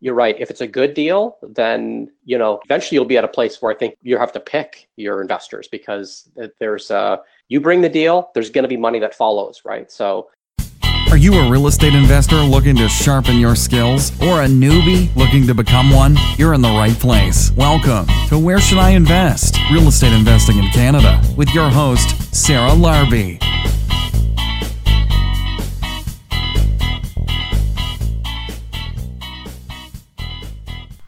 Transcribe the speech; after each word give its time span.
you're 0.00 0.14
right. 0.14 0.34
If 0.38 0.50
it's 0.50 0.60
a 0.60 0.66
good 0.66 0.94
deal, 0.94 1.36
then 1.42 2.10
you 2.24 2.38
know 2.38 2.60
eventually 2.64 2.96
you'll 2.96 3.04
be 3.04 3.18
at 3.18 3.24
a 3.24 3.28
place 3.28 3.60
where 3.60 3.72
I 3.72 3.76
think 3.76 3.96
you 4.02 4.18
have 4.18 4.32
to 4.32 4.40
pick 4.40 4.88
your 4.96 5.20
investors 5.22 5.68
because 5.68 6.28
there's 6.58 6.90
uh 6.90 7.18
you 7.48 7.60
bring 7.60 7.80
the 7.82 7.88
deal, 7.88 8.30
there's 8.34 8.50
going 8.50 8.62
to 8.62 8.68
be 8.68 8.76
money 8.76 8.98
that 9.00 9.14
follows, 9.14 9.62
right? 9.64 9.90
So 9.90 10.28
are 11.10 11.16
you 11.16 11.34
a 11.34 11.50
real 11.50 11.66
estate 11.66 11.92
investor 11.92 12.36
looking 12.36 12.76
to 12.76 12.88
sharpen 12.88 13.36
your 13.38 13.56
skills 13.56 14.12
or 14.22 14.42
a 14.42 14.46
newbie 14.46 15.14
looking 15.16 15.44
to 15.48 15.54
become 15.54 15.90
one? 15.90 16.16
You're 16.36 16.54
in 16.54 16.62
the 16.62 16.68
right 16.68 16.94
place. 16.94 17.50
Welcome 17.56 18.06
to 18.28 18.38
Where 18.38 18.60
Should 18.60 18.78
I 18.78 18.90
Invest? 18.90 19.58
Real 19.72 19.88
Estate 19.88 20.12
Investing 20.12 20.58
in 20.58 20.68
Canada 20.70 21.20
with 21.36 21.52
your 21.52 21.68
host, 21.68 22.32
Sarah 22.32 22.70
Larbi. 22.70 23.40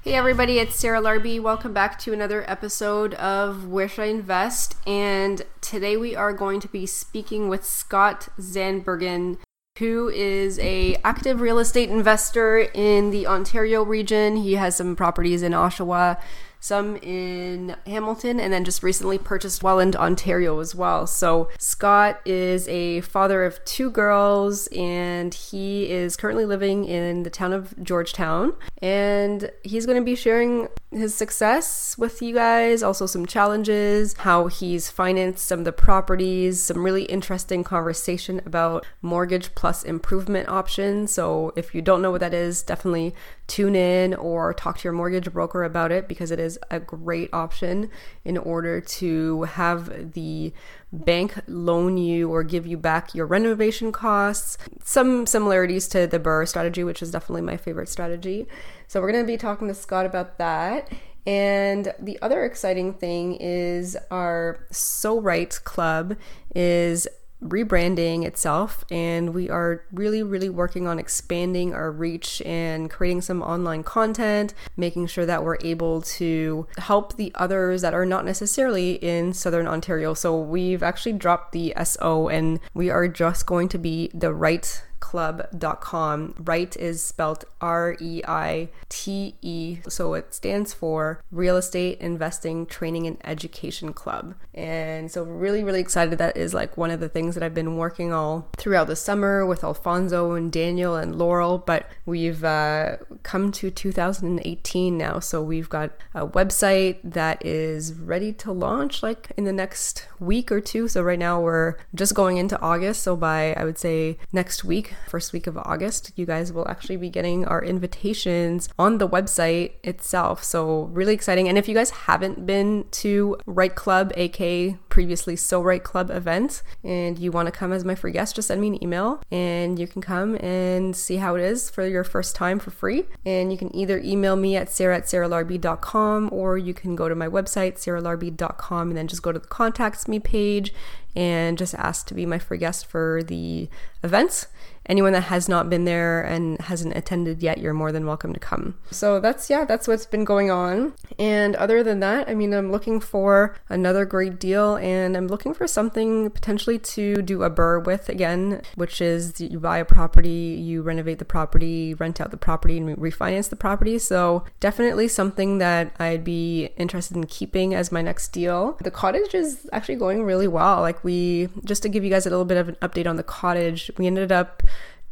Hey 0.05 0.15
everybody, 0.15 0.59
it's 0.59 0.75
Sarah 0.75 1.01
Larbi. 1.01 1.41
Welcome 1.41 1.73
back 1.73 1.97
to 2.01 2.13
another 2.13 2.45
episode 2.51 3.15
of 3.15 3.69
Where 3.69 3.87
Should 3.87 4.03
I 4.03 4.07
Invest? 4.07 4.75
And 4.85 5.43
today 5.61 5.97
we 5.97 6.17
are 6.17 6.33
going 6.33 6.59
to 6.59 6.67
be 6.67 6.87
speaking 6.87 7.49
with 7.49 7.65
Scott 7.65 8.29
Zandbergen, 8.37 9.39
who 9.79 10.09
is 10.09 10.59
a 10.59 10.97
active 11.05 11.41
real 11.41 11.61
estate 11.61 11.89
investor 11.89 12.59
in 12.59 13.11
the 13.11 13.29
Ontario 13.29 13.85
region. 13.85 14.39
He 14.39 14.55
has 14.55 14.75
some 14.75 14.97
properties 14.97 15.41
in 15.41 15.53
Oshawa, 15.53 16.21
some 16.63 16.97
in 16.99 17.75
Hamilton, 17.87 18.39
and 18.39 18.53
then 18.53 18.65
just 18.65 18.85
recently 18.85 19.19
purchased 19.19 19.65
Welland, 19.65 19.97
Ontario 19.97 20.61
as 20.61 20.77
well. 20.77 21.09
So, 21.09 21.49
Scott 21.59 22.21
is 22.25 22.69
a 22.69 23.01
father 23.01 23.45
of 23.45 23.63
two 23.65 23.91
girls, 23.91 24.69
and 24.69 25.35
he 25.35 25.91
is 25.91 26.17
currently 26.17 26.45
living 26.45 26.85
in 26.85 27.25
the 27.25 27.31
town 27.31 27.53
of 27.53 27.75
Georgetown. 27.83 28.55
And 28.81 29.51
he's 29.65 29.87
going 29.87 29.99
to 29.99 30.05
be 30.05 30.15
sharing 30.15 30.69
his 30.93 31.17
success 31.17 31.97
with 31.99 32.23
you 32.23 32.33
guys, 32.33 32.85
also 32.85 33.07
some 33.07 33.27
challenges, 33.27 34.15
how 34.19 34.47
he's 34.47 34.89
financed 34.89 35.45
some 35.45 35.59
of 35.59 35.65
the 35.65 35.73
properties, 35.73 36.63
some 36.63 36.85
really 36.85 37.05
interesting 37.05 37.65
conversation 37.65 38.41
about 38.47 38.87
mortgage 39.01 39.53
plus 39.57 39.83
improvement 39.83 40.49
options. 40.49 41.11
So, 41.11 41.53
if 41.57 41.75
you 41.75 41.83
don't 41.83 42.03
know 42.03 42.13
what 42.13 42.21
that 42.21 42.33
is, 42.33 42.63
definitely 42.63 43.17
tune 43.53 43.77
in 43.77 44.15
or 44.15 44.55
talk 44.55 44.79
to 44.79 44.85
your 44.85 44.95
mortgage 44.95 45.31
broker 45.31 45.63
about 45.63 45.93
it 45.93 46.09
because 46.09 46.31
it 46.31 46.41
is 46.41 46.59
a 46.71 46.81
great 46.81 47.29
option 47.35 47.91
in 48.25 48.39
order 48.39 48.81
to 48.81 49.43
have 49.43 50.15
the 50.15 50.55
bank 50.91 51.35
loan 51.47 51.99
you 51.99 52.31
or 52.33 52.43
give 52.43 52.67
you 52.67 52.79
back 52.79 53.15
your 53.15 53.27
renovation 53.27 53.93
costs. 53.93 54.57
Some 54.83 55.27
similarities 55.27 55.87
to 55.89 56.07
the 56.07 56.19
BRRRR 56.19 56.49
strategy, 56.49 56.83
which 56.83 57.03
is 57.03 57.11
definitely 57.11 57.43
my 57.43 57.59
favorite 57.59 57.91
strategy. 57.91 58.47
So, 58.89 59.03
we're 59.03 59.13
going 59.13 59.25
to 59.25 59.31
be 59.31 59.37
talking 59.37 59.69
to 59.69 59.75
Scott 59.75 60.07
about 60.07 60.39
that. 60.39 60.91
And 61.27 61.93
the 62.01 62.19
other 62.23 62.47
exciting 62.47 62.95
thing 62.95 63.37
is 63.37 63.99
our 64.11 64.67
So 64.71 65.21
REITE 65.21 65.63
Club 65.65 66.17
is 66.55 67.07
rebranding 67.43 68.25
itself 68.25 68.85
and 68.91 69.35
we 69.35 69.51
are 69.51 69.85
really 69.93 70.23
really 70.23 70.49
working 70.49 70.87
on 70.87 70.99
expanding 70.99 71.75
our 71.75 71.91
reach 71.91 72.41
and 72.43 72.89
creating 72.89 73.21
some 73.21 73.43
online 73.43 73.83
content 73.83 74.55
making 74.77 75.07
sure 75.07 75.27
that 75.27 75.45
we're 75.45 75.59
able 75.63 76.01
to 76.03 76.67
help 76.79 77.17
the 77.17 77.33
others 77.35 77.83
that 77.83 77.95
are 77.95 78.07
not 78.07 78.25
necessarily 78.25 78.93
in 78.95 79.33
southern 79.33 79.67
ontario. 79.67 80.15
So 80.15 80.39
we've 80.39 80.83
actually 80.83 81.15
dropped 81.15 81.53
the 81.53 81.75
so 81.85 82.29
and 82.29 82.61
we 82.75 82.91
are 82.91 83.09
just 83.09 83.47
going 83.47 83.69
to 83.69 83.79
be 83.79 84.11
the 84.15 84.33
right 84.33 84.83
club.com. 85.03 86.35
Right 86.39 86.75
is 86.77 87.03
spelled 87.03 87.45
R 87.61 87.97
E 88.01 88.23
I 88.27 88.71
T 88.89 89.35
E. 89.43 89.79
So 89.89 90.15
it 90.15 90.33
stands 90.33 90.73
for 90.73 91.21
Real 91.31 91.57
Estate 91.57 91.99
Investing 92.01 92.65
Training 92.65 93.07
and 93.07 93.19
Education 93.25 93.93
Club. 93.93 94.35
And 94.55 95.11
so, 95.11 95.23
really, 95.23 95.65
really 95.65 95.81
excited. 95.81 96.19
That 96.19 96.37
is 96.37 96.53
like 96.53 96.77
one 96.77 96.91
of 96.91 97.01
the 97.01 97.09
things 97.09 97.35
that 97.35 97.43
I've 97.43 97.55
been 97.55 97.77
working 97.77 98.13
all 98.13 98.49
throughout 98.57 98.87
the 98.87 98.97
summer 98.97 99.47
with 99.47 99.65
Alfonso 99.65 100.33
and 100.33 100.53
Daniel 100.53 100.95
and 100.95 101.17
Laurel. 101.17 101.59
But 101.59 101.89
we've 102.05 102.45
uh, 102.45 102.99
come 103.23 103.51
to 103.53 103.71
2018 103.71 104.99
now. 104.99 105.19
So, 105.21 105.43
we've 105.43 105.71
got 105.71 105.93
a 106.15 106.27
website 106.27 106.99
that 107.03 107.45
is 107.45 107.95
ready 107.95 108.33
to 108.35 108.53
launch 108.53 109.03
like 109.03 109.33
in 109.37 109.45
the 109.45 109.53
next 109.53 110.07
week 110.21 110.53
or 110.53 110.61
two. 110.61 110.87
So, 110.87 111.03
right 111.03 111.19
now 111.19 111.41
we're 111.41 111.77
just 111.95 112.15
going 112.15 112.37
into 112.37 112.61
August. 112.61 113.03
So, 113.03 113.17
by 113.17 113.55
I 113.55 113.65
would 113.65 113.79
say 113.79 114.19
next 114.33 114.65
week, 114.65 114.92
first 115.07 115.33
week 115.33 115.47
of 115.47 115.57
August, 115.59 116.13
you 116.17 116.27
guys 116.27 116.53
will 116.53 116.69
actually 116.69 116.97
be 116.97 117.11
getting 117.11 117.45
our 117.45 117.63
invitations 117.63 118.69
on 118.79 118.99
the 118.99 119.09
website 119.09 119.73
itself. 119.83 120.45
So, 120.45 120.85
really 120.85 121.15
exciting. 121.15 121.49
And 121.49 121.59
if 121.59 121.69
you 121.69 121.75
guys 121.75 121.91
haven't 121.91 122.47
been 122.47 122.87
to 122.93 123.37
REITE 123.47 123.75
Club, 123.75 124.13
aka 124.17 124.77
previously 124.89 125.37
So 125.37 125.63
REITE 125.63 125.85
Club 125.85 126.11
event, 126.11 126.63
and 126.85 127.19
you 127.19 127.33
want 127.33 127.47
to 127.47 127.53
come 127.53 127.73
as 127.73 127.85
my 127.85 127.95
free 127.95 128.13
guest, 128.13 128.37
just 128.37 128.49
send 128.49 128.61
me 128.61 128.69
an 128.69 128.83
email 128.83 129.23
and 129.31 129.79
you 129.79 129.87
can 129.87 130.03
come 130.03 130.37
and 130.37 130.95
see 130.95 131.17
how 131.17 131.35
it 131.35 131.43
is 131.43 131.71
for 131.71 131.87
your 131.87 132.05
first 132.05 132.37
time 132.37 132.59
for 132.59 132.71
free. 132.71 133.05
And 133.25 133.51
you 133.51 133.59
can 133.59 133.75
either 133.75 133.99
email 133.99 134.37
me 134.37 134.57
at 134.57 134.71
sarah 134.71 134.99
at 134.99 135.05
sarahlarbi.com 135.05 136.29
or 136.33 136.59
you 136.59 136.75
can 136.75 136.97
go 136.97 137.09
to 137.09 137.15
my 137.15 137.29
website, 137.29 137.75
sarahlarbi.com, 137.75 138.89
and 138.89 138.97
then 138.97 139.09
just 139.09 139.23
go 139.23 139.33
to 139.33 139.39
the 139.39 139.47
contacts 139.47 140.09
me 140.09 140.19
page 140.21 140.73
and 141.15 141.59
just 141.59 141.75
ask 141.75 142.07
to 142.07 142.15
be 142.15 142.25
my 142.25 142.39
free 142.39 142.59
guest 142.59 142.87
for 142.87 143.23
the 143.23 143.69
events 144.03 144.47
anyone 144.87 145.13
that 145.13 145.23
has 145.23 145.49
not 145.49 145.71
been 145.71 145.85
there 145.85 146.23
and 146.23 146.61
hasn't 146.61 146.97
attended 146.97 147.43
yet, 147.43 147.59
you're 147.59 147.75
more 147.75 147.93
than 147.93 148.07
welcome 148.07 148.33
to 148.33 148.41
come. 148.41 148.79
So 148.91 149.21
that's, 149.21 149.49
yeah, 149.49 149.65
that's 149.65 149.87
what's 149.87 150.07
been 150.07 150.25
going 150.25 150.51
on. 150.51 150.95
And 151.19 151.55
other 151.57 151.83
than 151.83 152.01
that, 152.01 152.29
I 152.29 152.35
mean, 152.35 152.53
I'm 152.53 152.73
looking 152.73 153.01
for 153.01 153.57
another 153.69 154.05
great 154.05 154.39
deal 154.39 154.77
and 154.77 155.17
I'm 155.17 155.29
looking 155.29 155.55
for 155.55 155.67
something 155.67 156.31
potentially 156.31 156.79
to 156.79 157.23
do 157.23 157.43
a 157.43 157.51
BRRRR 157.51 157.85
with 157.85 158.09
again, 158.09 158.63
which 158.75 159.01
is 159.01 159.41
you 159.41 159.61
buy 159.61 159.79
a 159.79 159.85
property, 159.85 160.59
you 160.61 160.83
renovate 160.83 161.19
the 161.19 161.25
property, 161.25 161.95
rent 161.95 162.21
out 162.21 162.31
the 162.31 162.37
property, 162.37 162.79
and 162.79 162.97
refinance 162.97 163.49
the 163.49 163.57
property. 163.57 163.99
So 163.99 164.45
definitely 164.61 165.09
something 165.09 165.59
that 165.59 165.95
I'd 165.99 166.25
be 166.25 166.71
interested 166.77 167.17
in 167.17 167.27
keeping 167.27 167.75
as 167.75 167.93
my 167.93 168.03
next 168.03 168.29
deal. 168.29 168.77
The 168.83 168.91
cottage 168.91 169.35
is 169.35 169.69
actually 169.73 169.97
going 169.97 170.25
really 170.25 170.49
well. 170.49 170.81
Like, 170.81 171.03
we, 171.05 171.49
just 171.65 171.83
to 171.83 171.89
give 171.89 172.05
you 172.05 172.11
guys 172.11 172.27
a 172.27 172.31
little 172.31 172.45
bit 172.45 172.59
of 172.59 172.69
an 172.69 172.77
update 172.83 173.07
on 173.07 173.17
the 173.17 173.23
cottage, 173.23 173.91
we 173.97 174.07
ended 174.07 174.33
up 174.33 174.63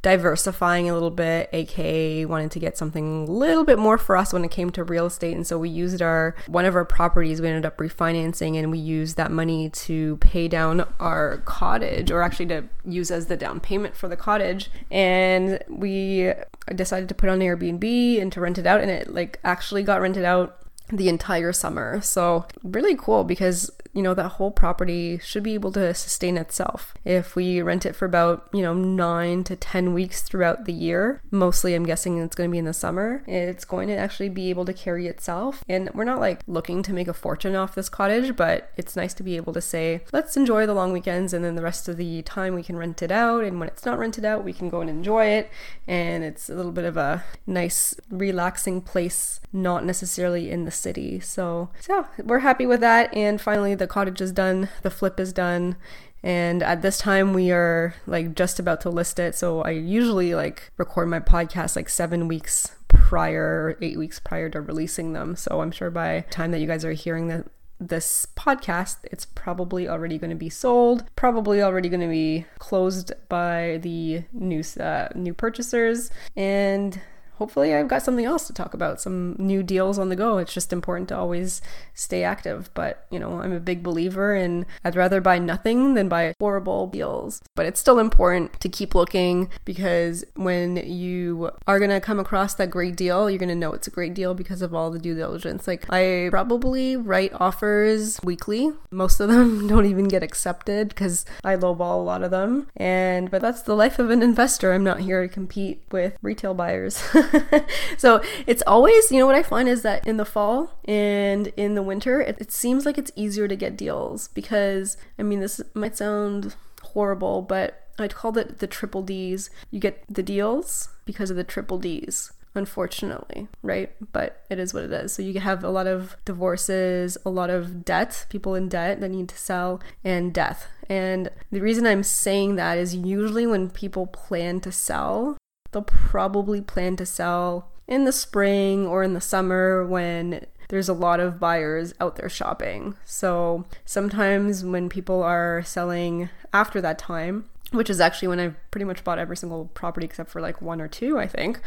diversifying 0.02 0.88
a 0.88 0.94
little 0.94 1.10
bit, 1.10 1.50
aka 1.52 2.24
wanted 2.24 2.50
to 2.52 2.58
get 2.58 2.78
something 2.78 3.28
a 3.28 3.30
little 3.30 3.64
bit 3.64 3.78
more 3.78 3.98
for 3.98 4.16
us 4.16 4.32
when 4.32 4.44
it 4.44 4.50
came 4.50 4.70
to 4.70 4.84
real 4.84 5.06
estate. 5.06 5.36
And 5.36 5.46
so 5.46 5.58
we 5.58 5.68
used 5.68 6.00
our 6.00 6.34
one 6.46 6.64
of 6.64 6.74
our 6.74 6.84
properties, 6.84 7.40
we 7.40 7.48
ended 7.48 7.66
up 7.66 7.76
refinancing 7.76 8.56
and 8.56 8.70
we 8.70 8.78
used 8.78 9.16
that 9.16 9.30
money 9.30 9.68
to 9.70 10.16
pay 10.18 10.48
down 10.48 10.86
our 10.98 11.38
cottage 11.44 12.10
or 12.10 12.22
actually 12.22 12.46
to 12.46 12.64
use 12.84 13.10
as 13.10 13.26
the 13.26 13.36
down 13.36 13.60
payment 13.60 13.96
for 13.96 14.08
the 14.08 14.16
cottage. 14.16 14.70
And 14.90 15.62
we 15.68 16.32
decided 16.74 17.08
to 17.08 17.14
put 17.14 17.28
on 17.28 17.40
Airbnb 17.40 18.20
and 18.20 18.32
to 18.32 18.40
rent 18.40 18.58
it 18.58 18.66
out 18.66 18.80
and 18.80 18.90
it 18.90 19.12
like 19.12 19.38
actually 19.44 19.82
got 19.82 20.00
rented 20.00 20.24
out 20.24 20.56
the 20.92 21.08
entire 21.08 21.52
summer. 21.52 22.00
So, 22.00 22.46
really 22.62 22.96
cool 22.96 23.24
because 23.24 23.70
you 23.92 24.02
know, 24.02 24.14
that 24.14 24.28
whole 24.32 24.50
property 24.50 25.18
should 25.18 25.42
be 25.42 25.54
able 25.54 25.72
to 25.72 25.92
sustain 25.94 26.36
itself. 26.36 26.94
If 27.04 27.34
we 27.34 27.60
rent 27.60 27.84
it 27.84 27.96
for 27.96 28.04
about, 28.04 28.48
you 28.52 28.62
know, 28.62 28.74
nine 28.74 29.44
to 29.44 29.56
10 29.56 29.92
weeks 29.92 30.22
throughout 30.22 30.64
the 30.64 30.72
year, 30.72 31.22
mostly 31.30 31.74
I'm 31.74 31.84
guessing 31.84 32.18
it's 32.18 32.36
going 32.36 32.50
to 32.50 32.52
be 32.52 32.58
in 32.58 32.64
the 32.64 32.72
summer, 32.72 33.22
it's 33.26 33.64
going 33.64 33.88
to 33.88 33.96
actually 33.96 34.28
be 34.28 34.50
able 34.50 34.64
to 34.64 34.72
carry 34.72 35.06
itself. 35.06 35.64
And 35.68 35.90
we're 35.92 36.04
not 36.04 36.20
like 36.20 36.42
looking 36.46 36.82
to 36.84 36.92
make 36.92 37.08
a 37.08 37.14
fortune 37.14 37.56
off 37.56 37.74
this 37.74 37.88
cottage, 37.88 38.36
but 38.36 38.70
it's 38.76 38.96
nice 38.96 39.14
to 39.14 39.22
be 39.22 39.36
able 39.36 39.52
to 39.54 39.60
say, 39.60 40.02
let's 40.12 40.36
enjoy 40.36 40.66
the 40.66 40.74
long 40.74 40.92
weekends 40.92 41.32
and 41.32 41.44
then 41.44 41.56
the 41.56 41.62
rest 41.62 41.88
of 41.88 41.96
the 41.96 42.22
time 42.22 42.54
we 42.54 42.62
can 42.62 42.76
rent 42.76 43.02
it 43.02 43.10
out. 43.10 43.42
And 43.42 43.58
when 43.58 43.68
it's 43.68 43.84
not 43.84 43.98
rented 43.98 44.24
out, 44.24 44.44
we 44.44 44.52
can 44.52 44.68
go 44.68 44.80
and 44.80 44.90
enjoy 44.90 45.26
it. 45.26 45.50
And 45.88 46.22
it's 46.22 46.48
a 46.48 46.54
little 46.54 46.72
bit 46.72 46.84
of 46.84 46.96
a 46.96 47.24
nice, 47.46 47.94
relaxing 48.08 48.82
place, 48.82 49.40
not 49.52 49.84
necessarily 49.84 50.50
in 50.50 50.64
the 50.64 50.70
city. 50.70 51.18
So, 51.18 51.70
so 51.80 52.06
we're 52.22 52.40
happy 52.40 52.66
with 52.66 52.80
that. 52.80 53.12
And 53.14 53.40
finally, 53.40 53.74
the 53.80 53.88
cottage 53.88 54.20
is 54.20 54.30
done, 54.30 54.68
the 54.82 54.90
flip 54.90 55.18
is 55.18 55.32
done, 55.32 55.74
and 56.22 56.62
at 56.62 56.82
this 56.82 56.98
time 56.98 57.32
we 57.32 57.50
are 57.50 57.94
like 58.06 58.36
just 58.36 58.60
about 58.60 58.80
to 58.82 58.90
list 58.90 59.18
it. 59.18 59.34
So 59.34 59.62
I 59.62 59.70
usually 59.70 60.34
like 60.34 60.70
record 60.76 61.08
my 61.08 61.18
podcast 61.18 61.74
like 61.74 61.88
seven 61.88 62.28
weeks 62.28 62.76
prior, 62.86 63.76
eight 63.80 63.98
weeks 63.98 64.20
prior 64.20 64.48
to 64.50 64.60
releasing 64.60 65.14
them. 65.14 65.34
So 65.34 65.60
I'm 65.60 65.72
sure 65.72 65.90
by 65.90 66.20
the 66.20 66.30
time 66.30 66.52
that 66.52 66.60
you 66.60 66.66
guys 66.66 66.84
are 66.84 66.92
hearing 66.92 67.44
this 67.80 68.26
podcast, 68.36 68.98
it's 69.04 69.24
probably 69.24 69.88
already 69.88 70.18
going 70.18 70.30
to 70.30 70.36
be 70.36 70.50
sold, 70.50 71.04
probably 71.16 71.62
already 71.62 71.88
going 71.88 72.02
to 72.02 72.08
be 72.08 72.44
closed 72.58 73.12
by 73.28 73.78
the 73.82 74.22
new 74.32 74.62
uh, 74.78 75.08
new 75.14 75.32
purchasers, 75.32 76.10
and 76.36 77.00
hopefully 77.40 77.74
I've 77.74 77.88
got 77.88 78.02
something 78.02 78.26
else 78.26 78.46
to 78.48 78.52
talk 78.52 78.74
about, 78.74 79.00
some 79.00 79.34
new 79.38 79.62
deals 79.62 79.98
on 79.98 80.10
the 80.10 80.14
go. 80.14 80.36
It's 80.36 80.52
just 80.52 80.74
important 80.74 81.08
to 81.08 81.16
always 81.16 81.62
stay 81.94 82.22
active. 82.22 82.68
But, 82.74 83.06
you 83.10 83.18
know, 83.18 83.40
I'm 83.40 83.52
a 83.52 83.58
big 83.58 83.82
believer 83.82 84.36
in 84.36 84.66
I'd 84.84 84.94
rather 84.94 85.22
buy 85.22 85.38
nothing 85.38 85.94
than 85.94 86.06
buy 86.06 86.34
horrible 86.38 86.86
deals. 86.86 87.40
But 87.56 87.64
it's 87.64 87.80
still 87.80 87.98
important 87.98 88.60
to 88.60 88.68
keep 88.68 88.94
looking 88.94 89.48
because 89.64 90.22
when 90.34 90.76
you 90.76 91.50
are 91.66 91.78
going 91.78 91.90
to 91.90 91.98
come 91.98 92.20
across 92.20 92.52
that 92.56 92.68
great 92.68 92.94
deal, 92.94 93.30
you're 93.30 93.38
going 93.38 93.48
to 93.48 93.54
know 93.54 93.72
it's 93.72 93.88
a 93.88 93.90
great 93.90 94.12
deal 94.12 94.34
because 94.34 94.60
of 94.60 94.74
all 94.74 94.90
the 94.90 94.98
due 94.98 95.14
diligence. 95.14 95.66
Like, 95.66 95.90
I 95.90 96.28
probably 96.30 96.94
write 96.94 97.32
offers 97.40 98.20
weekly. 98.22 98.70
Most 98.90 99.18
of 99.18 99.30
them 99.30 99.66
don't 99.66 99.86
even 99.86 100.08
get 100.08 100.22
accepted 100.22 100.90
because 100.90 101.24
I 101.42 101.56
lowball 101.56 102.00
a 102.00 102.04
lot 102.04 102.22
of 102.22 102.30
them. 102.30 102.66
And, 102.76 103.30
but 103.30 103.40
that's 103.40 103.62
the 103.62 103.74
life 103.74 103.98
of 103.98 104.10
an 104.10 104.22
investor. 104.22 104.74
I'm 104.74 104.84
not 104.84 105.00
here 105.00 105.22
to 105.22 105.28
compete 105.28 105.80
with 105.90 106.18
retail 106.20 106.52
buyers. 106.52 107.02
so 107.96 108.22
it's 108.46 108.62
always, 108.66 109.10
you 109.10 109.18
know, 109.18 109.26
what 109.26 109.34
I 109.34 109.42
find 109.42 109.68
is 109.68 109.82
that 109.82 110.06
in 110.06 110.16
the 110.16 110.24
fall 110.24 110.78
and 110.84 111.48
in 111.56 111.74
the 111.74 111.82
winter, 111.82 112.20
it, 112.20 112.36
it 112.40 112.52
seems 112.52 112.86
like 112.86 112.98
it's 112.98 113.12
easier 113.16 113.48
to 113.48 113.56
get 113.56 113.76
deals 113.76 114.28
because, 114.28 114.96
I 115.18 115.22
mean, 115.22 115.40
this 115.40 115.60
might 115.74 115.96
sound 115.96 116.54
horrible, 116.82 117.42
but 117.42 117.88
I'd 117.98 118.14
call 118.14 118.36
it 118.38 118.58
the 118.58 118.66
triple 118.66 119.02
D's. 119.02 119.50
You 119.70 119.80
get 119.80 120.04
the 120.08 120.22
deals 120.22 120.88
because 121.04 121.30
of 121.30 121.36
the 121.36 121.44
triple 121.44 121.78
D's 121.78 122.32
unfortunately, 122.54 123.48
right? 123.62 123.92
But 124.12 124.44
it 124.50 124.58
is 124.58 124.74
what 124.74 124.84
it 124.84 124.92
is. 124.92 125.12
So 125.12 125.22
you 125.22 125.38
have 125.40 125.62
a 125.62 125.70
lot 125.70 125.86
of 125.86 126.16
divorces, 126.24 127.16
a 127.24 127.30
lot 127.30 127.50
of 127.50 127.84
debt, 127.84 128.26
people 128.28 128.54
in 128.54 128.68
debt 128.68 129.00
that 129.00 129.10
need 129.10 129.28
to 129.28 129.38
sell, 129.38 129.80
and 130.04 130.34
death. 130.34 130.66
And 130.88 131.30
the 131.52 131.60
reason 131.60 131.86
I'm 131.86 132.02
saying 132.02 132.56
that 132.56 132.78
is 132.78 132.94
usually 132.94 133.46
when 133.46 133.70
people 133.70 134.06
plan 134.06 134.60
to 134.60 134.72
sell, 134.72 135.36
they'll 135.72 135.82
probably 135.82 136.60
plan 136.60 136.96
to 136.96 137.06
sell 137.06 137.68
in 137.86 138.04
the 138.04 138.12
spring 138.12 138.86
or 138.86 139.02
in 139.02 139.14
the 139.14 139.20
summer 139.20 139.84
when 139.84 140.46
there's 140.68 140.88
a 140.88 140.94
lot 140.94 141.18
of 141.18 141.40
buyers 141.40 141.92
out 142.00 142.16
there 142.16 142.28
shopping. 142.28 142.94
So 143.04 143.64
sometimes 143.84 144.64
when 144.64 144.88
people 144.88 145.22
are 145.22 145.62
selling 145.64 146.28
after 146.52 146.80
that 146.80 146.98
time, 146.98 147.46
which 147.72 147.90
is 147.90 148.00
actually 148.00 148.28
when 148.28 148.40
I've 148.40 148.70
pretty 148.70 148.84
much 148.84 149.02
bought 149.04 149.18
every 149.18 149.36
single 149.36 149.66
property 149.74 150.04
except 150.04 150.30
for 150.30 150.40
like 150.40 150.62
one 150.62 150.80
or 150.80 150.88
two, 150.88 151.18
I 151.18 151.26
think. 151.26 151.60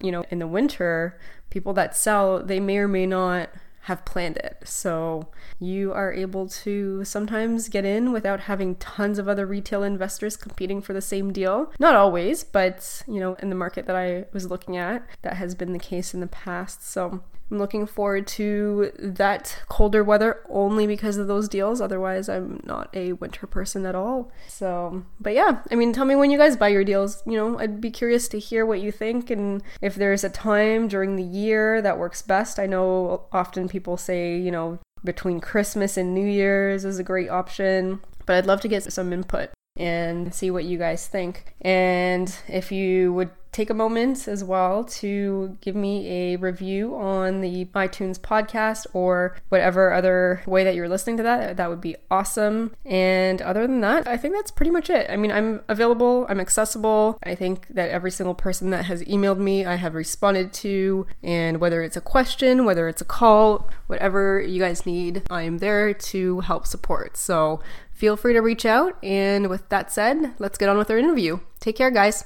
You 0.00 0.12
know, 0.12 0.24
in 0.30 0.38
the 0.38 0.46
winter, 0.46 1.18
people 1.48 1.72
that 1.74 1.96
sell, 1.96 2.42
they 2.42 2.60
may 2.60 2.78
or 2.78 2.88
may 2.88 3.06
not 3.06 3.50
have 3.82 4.04
planned 4.04 4.36
it. 4.36 4.58
So 4.64 5.28
you 5.58 5.92
are 5.92 6.12
able 6.12 6.48
to 6.48 7.04
sometimes 7.04 7.68
get 7.68 7.84
in 7.84 8.12
without 8.12 8.40
having 8.40 8.74
tons 8.76 9.18
of 9.18 9.28
other 9.28 9.46
retail 9.46 9.82
investors 9.82 10.36
competing 10.36 10.82
for 10.82 10.92
the 10.92 11.00
same 11.00 11.32
deal. 11.32 11.72
Not 11.78 11.94
always, 11.94 12.44
but 12.44 13.02
you 13.06 13.20
know, 13.20 13.34
in 13.34 13.48
the 13.48 13.56
market 13.56 13.86
that 13.86 13.96
I 13.96 14.26
was 14.32 14.50
looking 14.50 14.76
at, 14.76 15.06
that 15.22 15.34
has 15.34 15.54
been 15.54 15.72
the 15.72 15.78
case 15.78 16.12
in 16.12 16.20
the 16.20 16.26
past. 16.26 16.86
So 16.86 17.22
I'm 17.50 17.58
looking 17.58 17.86
forward 17.86 18.26
to 18.28 18.92
that 18.98 19.58
colder 19.68 20.04
weather 20.04 20.40
only 20.48 20.86
because 20.86 21.16
of 21.16 21.26
those 21.26 21.48
deals. 21.48 21.80
Otherwise, 21.80 22.28
I'm 22.28 22.60
not 22.64 22.88
a 22.94 23.14
winter 23.14 23.46
person 23.46 23.84
at 23.86 23.94
all. 23.94 24.30
So, 24.48 25.04
but 25.18 25.34
yeah, 25.34 25.62
I 25.70 25.74
mean, 25.74 25.92
tell 25.92 26.04
me 26.04 26.14
when 26.14 26.30
you 26.30 26.38
guys 26.38 26.56
buy 26.56 26.68
your 26.68 26.84
deals. 26.84 27.22
You 27.26 27.36
know, 27.36 27.58
I'd 27.58 27.80
be 27.80 27.90
curious 27.90 28.28
to 28.28 28.38
hear 28.38 28.64
what 28.64 28.80
you 28.80 28.92
think 28.92 29.30
and 29.30 29.62
if 29.80 29.94
there's 29.94 30.22
a 30.22 30.30
time 30.30 30.86
during 30.86 31.16
the 31.16 31.24
year 31.24 31.82
that 31.82 31.98
works 31.98 32.22
best. 32.22 32.58
I 32.58 32.66
know 32.66 33.24
often 33.32 33.68
people 33.68 33.96
say, 33.96 34.36
you 34.36 34.50
know, 34.50 34.78
between 35.04 35.40
Christmas 35.40 35.96
and 35.96 36.14
New 36.14 36.26
Year's 36.26 36.84
is 36.84 36.98
a 36.98 37.04
great 37.04 37.30
option, 37.30 38.00
but 38.26 38.36
I'd 38.36 38.46
love 38.46 38.60
to 38.60 38.68
get 38.68 38.92
some 38.92 39.12
input 39.12 39.50
and 39.76 40.34
see 40.34 40.50
what 40.50 40.64
you 40.64 40.78
guys 40.78 41.06
think. 41.06 41.54
And 41.60 42.34
if 42.48 42.72
you 42.72 43.12
would 43.12 43.30
take 43.52 43.70
a 43.70 43.74
moment 43.74 44.28
as 44.28 44.44
well 44.44 44.84
to 44.84 45.56
give 45.60 45.74
me 45.74 46.08
a 46.08 46.36
review 46.36 46.94
on 46.94 47.40
the 47.40 47.64
iTunes 47.66 48.18
podcast 48.18 48.86
or 48.92 49.36
whatever 49.48 49.92
other 49.92 50.42
way 50.46 50.62
that 50.62 50.74
you're 50.74 50.88
listening 50.88 51.16
to 51.16 51.22
that. 51.22 51.56
That 51.56 51.68
would 51.68 51.80
be 51.80 51.96
awesome. 52.10 52.74
And 52.84 53.42
other 53.42 53.66
than 53.66 53.80
that, 53.80 54.06
I 54.06 54.16
think 54.16 54.34
that's 54.34 54.52
pretty 54.52 54.70
much 54.70 54.88
it. 54.88 55.10
I 55.10 55.16
mean, 55.16 55.32
I'm 55.32 55.62
available, 55.68 56.26
I'm 56.28 56.40
accessible. 56.40 57.18
I 57.24 57.34
think 57.34 57.66
that 57.68 57.90
every 57.90 58.12
single 58.12 58.34
person 58.34 58.70
that 58.70 58.84
has 58.84 59.02
emailed 59.02 59.38
me, 59.38 59.64
I 59.64 59.74
have 59.74 59.94
responded 59.94 60.52
to. 60.54 61.06
And 61.22 61.58
whether 61.58 61.82
it's 61.82 61.96
a 61.96 62.00
question, 62.00 62.64
whether 62.64 62.88
it's 62.88 63.02
a 63.02 63.06
call, 63.06 63.68
whatever 63.88 64.40
you 64.40 64.60
guys 64.60 64.86
need, 64.86 65.22
I 65.28 65.42
am 65.42 65.58
there 65.58 65.92
to 65.92 66.40
help 66.40 66.66
support. 66.66 67.16
So 67.16 67.60
feel 68.00 68.16
free 68.16 68.32
to 68.32 68.40
reach 68.40 68.64
out. 68.64 68.96
And 69.04 69.48
with 69.48 69.68
that 69.68 69.92
said, 69.92 70.34
let's 70.38 70.56
get 70.56 70.70
on 70.70 70.78
with 70.78 70.90
our 70.90 70.96
interview. 70.96 71.38
Take 71.60 71.76
care, 71.76 71.90
guys. 71.90 72.24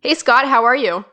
Hey, 0.00 0.14
Scott, 0.14 0.48
how 0.48 0.64
are 0.64 0.74
you? 0.74 1.04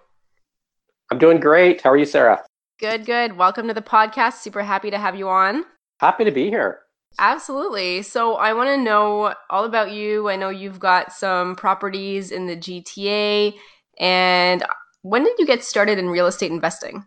I'm 1.11 1.17
doing 1.17 1.41
great. 1.41 1.81
How 1.81 1.91
are 1.91 1.97
you, 1.97 2.05
Sarah? 2.05 2.41
Good, 2.79 3.05
good. 3.05 3.35
Welcome 3.35 3.67
to 3.67 3.73
the 3.73 3.81
podcast. 3.81 4.35
Super 4.35 4.63
happy 4.63 4.89
to 4.91 4.97
have 4.97 5.15
you 5.15 5.27
on. 5.27 5.65
Happy 5.99 6.23
to 6.23 6.31
be 6.31 6.49
here. 6.49 6.79
Absolutely. 7.19 8.01
So, 8.03 8.35
I 8.35 8.53
want 8.53 8.69
to 8.69 8.77
know 8.77 9.33
all 9.49 9.65
about 9.65 9.91
you. 9.91 10.29
I 10.29 10.37
know 10.37 10.49
you've 10.49 10.79
got 10.79 11.11
some 11.11 11.57
properties 11.57 12.31
in 12.31 12.47
the 12.47 12.55
GTA. 12.55 13.55
And 13.99 14.63
when 15.01 15.25
did 15.25 15.37
you 15.37 15.45
get 15.45 15.63
started 15.63 15.99
in 15.99 16.07
real 16.07 16.27
estate 16.27 16.51
investing? 16.51 17.03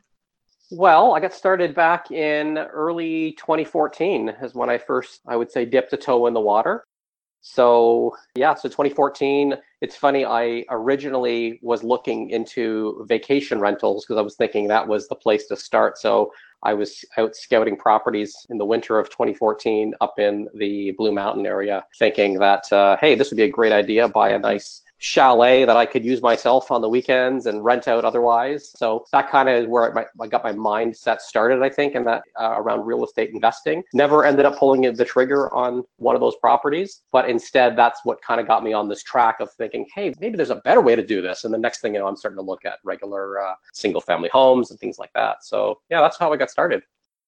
Well, 0.74 1.14
I 1.14 1.20
got 1.20 1.34
started 1.34 1.74
back 1.74 2.10
in 2.10 2.56
early 2.56 3.32
2014 3.32 4.30
is 4.42 4.54
when 4.54 4.70
I 4.70 4.78
first, 4.78 5.20
I 5.26 5.36
would 5.36 5.52
say, 5.52 5.66
dipped 5.66 5.92
a 5.92 5.98
toe 5.98 6.26
in 6.28 6.32
the 6.32 6.40
water. 6.40 6.86
So, 7.42 8.16
yeah, 8.36 8.54
so 8.54 8.70
2014, 8.70 9.54
it's 9.82 9.96
funny, 9.96 10.24
I 10.24 10.64
originally 10.70 11.58
was 11.60 11.84
looking 11.84 12.30
into 12.30 13.04
vacation 13.06 13.60
rentals 13.60 14.06
because 14.06 14.18
I 14.18 14.22
was 14.22 14.36
thinking 14.36 14.66
that 14.68 14.88
was 14.88 15.08
the 15.08 15.14
place 15.14 15.46
to 15.48 15.56
start. 15.56 15.98
So, 15.98 16.32
I 16.62 16.72
was 16.72 17.04
out 17.18 17.36
scouting 17.36 17.76
properties 17.76 18.34
in 18.48 18.56
the 18.56 18.64
winter 18.64 18.98
of 18.98 19.10
2014 19.10 19.92
up 20.00 20.18
in 20.18 20.48
the 20.54 20.92
Blue 20.92 21.12
Mountain 21.12 21.44
area, 21.44 21.84
thinking 21.98 22.38
that, 22.38 22.72
uh, 22.72 22.96
hey, 22.98 23.14
this 23.14 23.30
would 23.30 23.36
be 23.36 23.42
a 23.42 23.50
great 23.50 23.72
idea, 23.72 24.08
buy 24.08 24.30
a 24.30 24.38
nice 24.38 24.81
chalet 25.02 25.64
that 25.64 25.76
I 25.76 25.84
could 25.84 26.04
use 26.04 26.22
myself 26.22 26.70
on 26.70 26.80
the 26.80 26.88
weekends 26.88 27.46
and 27.46 27.64
rent 27.64 27.88
out 27.88 28.04
otherwise. 28.04 28.72
So 28.76 29.04
that 29.10 29.28
kind 29.28 29.48
of 29.48 29.56
is 29.56 29.66
where 29.66 29.98
I, 29.98 30.06
I, 30.20 30.28
got 30.28 30.44
my 30.44 30.52
mindset 30.52 31.20
started, 31.20 31.60
I 31.60 31.68
think, 31.68 31.96
and 31.96 32.06
that 32.06 32.22
uh, 32.40 32.54
around 32.56 32.86
real 32.86 33.04
estate 33.04 33.30
investing. 33.30 33.82
Never 33.92 34.24
ended 34.24 34.46
up 34.46 34.56
pulling 34.56 34.82
the 34.82 35.04
trigger 35.04 35.52
on 35.52 35.82
one 35.96 36.14
of 36.14 36.20
those 36.20 36.36
properties, 36.36 37.02
but 37.10 37.28
instead 37.28 37.76
that's 37.76 38.00
what 38.04 38.22
kind 38.22 38.40
of 38.40 38.46
got 38.46 38.62
me 38.62 38.72
on 38.72 38.88
this 38.88 39.02
track 39.02 39.40
of 39.40 39.52
thinking, 39.54 39.86
hey, 39.92 40.14
maybe 40.20 40.36
there's 40.36 40.50
a 40.50 40.62
better 40.64 40.80
way 40.80 40.94
to 40.94 41.04
do 41.04 41.20
this. 41.20 41.42
And 41.42 41.52
the 41.52 41.58
next 41.58 41.80
thing 41.80 41.94
you 41.94 42.00
know, 42.00 42.06
I'm 42.06 42.16
starting 42.16 42.38
to 42.38 42.42
look 42.42 42.64
at 42.64 42.78
regular 42.84 43.40
uh, 43.40 43.54
single 43.72 44.00
family 44.00 44.30
homes 44.32 44.70
and 44.70 44.78
things 44.78 45.00
like 45.00 45.12
that. 45.14 45.44
So 45.44 45.80
yeah, 45.90 46.00
that's 46.00 46.16
how 46.16 46.32
I 46.32 46.36
got 46.36 46.50
started. 46.50 46.82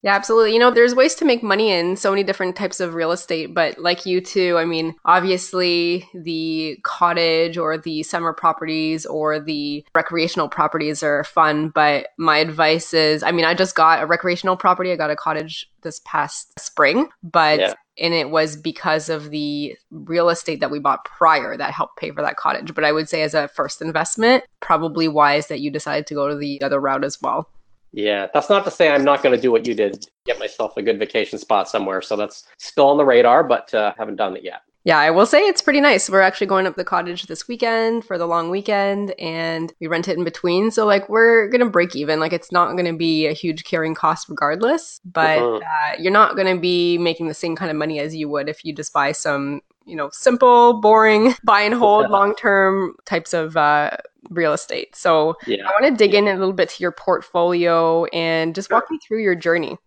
Yeah, 0.05 0.15
absolutely. 0.15 0.53
You 0.53 0.59
know, 0.59 0.71
there's 0.71 0.95
ways 0.95 1.15
to 1.15 1.25
make 1.25 1.43
money 1.43 1.71
in 1.71 1.97
so 1.97 2.11
many 2.11 2.23
different 2.23 2.57
types 2.57 2.79
of 2.79 2.93
real 2.93 3.11
estate, 3.11 3.55
but 3.55 3.79
like 3.79 4.05
you 4.05 4.21
too, 4.21 4.59
I 4.59 4.67
mean, 4.67 4.95
obviously 5.07 6.07
the 6.13 6.79
cottage 6.83 7.57
or 7.57 7.79
the 7.79 8.03
summer 8.03 8.35
properties 8.35 9.07
or 9.07 9.41
the 9.41 9.83
recreational 9.95 10.51
properties 10.51 11.03
are 11.03 11.25
fun, 11.25 11.71
but 11.71 12.09
my 12.19 12.37
advice 12.37 12.93
is, 12.93 13.23
I 13.23 13.33
mean, 13.33 13.47
I 13.47 13.55
just 13.55 13.77
got 13.77 14.03
a 14.03 14.07
recreational 14.07 14.59
property. 14.59 14.93
I 14.93 14.97
got 14.97 15.11
a 15.11 15.17
cottage 15.17 15.71
this 15.81 16.03
past 16.05 16.61
spring, 16.61 17.09
but 17.23 17.59
yeah. 17.59 17.73
and 17.99 18.13
it 18.13 18.29
was 18.29 18.57
because 18.57 19.09
of 19.09 19.31
the 19.31 19.75
real 19.91 20.29
estate 20.29 20.61
that 20.61 20.71
we 20.71 20.81
bought 20.81 21.07
prior 21.07 21.57
that 21.57 21.73
helped 21.73 21.97
pay 21.97 22.11
for 22.11 22.21
that 22.21 22.37
cottage. 22.37 22.75
But 22.75 22.85
I 22.85 22.93
would 22.93 23.09
say 23.09 23.23
as 23.23 23.33
a 23.33 23.49
first 23.49 23.81
investment, 23.81 24.45
probably 24.61 25.09
wise 25.09 25.47
that 25.47 25.61
you 25.61 25.71
decided 25.71 26.07
to 26.09 26.15
go 26.15 26.29
to 26.29 26.37
the 26.37 26.61
other 26.61 26.79
route 26.79 27.05
as 27.05 27.23
well. 27.23 27.49
Yeah, 27.95 28.27
that's 28.35 28.51
not 28.51 28.65
to 28.65 28.71
say 28.73 28.89
I'm 28.89 29.05
not 29.05 29.23
going 29.23 29.35
to 29.35 29.41
do 29.41 29.53
what 29.53 29.67
you 29.67 29.75
did, 29.75 30.07
get 30.27 30.39
myself 30.39 30.77
a 30.77 30.83
good 30.83 30.99
vacation 30.99 31.39
spot 31.39 31.69
somewhere. 31.69 32.03
So 32.03 32.17
that's 32.17 32.45
still 32.59 32.89
on 32.89 32.97
the 32.97 33.05
radar, 33.05 33.45
but 33.45 33.73
uh, 33.73 33.93
haven't 33.97 34.17
done 34.17 34.37
it 34.37 34.43
yet. 34.43 34.63
Yeah, 34.83 34.99
I 34.99 35.11
will 35.13 35.25
say 35.25 35.41
it's 35.47 35.63
pretty 35.63 35.81
nice. 35.81 36.11
We're 36.11 36.21
actually 36.21 36.49
going 36.49 36.67
up 36.67 36.77
the 36.77 36.85
cottage 36.85 37.23
this 37.23 37.49
weekend 37.49 38.05
for 38.05 38.19
the 38.19 38.27
long 38.27 38.51
weekend 38.51 39.13
and 39.19 39.73
we 39.81 39.87
rent 39.87 40.09
it 40.09 40.19
in 40.19 40.25
between. 40.25 40.71
So, 40.71 40.85
like, 40.85 41.09
we're 41.09 41.49
going 41.49 41.61
to 41.61 41.71
break 41.71 41.97
even. 41.97 42.21
Like, 42.21 42.35
it's 42.35 42.53
not 42.53 42.73
going 42.73 42.85
to 42.85 42.93
be 42.93 43.27
a 43.27 43.33
huge 43.33 43.65
carrying 43.65 43.95
cost 43.95 44.29
regardless, 44.29 45.01
but 45.05 45.39
uh-huh. 45.39 45.57
uh, 45.57 45.97
you're 45.99 46.13
not 46.13 46.37
going 46.37 46.55
to 46.55 46.61
be 46.61 46.99
making 46.99 47.29
the 47.29 47.35
same 47.35 47.57
kind 47.57 47.71
of 47.71 47.79
money 47.79 47.99
as 47.99 48.15
you 48.15 48.29
would 48.29 48.49
if 48.49 48.63
you 48.63 48.75
just 48.75 48.93
buy 48.93 49.13
some, 49.13 49.63
you 49.87 49.97
know, 49.97 50.11
simple, 50.13 50.81
boring, 50.83 51.35
buy 51.45 51.63
and 51.63 51.75
hold 51.75 52.11
long 52.11 52.35
term 52.35 52.95
types 53.07 53.33
of 53.33 53.57
uh, 53.57 53.97
real 54.31 54.53
estate. 54.53 54.95
So, 54.97 55.37
yeah. 55.47 55.67
I 55.67 55.81
want 55.81 55.97
to 55.97 56.05
dig 56.05 56.15
in 56.15 56.29
a 56.29 56.37
little 56.37 56.53
bit 56.53 56.69
to 56.71 56.83
your 56.83 56.93
portfolio 56.93 58.05
and 58.07 58.55
just 58.55 58.71
walk 58.71 58.91
me 58.91 58.99
through 59.07 59.23
your 59.23 59.35
journey. 59.35 59.79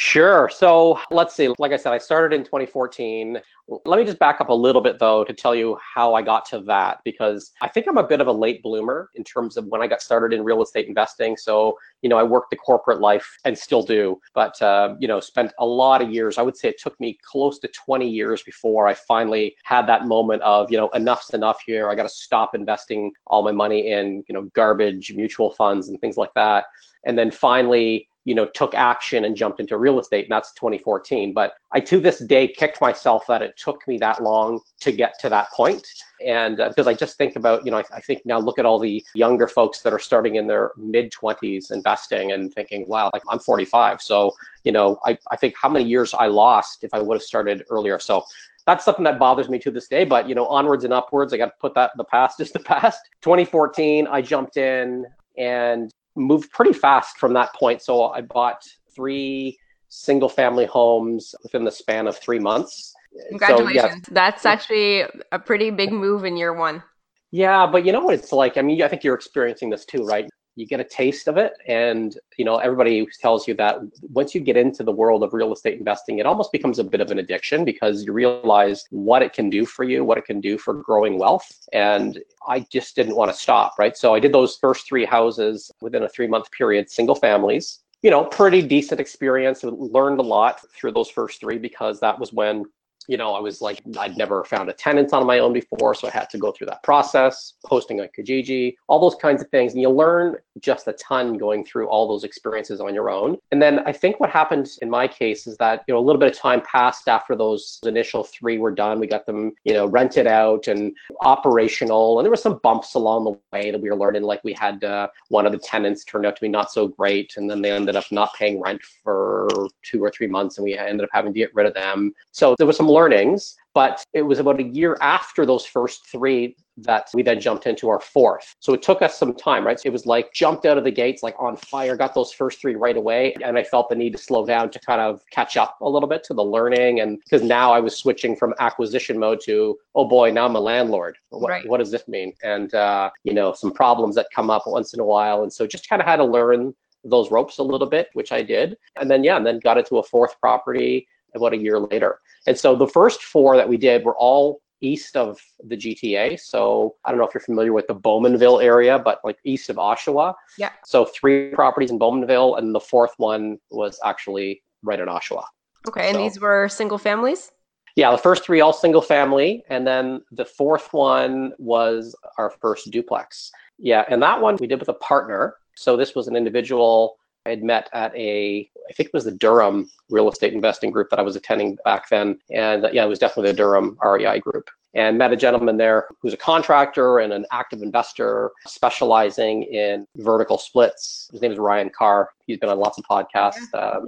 Sure. 0.00 0.48
So 0.48 1.00
let's 1.10 1.34
see. 1.34 1.52
Like 1.58 1.72
I 1.72 1.76
said, 1.76 1.92
I 1.92 1.98
started 1.98 2.32
in 2.32 2.44
2014. 2.44 3.36
Let 3.84 3.98
me 3.98 4.04
just 4.04 4.20
back 4.20 4.40
up 4.40 4.48
a 4.48 4.54
little 4.54 4.80
bit 4.80 5.00
though 5.00 5.24
to 5.24 5.32
tell 5.32 5.56
you 5.56 5.76
how 5.82 6.14
I 6.14 6.22
got 6.22 6.46
to 6.50 6.60
that 6.60 7.00
because 7.04 7.50
I 7.62 7.68
think 7.68 7.88
I'm 7.88 7.98
a 7.98 8.06
bit 8.06 8.20
of 8.20 8.28
a 8.28 8.32
late 8.32 8.62
bloomer 8.62 9.10
in 9.16 9.24
terms 9.24 9.56
of 9.56 9.64
when 9.66 9.82
I 9.82 9.88
got 9.88 10.00
started 10.00 10.32
in 10.32 10.44
real 10.44 10.62
estate 10.62 10.86
investing. 10.86 11.36
So, 11.36 11.76
you 12.02 12.08
know, 12.08 12.16
I 12.16 12.22
worked 12.22 12.50
the 12.50 12.56
corporate 12.56 13.00
life 13.00 13.28
and 13.44 13.58
still 13.58 13.82
do, 13.82 14.20
but, 14.34 14.62
uh, 14.62 14.94
you 15.00 15.08
know, 15.08 15.18
spent 15.18 15.52
a 15.58 15.66
lot 15.66 16.00
of 16.00 16.12
years. 16.12 16.38
I 16.38 16.42
would 16.42 16.56
say 16.56 16.68
it 16.68 16.80
took 16.80 16.98
me 17.00 17.18
close 17.28 17.58
to 17.58 17.66
20 17.66 18.08
years 18.08 18.44
before 18.44 18.86
I 18.86 18.94
finally 18.94 19.56
had 19.64 19.88
that 19.88 20.06
moment 20.06 20.42
of, 20.42 20.70
you 20.70 20.78
know, 20.78 20.90
enough's 20.94 21.30
enough 21.30 21.60
here. 21.66 21.90
I 21.90 21.96
got 21.96 22.04
to 22.04 22.08
stop 22.08 22.54
investing 22.54 23.10
all 23.26 23.42
my 23.42 23.50
money 23.50 23.90
in, 23.90 24.22
you 24.28 24.32
know, 24.32 24.42
garbage 24.54 25.12
mutual 25.12 25.50
funds 25.50 25.88
and 25.88 26.00
things 26.00 26.16
like 26.16 26.32
that. 26.34 26.66
And 27.04 27.18
then 27.18 27.32
finally, 27.32 28.08
you 28.28 28.34
know, 28.34 28.44
took 28.44 28.74
action 28.74 29.24
and 29.24 29.34
jumped 29.34 29.58
into 29.58 29.78
real 29.78 29.98
estate, 29.98 30.26
and 30.26 30.30
that's 30.30 30.52
2014. 30.52 31.32
But 31.32 31.54
I, 31.72 31.80
to 31.80 31.98
this 31.98 32.18
day, 32.18 32.46
kicked 32.46 32.78
myself 32.78 33.26
that 33.26 33.40
it 33.40 33.56
took 33.56 33.88
me 33.88 33.96
that 33.98 34.22
long 34.22 34.60
to 34.80 34.92
get 34.92 35.18
to 35.20 35.30
that 35.30 35.50
point. 35.52 35.88
And 36.22 36.60
uh, 36.60 36.68
because 36.68 36.86
I 36.86 36.92
just 36.92 37.16
think 37.16 37.36
about, 37.36 37.64
you 37.64 37.70
know, 37.70 37.78
I, 37.78 37.84
I, 37.94 38.00
think 38.02 38.26
now 38.26 38.38
look 38.38 38.58
at 38.58 38.66
all 38.66 38.78
the 38.78 39.02
younger 39.14 39.48
folks 39.48 39.80
that 39.80 39.94
are 39.94 39.98
starting 39.98 40.34
in 40.34 40.46
their 40.46 40.72
mid 40.76 41.10
20s 41.10 41.72
investing 41.72 42.32
and 42.32 42.52
thinking, 42.52 42.84
wow, 42.86 43.08
like 43.14 43.22
I'm 43.30 43.38
45. 43.38 44.02
So, 44.02 44.34
you 44.62 44.72
know, 44.72 44.98
I, 45.06 45.16
I 45.30 45.36
think 45.36 45.54
how 45.56 45.70
many 45.70 45.86
years 45.86 46.12
I 46.12 46.26
lost 46.26 46.84
if 46.84 46.92
I 46.92 47.00
would 47.00 47.14
have 47.14 47.22
started 47.22 47.64
earlier. 47.70 47.98
So 47.98 48.24
that's 48.66 48.84
something 48.84 49.04
that 49.04 49.18
bothers 49.18 49.48
me 49.48 49.58
to 49.60 49.70
this 49.70 49.88
day. 49.88 50.04
But 50.04 50.28
you 50.28 50.34
know, 50.34 50.46
onwards 50.48 50.84
and 50.84 50.92
upwards, 50.92 51.32
I 51.32 51.38
got 51.38 51.46
to 51.46 51.54
put 51.58 51.72
that 51.76 51.92
the 51.96 52.04
past 52.04 52.40
is 52.40 52.52
the 52.52 52.58
past. 52.74 53.00
2014, 53.22 54.06
I 54.06 54.20
jumped 54.20 54.58
in 54.58 55.06
and 55.38 55.90
moved 56.18 56.50
pretty 56.52 56.72
fast 56.72 57.16
from 57.18 57.32
that 57.34 57.54
point. 57.54 57.82
So 57.82 58.08
I 58.08 58.20
bought 58.20 58.62
three 58.94 59.58
single 59.88 60.28
family 60.28 60.66
homes 60.66 61.34
within 61.42 61.64
the 61.64 61.70
span 61.70 62.06
of 62.06 62.18
three 62.18 62.38
months. 62.38 62.94
Congratulations. 63.30 63.74
So, 63.74 63.90
yeah. 63.90 63.94
That's 64.10 64.44
actually 64.44 65.04
a 65.32 65.38
pretty 65.38 65.70
big 65.70 65.92
move 65.92 66.24
in 66.24 66.36
year 66.36 66.52
one. 66.52 66.82
Yeah, 67.30 67.66
but 67.66 67.84
you 67.84 67.92
know 67.92 68.00
what 68.00 68.14
it's 68.14 68.32
like? 68.32 68.56
I 68.56 68.62
mean, 68.62 68.82
I 68.82 68.88
think 68.88 69.04
you're 69.04 69.14
experiencing 69.14 69.70
this 69.70 69.84
too, 69.84 70.04
right? 70.04 70.28
You 70.58 70.66
get 70.66 70.80
a 70.80 70.84
taste 70.84 71.28
of 71.28 71.36
it. 71.36 71.52
And 71.66 72.18
you 72.36 72.44
know 72.44 72.56
everybody 72.56 73.06
tells 73.20 73.46
you 73.46 73.54
that 73.54 73.78
once 74.12 74.34
you 74.34 74.40
get 74.40 74.56
into 74.56 74.82
the 74.82 74.92
world 74.92 75.22
of 75.22 75.32
real 75.32 75.52
estate 75.52 75.78
investing 75.78 76.18
it 76.18 76.26
almost 76.26 76.52
becomes 76.52 76.78
a 76.78 76.84
bit 76.84 77.00
of 77.00 77.10
an 77.10 77.18
addiction 77.18 77.64
because 77.64 78.04
you 78.04 78.12
realize 78.12 78.84
what 78.90 79.22
it 79.22 79.32
can 79.32 79.50
do 79.50 79.64
for 79.66 79.84
you 79.84 80.04
what 80.04 80.18
it 80.18 80.24
can 80.24 80.40
do 80.40 80.58
for 80.58 80.74
growing 80.74 81.18
wealth. 81.18 81.48
And 81.72 82.18
i 82.46 82.60
just 82.70 82.96
didn't 82.96 83.16
want 83.16 83.30
to 83.30 83.36
stop 83.36 83.74
right? 83.78 83.96
So 83.96 84.14
i 84.14 84.20
did 84.20 84.32
those 84.32 84.56
first 84.56 84.86
three 84.86 85.04
houses 85.04 85.70
within 85.80 86.02
a 86.02 86.08
three 86.08 86.26
month 86.26 86.50
period 86.50 86.90
single 86.90 87.14
families 87.14 87.80
you 88.02 88.10
know 88.10 88.24
pretty 88.24 88.62
decent 88.62 89.00
experience 89.00 89.64
learned 89.64 90.20
a 90.20 90.22
lot 90.22 90.60
through 90.74 90.92
those 90.92 91.10
first 91.10 91.40
three 91.40 91.58
because 91.58 92.00
that 92.00 92.18
was 92.18 92.32
when 92.32 92.64
you 93.08 93.16
know, 93.16 93.34
I 93.34 93.40
was 93.40 93.60
like, 93.60 93.80
I'd 93.98 94.16
never 94.16 94.44
found 94.44 94.68
a 94.68 94.74
tenant 94.74 95.12
on 95.12 95.26
my 95.26 95.38
own 95.38 95.52
before, 95.52 95.94
so 95.94 96.06
I 96.06 96.10
had 96.10 96.28
to 96.30 96.38
go 96.38 96.52
through 96.52 96.66
that 96.66 96.82
process, 96.82 97.54
posting 97.64 98.00
on 98.00 98.08
Kijiji, 98.16 98.76
all 98.86 99.00
those 99.00 99.14
kinds 99.14 99.42
of 99.42 99.48
things. 99.48 99.72
And 99.72 99.80
you 99.80 99.88
learn 99.88 100.36
just 100.60 100.86
a 100.86 100.92
ton 100.92 101.38
going 101.38 101.64
through 101.64 101.88
all 101.88 102.06
those 102.06 102.22
experiences 102.22 102.80
on 102.80 102.94
your 102.94 103.08
own. 103.10 103.38
And 103.50 103.62
then 103.62 103.80
I 103.80 103.92
think 103.92 104.20
what 104.20 104.28
happened 104.28 104.68
in 104.82 104.90
my 104.90 105.08
case 105.08 105.46
is 105.46 105.56
that, 105.56 105.84
you 105.88 105.94
know, 105.94 106.00
a 106.00 106.04
little 106.04 106.20
bit 106.20 106.30
of 106.30 106.38
time 106.38 106.60
passed 106.60 107.08
after 107.08 107.34
those 107.34 107.80
initial 107.84 108.24
three 108.24 108.58
were 108.58 108.70
done. 108.70 109.00
We 109.00 109.06
got 109.06 109.24
them, 109.24 109.52
you 109.64 109.72
know, 109.72 109.86
rented 109.86 110.26
out 110.26 110.68
and 110.68 110.94
operational. 111.22 112.18
And 112.18 112.26
there 112.26 112.30
were 112.30 112.36
some 112.36 112.60
bumps 112.62 112.94
along 112.94 113.24
the 113.24 113.38
way 113.56 113.70
that 113.70 113.80
we 113.80 113.88
were 113.88 113.96
learning. 113.96 114.22
Like 114.22 114.44
we 114.44 114.52
had 114.52 114.84
uh, 114.84 115.08
one 115.28 115.46
of 115.46 115.52
the 115.52 115.58
tenants 115.58 116.04
turned 116.04 116.26
out 116.26 116.36
to 116.36 116.42
be 116.42 116.48
not 116.48 116.70
so 116.70 116.88
great. 116.88 117.34
And 117.38 117.48
then 117.48 117.62
they 117.62 117.70
ended 117.70 117.96
up 117.96 118.04
not 118.10 118.34
paying 118.34 118.60
rent 118.60 118.82
for 119.02 119.48
two 119.82 120.04
or 120.04 120.10
three 120.10 120.26
months 120.26 120.58
and 120.58 120.64
we 120.64 120.76
ended 120.76 121.04
up 121.04 121.10
having 121.12 121.32
to 121.32 121.38
get 121.38 121.54
rid 121.54 121.66
of 121.66 121.74
them. 121.74 122.12
So 122.32 122.54
there 122.58 122.66
was 122.66 122.76
some 122.76 122.88
learnings, 122.98 123.56
but 123.74 124.04
it 124.12 124.22
was 124.22 124.38
about 124.38 124.58
a 124.58 124.64
year 124.64 124.96
after 125.00 125.46
those 125.46 125.64
first 125.64 126.06
three 126.10 126.56
that 126.78 127.08
we 127.14 127.22
then 127.22 127.40
jumped 127.40 127.66
into 127.66 127.88
our 127.88 128.00
fourth. 128.00 128.54
So 128.60 128.72
it 128.72 128.82
took 128.82 129.02
us 129.02 129.18
some 129.18 129.34
time, 129.34 129.66
right? 129.66 129.78
So 129.78 129.88
it 129.88 129.92
was 129.92 130.06
like 130.06 130.32
jumped 130.32 130.64
out 130.64 130.78
of 130.78 130.84
the 130.84 130.90
gates 130.90 131.22
like 131.22 131.36
on 131.38 131.56
fire, 131.56 131.96
got 131.96 132.14
those 132.14 132.32
first 132.32 132.60
three 132.60 132.76
right 132.76 132.96
away. 132.96 133.34
And 133.44 133.58
I 133.58 133.64
felt 133.64 133.88
the 133.88 133.94
need 133.94 134.12
to 134.12 134.18
slow 134.18 134.46
down 134.46 134.70
to 134.70 134.78
kind 134.80 135.00
of 135.00 135.22
catch 135.30 135.56
up 135.56 135.76
a 135.80 135.88
little 135.88 136.08
bit 136.08 136.22
to 136.24 136.34
the 136.34 136.44
learning. 136.44 137.00
And 137.00 137.18
because 137.24 137.42
now 137.42 137.72
I 137.72 137.80
was 137.80 137.96
switching 137.96 138.36
from 138.36 138.54
acquisition 138.58 139.18
mode 139.18 139.40
to, 139.44 139.76
oh 139.94 140.06
boy, 140.06 140.30
now 140.30 140.46
I'm 140.46 140.56
a 140.56 140.60
landlord. 140.60 141.16
What, 141.30 141.48
right. 141.48 141.68
what 141.68 141.78
does 141.78 141.90
this 141.90 142.06
mean? 142.08 142.32
And, 142.42 142.74
uh, 142.74 143.10
you 143.24 143.34
know, 143.34 143.52
some 143.52 143.72
problems 143.72 144.14
that 144.16 144.26
come 144.34 144.50
up 144.50 144.64
once 144.66 144.94
in 144.94 145.00
a 145.00 145.04
while. 145.04 145.42
And 145.42 145.52
so 145.52 145.66
just 145.66 145.88
kind 145.88 146.00
of 146.02 146.06
had 146.06 146.16
to 146.16 146.24
learn 146.24 146.74
those 147.04 147.30
ropes 147.30 147.58
a 147.58 147.62
little 147.62 147.88
bit, 147.88 148.08
which 148.14 148.32
I 148.32 148.42
did. 148.42 148.76
And 149.00 149.10
then, 149.10 149.22
yeah, 149.24 149.36
and 149.36 149.46
then 149.46 149.60
got 149.60 149.78
into 149.78 149.98
a 149.98 150.02
fourth 150.02 150.34
property 150.40 151.06
about 151.34 151.52
a 151.52 151.56
year 151.56 151.78
later. 151.78 152.20
And 152.46 152.56
so 152.58 152.74
the 152.76 152.86
first 152.86 153.22
four 153.22 153.56
that 153.56 153.68
we 153.68 153.76
did 153.76 154.04
were 154.04 154.16
all 154.16 154.60
east 154.80 155.16
of 155.16 155.40
the 155.64 155.76
GTA. 155.76 156.38
So 156.40 156.96
I 157.04 157.10
don't 157.10 157.18
know 157.18 157.26
if 157.26 157.34
you're 157.34 157.40
familiar 157.40 157.72
with 157.72 157.86
the 157.88 157.94
Bowmanville 157.94 158.62
area, 158.62 158.98
but 158.98 159.20
like 159.24 159.38
east 159.44 159.70
of 159.70 159.76
Oshawa. 159.76 160.34
Yeah. 160.56 160.70
So 160.84 161.04
three 161.04 161.50
properties 161.50 161.90
in 161.90 161.98
Bowmanville, 161.98 162.58
and 162.58 162.74
the 162.74 162.80
fourth 162.80 163.14
one 163.16 163.58
was 163.70 163.98
actually 164.04 164.62
right 164.82 165.00
in 165.00 165.08
Oshawa. 165.08 165.44
Okay, 165.86 166.08
and 166.08 166.16
so, 166.16 166.22
these 166.22 166.40
were 166.40 166.68
single 166.68 166.98
families? 166.98 167.50
Yeah, 167.96 168.10
the 168.10 168.18
first 168.18 168.44
three 168.44 168.60
all 168.60 168.72
single 168.72 169.02
family, 169.02 169.64
and 169.68 169.86
then 169.86 170.22
the 170.30 170.44
fourth 170.44 170.92
one 170.92 171.52
was 171.58 172.14
our 172.36 172.50
first 172.50 172.90
duplex. 172.90 173.50
Yeah, 173.78 174.04
and 174.08 174.22
that 174.22 174.40
one 174.40 174.56
we 174.60 174.66
did 174.66 174.80
with 174.80 174.88
a 174.88 174.94
partner. 174.94 175.56
So 175.76 175.96
this 175.96 176.14
was 176.14 176.28
an 176.28 176.36
individual 176.36 177.18
I 177.48 177.50
had 177.50 177.62
met 177.62 177.88
at 177.94 178.14
a, 178.14 178.70
I 178.88 178.92
think 178.92 179.08
it 179.08 179.14
was 179.14 179.24
the 179.24 179.32
Durham 179.32 179.90
real 180.10 180.28
estate 180.28 180.52
investing 180.52 180.90
group 180.90 181.08
that 181.10 181.18
I 181.18 181.22
was 181.22 181.34
attending 181.34 181.78
back 181.84 182.10
then. 182.10 182.38
And 182.50 182.84
uh, 182.84 182.90
yeah, 182.92 183.04
it 183.04 183.08
was 183.08 183.18
definitely 183.18 183.52
the 183.52 183.56
Durham 183.56 183.96
REI 184.04 184.38
group. 184.38 184.68
And 184.94 185.16
met 185.16 185.32
a 185.32 185.36
gentleman 185.36 185.76
there 185.78 186.08
who's 186.20 186.34
a 186.34 186.38
contractor 186.38 187.18
and 187.18 187.32
an 187.32 187.46
active 187.50 187.82
investor 187.82 188.50
specializing 188.66 189.62
in 189.64 190.06
vertical 190.16 190.58
splits. 190.58 191.28
His 191.32 191.40
name 191.40 191.52
is 191.52 191.58
Ryan 191.58 191.90
Carr. 191.96 192.30
He's 192.46 192.58
been 192.58 192.68
on 192.68 192.78
lots 192.78 192.98
of 192.98 193.04
podcasts. 193.04 193.72
Um, 193.74 194.06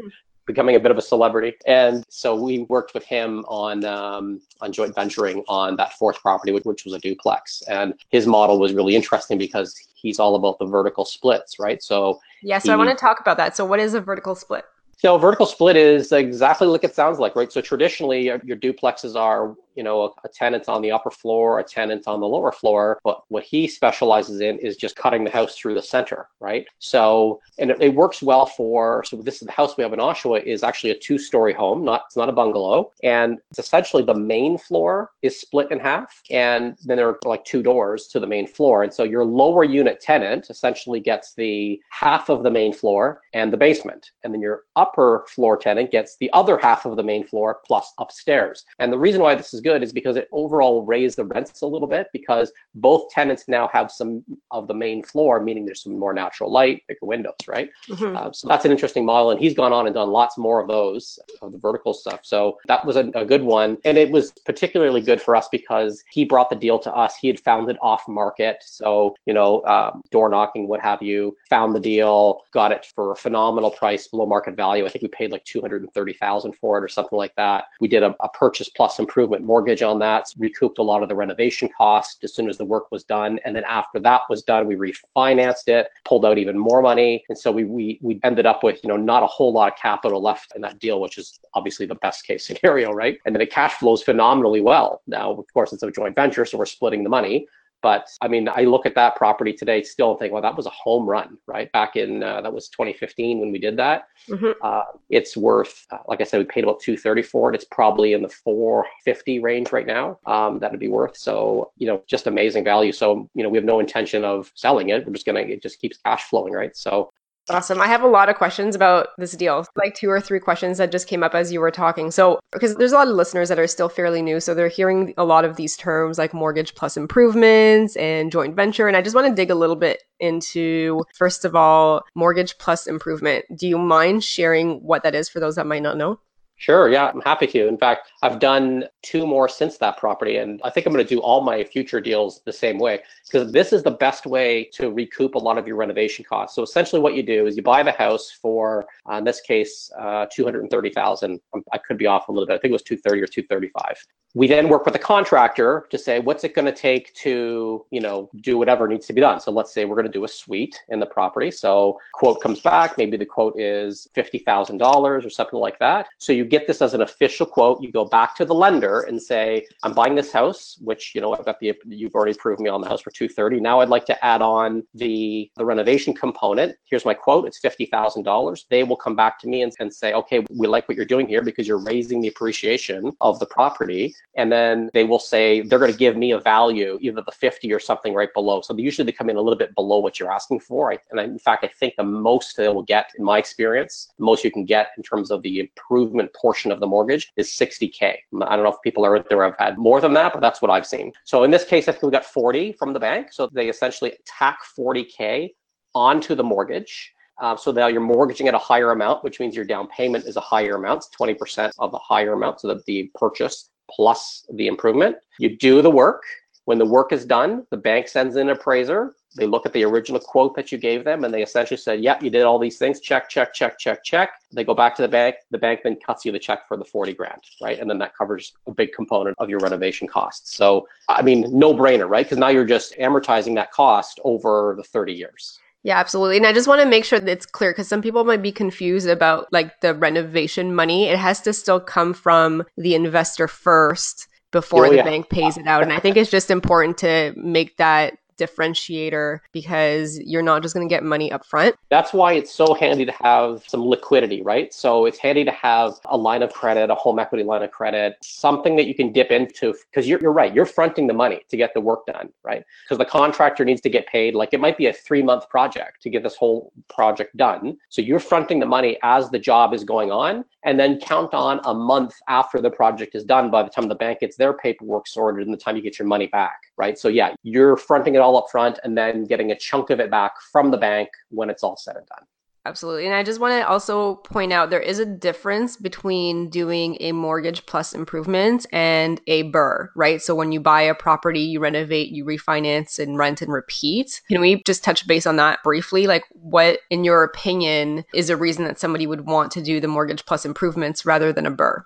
becoming 0.51 0.77
a 0.77 0.81
bit 0.81 0.91
of 0.91 0.99
a 0.99 1.03
celebrity. 1.03 1.53
And 1.67 2.05
so 2.09 2.35
we 2.35 2.61
worked 2.75 2.95
with 2.95 3.05
him 3.05 3.45
on 3.47 3.85
um, 3.85 4.41
on 4.61 4.73
joint 4.73 4.95
venturing 4.95 5.45
on 5.49 5.77
that 5.77 5.93
fourth 5.95 6.21
property, 6.21 6.53
which, 6.53 6.65
which 6.65 6.85
was 6.85 6.95
a 6.95 6.99
duplex. 6.99 7.63
And 7.69 7.95
his 8.11 8.27
model 8.27 8.59
was 8.59 8.73
really 8.73 8.97
interesting 8.97 9.39
because 9.39 9.71
he's 9.95 10.19
all 10.19 10.35
about 10.35 10.59
the 10.59 10.67
vertical 10.67 11.05
splits, 11.05 11.59
right? 11.59 11.83
So 11.83 12.21
yeah, 12.43 12.59
so 12.59 12.69
he, 12.69 12.73
I 12.73 12.77
want 12.77 12.91
to 12.91 12.97
talk 12.97 13.21
about 13.21 13.37
that. 13.37 13.57
So 13.57 13.65
what 13.65 13.81
is 13.81 13.95
a 13.95 14.01
vertical 14.01 14.35
split? 14.35 14.65
So 14.99 15.17
vertical 15.17 15.47
split 15.47 15.77
is 15.77 16.13
exactly 16.13 16.67
like 16.67 16.85
it 16.85 16.95
sounds 16.95 17.19
like, 17.19 17.35
right? 17.35 17.51
So 17.51 17.63
traditionally, 17.63 18.27
your, 18.27 18.41
your 18.45 18.59
duplexes 18.59 19.17
are 19.17 19.57
you 19.81 19.85
know, 19.85 20.03
a, 20.03 20.11
a 20.25 20.29
tenant 20.29 20.69
on 20.69 20.83
the 20.83 20.91
upper 20.91 21.11
floor, 21.11 21.59
a 21.59 21.65
tenant 21.65 22.07
on 22.07 22.21
the 22.21 22.27
lower 22.29 22.53
floor. 22.53 23.01
But 23.03 23.23
what 23.29 23.45
he 23.45 23.67
specializes 23.67 24.43
in 24.43 24.59
is 24.59 24.77
just 24.77 24.95
cutting 24.95 25.25
the 25.25 25.31
house 25.31 25.57
through 25.57 25.73
the 25.73 25.81
center, 25.83 26.29
right? 26.39 26.67
So, 26.81 27.41
and 27.59 27.71
it, 27.71 27.81
it 27.81 27.95
works 27.95 28.21
well 28.23 28.45
for, 28.45 29.03
so 29.05 29.17
this 29.17 29.41
is 29.41 29.47
the 29.47 29.53
house 29.53 29.79
we 29.79 29.83
have 29.83 29.95
in 29.95 29.99
Oshawa 29.99 30.43
is 30.45 30.63
actually 30.63 30.91
a 30.91 30.99
two 30.99 31.17
story 31.17 31.55
home, 31.55 31.83
not, 31.83 32.03
it's 32.09 32.17
not 32.19 32.29
a 32.29 32.33
bungalow. 32.33 32.91
And 33.03 33.39
it's 33.49 33.59
essentially 33.59 34.03
the 34.03 34.13
main 34.13 34.59
floor 34.59 35.13
is 35.23 35.41
split 35.41 35.71
in 35.71 35.81
half. 35.81 36.23
And 36.31 36.77
then 36.85 36.99
there 36.99 37.09
are 37.09 37.19
like 37.25 37.47
two 37.47 37.63
doors 37.63 38.07
to 38.09 38.21
the 38.21 38.27
main 38.27 38.47
floor. 38.47 38.83
And 38.83 38.93
so 38.93 39.05
your 39.05 39.25
lower 39.25 39.65
unit 39.65 40.03
tenant 40.03 40.51
essentially 40.51 41.01
gets 41.01 41.33
the 41.33 41.81
half 41.89 42.29
of 42.29 42.43
the 42.43 42.51
main 42.51 42.75
floor 42.75 43.23
and 43.33 43.51
the 43.51 43.57
basement. 43.57 44.11
And 44.25 44.35
then 44.35 44.43
your 44.43 44.65
upper 44.77 45.25
floor 45.27 45.57
tenant 45.57 45.91
gets 45.91 46.19
the 46.19 46.31
other 46.35 46.59
half 46.59 46.85
of 46.85 46.97
the 46.97 47.03
main 47.03 47.27
floor 47.27 47.61
plus 47.67 47.95
upstairs. 47.97 48.67
And 48.79 48.93
the 48.93 48.99
reason 48.99 49.23
why 49.23 49.35
this 49.35 49.55
is 49.55 49.63
good 49.63 49.70
good 49.71 49.83
is 49.83 49.93
because 49.93 50.17
it 50.17 50.29
overall 50.33 50.85
raised 50.85 51.17
the 51.19 51.25
rents 51.25 51.61
a 51.63 51.67
little 51.67 51.89
bit 51.89 52.09
because 52.13 52.53
both 52.75 53.11
tenants 53.11 53.45
now 53.47 53.69
have 53.69 53.91
some 53.91 54.25
of 54.51 54.67
the 54.69 54.75
main 54.75 55.03
floor, 55.03 55.41
meaning 55.41 55.65
there's 55.65 55.83
some 55.83 55.99
more 55.99 56.13
natural 56.13 56.51
light, 56.51 56.83
bigger 56.89 57.07
windows, 57.15 57.43
right? 57.47 57.71
Mm-hmm. 57.89 58.17
Uh, 58.17 58.33
so 58.33 58.49
that's 58.49 58.65
an 58.65 58.73
interesting 58.73 59.05
model. 59.05 59.31
And 59.31 59.41
he's 59.41 59.55
gone 59.55 59.73
on 59.73 59.87
and 59.87 59.95
done 59.95 60.11
lots 60.11 60.37
more 60.37 60.61
of 60.61 60.69
those, 60.69 61.19
of 61.43 61.53
the 61.53 61.59
vertical 61.59 61.95
stuff. 61.95 62.21
So 62.23 62.59
that 62.67 62.85
was 62.85 62.97
a, 62.97 63.11
a 63.15 63.25
good 63.25 63.43
one. 63.43 63.79
And 63.85 63.97
it 63.97 64.11
was 64.11 64.33
particularly 64.45 65.01
good 65.01 65.21
for 65.21 65.37
us 65.37 65.49
because 65.51 66.03
he 66.11 66.25
brought 66.25 66.51
the 66.51 66.57
deal 66.57 66.79
to 66.81 66.93
us. 66.93 67.17
He 67.17 67.29
had 67.29 67.41
found 67.41 67.71
it 67.71 67.77
off 67.81 68.03
market. 68.09 68.57
So, 68.67 69.15
you 69.27 69.35
know, 69.35 69.65
um, 69.65 70.03
door 70.11 70.29
knocking, 70.29 70.67
what 70.67 70.81
have 70.81 71.03
you, 71.03 71.37
found 71.49 71.75
the 71.75 71.81
deal, 71.81 72.43
got 72.53 72.73
it 72.73 72.87
for 72.95 73.13
a 73.13 73.17
phenomenal 73.17 73.71
price 73.71 74.09
below 74.09 74.27
market 74.27 74.57
value. 74.57 74.85
I 74.85 74.89
think 74.89 75.03
we 75.03 75.09
paid 75.09 75.31
like 75.31 75.45
230,000 75.45 76.53
for 76.61 76.79
it 76.79 76.85
or 76.85 76.89
something 76.89 77.17
like 77.17 77.35
that. 77.37 77.65
We 77.81 77.89
did 77.89 78.03
a, 78.03 78.15
a 78.21 78.29
purchase 78.29 78.69
plus 78.69 78.99
improvement 78.99 79.45
mortgage 79.51 79.83
on 79.83 79.99
that, 79.99 80.27
recouped 80.39 80.79
a 80.79 80.83
lot 80.83 81.03
of 81.03 81.09
the 81.09 81.15
renovation 81.17 81.69
costs 81.77 82.23
as 82.23 82.33
soon 82.33 82.49
as 82.49 82.57
the 82.57 82.65
work 82.65 82.93
was 82.93 83.03
done. 83.03 83.41
And 83.45 83.57
then 83.57 83.65
after 83.65 83.99
that 83.99 84.21
was 84.31 84.45
done, 84.45 84.69
we 84.69 84.77
refinanced 84.77 85.67
it, 85.67 85.89
pulled 86.05 86.25
out 86.25 86.39
even 86.39 86.57
more 86.57 86.81
money. 86.81 87.25
And 87.29 87.37
so 87.37 87.51
we, 87.51 87.65
we, 87.65 87.99
we 88.01 88.21
ended 88.23 88.47
up 88.47 88.63
with, 88.63 88.79
you 88.85 88.89
know, 88.89 88.97
not 88.97 89.25
a 89.25 89.27
whole 89.27 89.53
lot 89.53 89.73
of 89.73 89.77
capital 89.77 90.23
left 90.23 90.53
in 90.55 90.63
that 90.63 90.79
deal, 90.79 91.01
which 91.01 91.19
is 91.19 91.41
obviously 91.55 91.85
the 91.85 91.97
best 91.97 92.25
case 92.25 92.47
scenario, 92.49 92.93
right? 92.93 93.19
And 93.27 93.35
then 93.35 93.43
it 93.43 93.51
cash 93.51 93.73
flows 93.73 94.05
phenomenally 94.05 94.61
well. 94.61 95.03
Now, 95.09 95.33
of 95.33 95.53
course, 95.53 95.73
it's 95.73 95.83
a 95.83 95.91
joint 95.91 96.15
venture, 96.15 96.45
so 96.45 96.57
we're 96.57 96.67
splitting 96.67 97.03
the 97.03 97.11
money 97.11 97.49
But 97.83 98.09
I 98.21 98.29
mean, 98.29 98.49
I 98.49 98.63
look 98.65 98.87
at 98.87 98.95
that 98.95 99.17
property 99.17 99.53
today 99.53 99.83
still 99.83 100.11
and 100.11 100.19
think, 100.19 100.33
well, 100.33 100.43
that 100.43 100.57
was 100.57 100.67
a 100.67 100.71
home 100.71 101.09
run, 101.09 101.39
right? 101.47 101.71
Back 101.73 101.97
in 101.97 102.23
uh, 102.23 102.41
that 102.43 102.53
was 102.53 102.69
2015 102.69 103.41
when 103.41 103.51
we 103.51 103.59
did 103.59 103.77
that. 103.79 104.05
Mm-hmm. 104.29 104.53
Uh, 104.63 104.83
it's 105.09 105.37
worth, 105.37 105.87
uh, 105.91 105.99
like 106.07 106.21
I 106.21 106.25
said, 106.25 106.39
we 106.39 106.45
paid 106.45 106.65
about 106.65 106.81
230 106.81 107.23
for 107.23 107.51
it. 107.51 107.55
It's 107.55 107.65
probably 107.65 108.13
in 108.13 108.23
the 108.23 108.29
450 108.29 109.41
range 109.41 109.73
right 109.73 109.87
now. 109.87 110.19
Um, 110.27 110.59
that 110.59 110.71
would 110.71 110.81
be 110.81 110.89
worth. 110.89 111.17
So 111.17 111.73
you 111.77 111.87
know, 111.87 112.03
just 112.07 112.27
amazing 112.27 112.65
value. 112.65 112.93
So 112.93 113.29
you 113.35 113.43
know, 113.43 113.49
we 113.49 113.59
have 113.59 113.65
no 113.65 113.81
intention 113.81 114.25
of 114.25 114.51
selling 114.55 114.91
it. 114.91 115.07
We're 115.07 115.13
just 115.13 115.27
gonna 115.27 115.41
it 115.41 115.63
just 115.63 115.81
keeps 115.81 115.99
cash 115.99 116.25
flowing, 116.25 116.53
right? 116.53 116.77
So 116.77 117.13
Awesome. 117.51 117.81
I 117.81 117.89
have 117.89 118.03
a 118.03 118.07
lot 118.07 118.29
of 118.29 118.37
questions 118.37 118.77
about 118.77 119.09
this 119.19 119.33
deal, 119.33 119.67
like 119.75 119.97
two 119.97 120.09
or 120.09 120.21
three 120.21 120.39
questions 120.39 120.79
that 120.79 120.93
just 120.93 121.09
came 121.09 121.25
up 121.25 121.35
as 121.35 121.53
you 121.53 121.59
were 121.59 121.73
talking. 121.73 122.13
So, 122.13 122.39
because 122.53 122.77
there's 122.77 122.93
a 122.93 122.95
lot 122.95 123.09
of 123.09 123.15
listeners 123.17 123.49
that 123.49 123.59
are 123.59 123.67
still 123.67 123.89
fairly 123.89 124.23
new, 124.23 124.39
so 124.39 124.55
they're 124.55 124.69
hearing 124.69 125.15
a 125.19 125.25
lot 125.25 125.45
of 125.45 125.57
these 125.57 125.77
terms 125.77 126.17
like 126.17 126.33
mortgage 126.33 126.77
plus 126.77 126.97
improvements 126.97 127.97
and 127.97 128.31
joint 128.31 128.55
venture. 128.55 128.87
And 128.87 128.97
I 128.97 129.03
just 129.03 129.17
want 129.17 129.27
to 129.27 129.35
dig 129.35 129.51
a 129.51 129.57
little 129.57 129.75
bit 129.75 130.05
into, 130.21 131.03
first 131.17 131.45
of 131.45 131.57
all, 131.57 132.03
mortgage 132.15 132.57
plus 132.59 132.87
improvement. 132.87 133.45
Do 133.57 133.67
you 133.67 133.79
mind 133.79 134.23
sharing 134.23 134.79
what 134.85 135.03
that 135.03 135.17
is 135.17 135.29
for 135.29 135.41
those 135.41 135.57
that 135.57 135.67
might 135.67 135.83
not 135.83 135.97
know? 135.97 136.21
Sure. 136.61 136.91
Yeah, 136.91 137.09
I'm 137.09 137.23
happy 137.23 137.47
to. 137.47 137.67
In 137.69 137.79
fact, 137.79 138.13
I've 138.23 138.39
done 138.39 138.85
two 139.01 139.27
more 139.27 139.49
since 139.49 139.79
that 139.79 139.97
property, 139.97 140.37
and 140.37 140.61
I 140.63 140.69
think 140.69 140.85
I'm 140.85 140.93
going 140.93 141.03
to 141.03 141.09
do 141.09 141.19
all 141.23 141.41
my 141.41 141.65
future 141.65 142.03
deals 142.03 142.43
the 142.45 142.53
same 142.53 142.79
way 142.79 143.01
because 143.25 143.51
this 143.51 143.73
is 143.73 143.83
the 143.83 143.93
best 143.93 144.27
way 144.27 144.65
to 144.75 144.91
recoup 144.91 145.37
a 145.37 145.39
lot 145.39 145.57
of 145.57 145.67
your 145.67 145.77
renovation 145.77 146.23
costs. 146.23 146.55
So 146.55 146.63
essentially, 146.63 147.01
what 147.01 147.15
you 147.15 147.23
do 147.23 147.47
is 147.47 147.57
you 147.57 147.63
buy 147.63 147.83
the 147.83 147.93
house 147.93 148.31
for, 148.31 148.85
uh, 149.11 149.15
in 149.15 149.25
this 149.25 149.41
case, 149.41 149.91
uh, 149.99 150.27
two 150.31 150.45
hundred 150.45 150.61
and 150.61 150.71
thirty 150.71 150.91
thousand. 150.91 151.41
I 151.73 151.79
could 151.79 151.97
be 151.97 152.05
off 152.05 152.29
a 152.29 152.33
little 152.33 152.47
bit. 152.47 152.53
I 152.53 152.59
think 152.59 152.73
it 152.73 152.75
was 152.75 152.83
two 152.83 152.99
thirty 152.99 153.23
or 153.23 153.27
two 153.27 153.43
thirty-five 153.45 153.97
we 154.35 154.47
then 154.47 154.69
work 154.69 154.85
with 154.85 154.93
the 154.93 155.01
contractor 155.01 155.87
to 155.91 155.99
say 155.99 156.21
what's 156.21 156.45
it 156.45 156.55
going 156.55 156.67
to 156.67 156.73
take 156.73 157.13
to 157.15 157.85
you 157.91 158.01
know 158.01 158.31
do 158.43 158.59
whatever 158.59 158.87
needs 158.87 159.07
to 159.07 159.13
be 159.13 159.21
done? 159.21 159.41
So 159.41 159.51
let's 159.51 159.73
say 159.73 159.85
we're 159.85 159.97
going 159.97 160.07
to 160.07 160.13
do 160.13 160.25
a 160.25 160.29
suite 160.29 160.81
in 160.89 161.01
the 161.01 161.07
property. 161.07 161.51
So 161.51 161.99
quote 162.13 162.41
comes 162.41 162.61
back 162.61 162.97
maybe 162.97 163.17
the 163.17 163.27
quote 163.27 163.59
is 163.59 164.09
$50000 164.17 164.81
or 165.27 165.31
something 165.31 165.59
like 165.59 165.79
that. 165.79 166.09
So 166.19 166.33
you 166.33 166.45
get 166.45 166.67
this 166.67 166.81
as 166.83 166.95
an 166.95 167.03
official 167.03 167.47
quote. 167.47 167.83
You 167.83 167.91
go 167.91 168.05
back 168.05 168.37
to 168.37 168.45
the 168.45 168.55
lender 168.55 169.01
and 169.03 169.21
say 169.21 169.67
i'm 169.83 169.93
buying 169.93 170.15
this 170.15 170.33
house 170.33 170.79
which 170.81 171.15
you 171.15 171.21
know 171.21 171.35
i've 171.35 171.45
got 171.45 171.59
the 171.61 171.75
you've 171.87 172.15
already 172.15 172.33
approved 172.33 172.61
me 172.61 172.71
on 172.71 172.81
the 172.81 172.89
house 172.89 173.01
for 173.01 173.11
230 173.11 173.61
now 173.61 173.81
i'd 173.81 173.89
like 173.89 174.05
to 174.07 174.25
add 174.25 174.43
on 174.43 174.83
the 174.95 175.51
the 175.57 175.65
renovation 175.65 176.15
component. 176.15 176.77
Here's 176.85 177.05
my 177.05 177.15
quote. 177.15 177.47
It's 177.47 177.61
$50000 177.61 178.65
they 178.69 178.85
will 178.85 178.97
come 178.97 179.17
back 179.17 179.39
to 179.41 179.49
me 179.49 179.63
and, 179.63 179.73
and 179.81 179.93
say 179.93 180.13
okay 180.13 180.45
we 180.57 180.67
like 180.67 180.89
what 180.89 180.97
you're 180.97 181.07
doing 181.07 181.27
here 181.27 181.43
because 181.43 181.67
you're 181.67 181.83
raising 181.83 182.21
the 182.21 182.29
appreciation 182.29 183.13
of 183.21 183.39
the 183.39 183.47
property 183.47 184.15
and 184.37 184.51
then 184.51 184.91
they 184.95 185.05
will 185.05 185.19
say 185.19 185.61
they're 185.61 185.79
going 185.79 185.91
to 185.93 185.99
give 185.99 186.17
me 186.17 186.33
a 186.33 186.39
value, 186.39 186.99
either 187.01 187.23
the 187.23 187.33
50 187.33 187.73
or 187.73 187.81
something 187.81 188.15
right 188.15 188.33
below. 188.33 188.61
So 188.61 188.77
usually 188.77 189.05
they 189.05 189.13
come 189.13 189.29
in 189.29 189.37
a 189.37 189.41
little 189.41 189.59
bit 189.59 189.75
below 189.75 189.99
what 189.99 190.21
you're 190.21 190.33
asking 190.33 190.61
for. 190.61 190.91
and 191.11 191.21
I, 191.21 191.25
in 191.25 191.39
fact, 191.39 191.65
I 191.65 191.69
think 191.69 191.95
the 191.97 192.05
most 192.05 192.57
they 192.57 192.69
will 192.69 192.83
get, 192.83 193.11
in 193.19 193.25
my 193.25 193.39
experience, 193.39 194.09
the 194.19 194.25
most 194.25 194.45
you 194.45 194.51
can 194.51 194.65
get 194.65 194.89
in 194.97 195.03
terms 195.03 195.31
of 195.31 195.43
the 195.43 195.61
improvement 195.61 196.33
portion 196.35 196.71
of 196.71 196.81
the 196.81 196.87
mortgage 196.87 197.33
is 197.37 197.49
60K. 197.49 198.03
I 198.03 198.17
don't 198.57 198.65
know 198.65 198.73
if 198.73 198.83
people 198.83 199.05
are 199.05 199.17
out 199.17 199.29
there 199.29 199.43
have 199.43 199.57
had 199.59 199.79
more 199.79 200.01
than 200.01 200.15
that, 200.15 200.33
but 200.33 200.41
that's 200.41 200.63
what 200.63 200.71
I've 200.71 200.87
seen. 200.87 201.13
So 201.25 201.43
in 201.43 201.51
this 201.51 201.65
case, 201.65 201.89
I 201.89 201.93
think 201.93 202.05
we 202.05 202.11
got 202.11 202.25
40 202.25 202.73
from 202.75 202.93
the 202.93 203.01
bank. 203.01 203.33
So 203.33 203.49
they 203.53 203.69
essentially 203.69 204.17
tack 204.27 204.59
40K 204.79 205.51
onto 205.95 206.35
the 206.35 206.45
mortgage. 206.45 207.13
Uh, 207.41 207.57
so 207.57 207.73
now 207.73 207.87
you're 207.87 208.03
mortgaging 208.03 208.49
at 208.49 208.55
a 208.55 208.59
higher 208.59 208.91
amount, 208.91 209.25
which 209.25 209.41
means 209.41 209.57
your 209.57 209.65
down 209.65 209.89
payment 209.89 210.27
is 210.27 210.37
a 210.37 210.41
higher 210.41 210.77
amount, 210.77 210.99
it's 210.99 211.17
20% 211.17 211.73
of 211.79 211.91
the 211.91 211.99
higher 211.99 212.35
amount. 212.35 212.61
So 212.61 212.69
that 212.69 212.85
the 212.85 213.11
purchase 213.15 213.71
plus 213.95 214.47
the 214.55 214.67
improvement. 214.67 215.17
You 215.39 215.57
do 215.57 215.83
the 215.83 215.91
work. 215.91 216.23
When 216.65 216.79
the 216.79 216.87
work 216.87 217.13
is 217.13 217.25
done, 217.25 217.67
the 217.71 217.77
bank 217.77 218.07
sends 218.09 218.37
in 218.37 218.49
an 218.49 218.57
appraiser. 218.57 219.15
They 219.37 219.47
look 219.47 219.65
at 219.65 219.73
the 219.73 219.85
original 219.85 220.21
quote 220.21 220.57
that 220.57 220.73
you 220.73 220.79
gave 220.79 221.05
them 221.05 221.25
and 221.25 221.33
they 221.33 221.43
essentially 221.43 221.77
said, 221.77 222.01
Yep, 222.01 222.23
you 222.23 222.31
did 222.31 222.43
all 222.43 222.59
these 222.59 222.79
things. 222.79 223.01
Check, 223.01 223.29
check, 223.29 223.55
check, 223.55 223.79
check, 223.79 224.05
check. 224.05 224.31
They 224.53 224.65
go 224.65 224.75
back 224.75 224.97
to 224.97 225.03
the 225.03 225.09
bank. 225.09 225.37
The 225.51 225.59
bank 225.59 225.81
then 225.85 225.97
cuts 226.05 226.25
you 226.25 226.33
the 226.33 226.39
check 226.39 226.67
for 226.67 226.77
the 226.77 226.85
40 226.85 227.15
grand, 227.15 227.41
right? 227.63 227.79
And 227.79 227.89
then 227.89 227.99
that 227.99 228.17
covers 228.17 228.53
a 228.67 228.73
big 228.73 228.93
component 228.93 229.37
of 229.39 229.49
your 229.49 229.61
renovation 229.61 230.09
costs. 230.09 230.57
So, 230.57 230.87
I 231.09 231.23
mean, 231.23 231.47
no 231.51 231.73
brainer, 231.73 232.09
right? 232.09 232.27
Because 232.27 232.39
now 232.39 232.49
you're 232.49 232.65
just 232.65 232.97
amortizing 232.99 233.55
that 233.55 233.71
cost 233.73 234.21
over 234.25 234.75
the 234.77 234.85
30 234.85 235.13
years. 235.13 235.61
Yeah, 235.83 235.99
absolutely. 235.99 236.37
And 236.37 236.47
I 236.47 236.53
just 236.53 236.69
want 236.69 236.83
to 236.83 236.87
make 236.89 237.05
sure 237.05 237.19
that 237.19 237.31
it's 237.31 237.47
clear 237.47 237.71
because 237.71 237.89
some 237.89 238.03
people 238.03 238.25
might 238.25 238.43
be 238.43 238.53
confused 238.53 239.09
about 239.09 239.51
like 239.51 239.81
the 239.81 239.95
renovation 239.95 240.75
money. 240.75 241.07
It 241.07 241.19
has 241.19 241.41
to 241.43 241.53
still 241.53 241.81
come 241.81 242.13
from 242.13 242.65
the 242.77 242.95
investor 242.95 243.49
first 243.49 244.29
before 244.53 244.87
oh, 244.87 244.91
the 244.91 244.97
yeah. 244.97 245.05
bank 245.05 245.31
pays 245.31 245.57
it 245.57 245.67
out. 245.67 245.83
And 245.83 245.93
I 245.93 246.01
think 246.01 246.17
it's 246.17 246.31
just 246.31 246.51
important 246.51 246.99
to 246.99 247.33
make 247.37 247.77
that 247.79 248.19
differentiator 248.41 249.41
because 249.53 250.19
you're 250.21 250.43
not 250.43 250.63
just 250.63 250.75
going 250.75 250.89
to 250.89 250.93
get 250.93 251.05
money 251.05 251.31
up 251.31 251.45
front. 251.45 251.77
That's 251.91 252.13
why 252.13 252.33
it's 252.33 252.53
so 252.53 252.75
handy 252.75 253.05
to 253.05 253.13
have 253.13 253.65
some 253.69 253.85
liquidity, 253.85 254.43
right? 254.43 254.73
So 254.73 255.05
it's 255.07 255.19
handy 255.19 255.45
to 255.45 255.51
have 255.51 255.95
a 256.07 256.17
line 256.17 256.43
of 256.43 256.53
credit, 256.53 256.91
a 256.91 256.95
home 256.95 257.19
equity 257.19 257.45
line 257.45 257.63
of 257.63 257.71
credit, 257.71 258.17
something 258.23 258.77
that 258.77 258.87
you 258.87 258.95
can 258.95 259.13
dip 259.13 259.31
into 259.31 259.75
because 259.91 260.09
you're, 260.09 260.21
you're 260.21 260.33
right. 260.33 260.55
You're 260.55 260.67
fronting 260.67 261.07
the 261.07 261.15
money 261.15 261.43
to 261.49 261.57
get 261.57 261.75
the 261.75 261.81
work 261.81 262.07
done, 262.07 262.31
right? 262.43 262.65
Because 262.85 262.99
the 262.99 263.05
contractor 263.05 263.65
needs 263.65 263.81
to 263.83 263.91
get 263.91 264.07
paid. 264.07 264.35
Like 264.35 264.53
it 264.53 264.61
might 264.61 264.79
be 264.79 264.87
a 264.87 264.93
three 264.93 265.23
month 265.23 265.49
project 265.49 266.03
to 266.03 266.11
get 266.11 266.23
this 266.23 266.37
whole 266.37 266.73
project 266.89 267.37
done. 267.37 267.77
So 267.89 268.03
you're 268.03 268.21
fronting 268.21 268.61
the 268.61 268.67
money 268.67 268.99
as 269.03 269.31
the 269.31 269.39
job 269.39 269.75
is 269.75 269.85
going 269.85 270.11
on 270.11 270.45
and 270.65 270.79
then 270.79 270.99
count 271.01 271.35
on 271.35 271.61
a 271.65 271.75
month 271.75 272.15
after 272.29 272.61
the 272.61 272.71
project 272.71 273.15
is 273.15 273.25
done 273.25 273.51
by 273.51 273.63
the 273.63 273.71
time 273.71 273.89
the 273.89 273.95
bank 273.95 274.21
gets 274.21 274.37
their 274.37 274.53
paperwork 274.53 275.07
sorted 275.07 275.47
and 275.47 275.53
the 275.53 275.59
time 275.59 275.77
you 275.77 275.83
get 275.83 275.99
your 275.99 276.09
money 276.09 276.27
back, 276.27 276.63
right? 276.77 276.99
So 276.99 277.09
yeah, 277.09 277.35
you're 277.43 277.77
fronting 277.77 278.15
it 278.15 278.19
all 278.19 278.30
up 278.37 278.51
front 278.51 278.79
and 278.85 278.97
then 278.97 279.25
getting 279.25 279.51
a 279.51 279.57
chunk 279.57 279.91
of 279.91 280.01
it 280.01 280.11
back 280.11 280.41
from 280.53 280.71
the 280.71 280.77
bank 280.77 281.09
when 281.31 281.51
it's 281.51 281.63
all 281.63 281.77
said 281.77 281.97
and 281.97 282.07
done. 282.07 282.27
Absolutely. 282.67 283.07
And 283.07 283.15
I 283.15 283.23
just 283.23 283.41
want 283.41 283.53
to 283.53 283.67
also 283.67 284.17
point 284.17 284.53
out 284.53 284.69
there 284.69 284.81
is 284.81 284.99
a 284.99 285.07
difference 285.07 285.79
between 285.79 286.51
doing 286.51 286.99
a 287.01 287.13
mortgage 287.13 287.65
plus 287.65 287.95
improvements 287.95 288.67
and 288.71 289.19
a 289.27 289.45
BRRRR, 289.51 289.89
right? 289.97 290.21
So 290.21 290.35
when 290.35 290.53
you 290.53 290.61
buy 290.61 290.83
a 290.83 290.95
property, 290.95 291.41
you 291.41 291.59
renovate, 291.59 292.11
you 292.11 292.25
refinance 292.27 292.99
and 292.99 293.17
rent 293.17 293.41
and 293.41 293.51
repeat. 293.51 294.21
Can 294.29 294.43
we 294.43 294.63
just 294.65 294.85
touch 294.85 295.07
base 295.07 295.27
on 295.27 295.37
that 295.37 295.63
briefly? 295.65 296.07
Like, 296.07 296.25
what, 296.33 296.81
in 296.91 297.03
your 297.03 297.25
opinion, 297.25 298.05
is 298.13 298.29
a 298.29 298.37
reason 298.37 298.65
that 298.65 298.79
somebody 298.79 299.07
would 299.07 299.27
want 299.27 299.51
to 299.53 299.63
do 299.63 299.81
the 299.81 299.89
mortgage 299.89 300.27
plus 300.27 300.45
improvements 300.45 301.07
rather 301.07 301.33
than 301.33 301.47
a 301.47 301.51
BRRRR? 301.51 301.85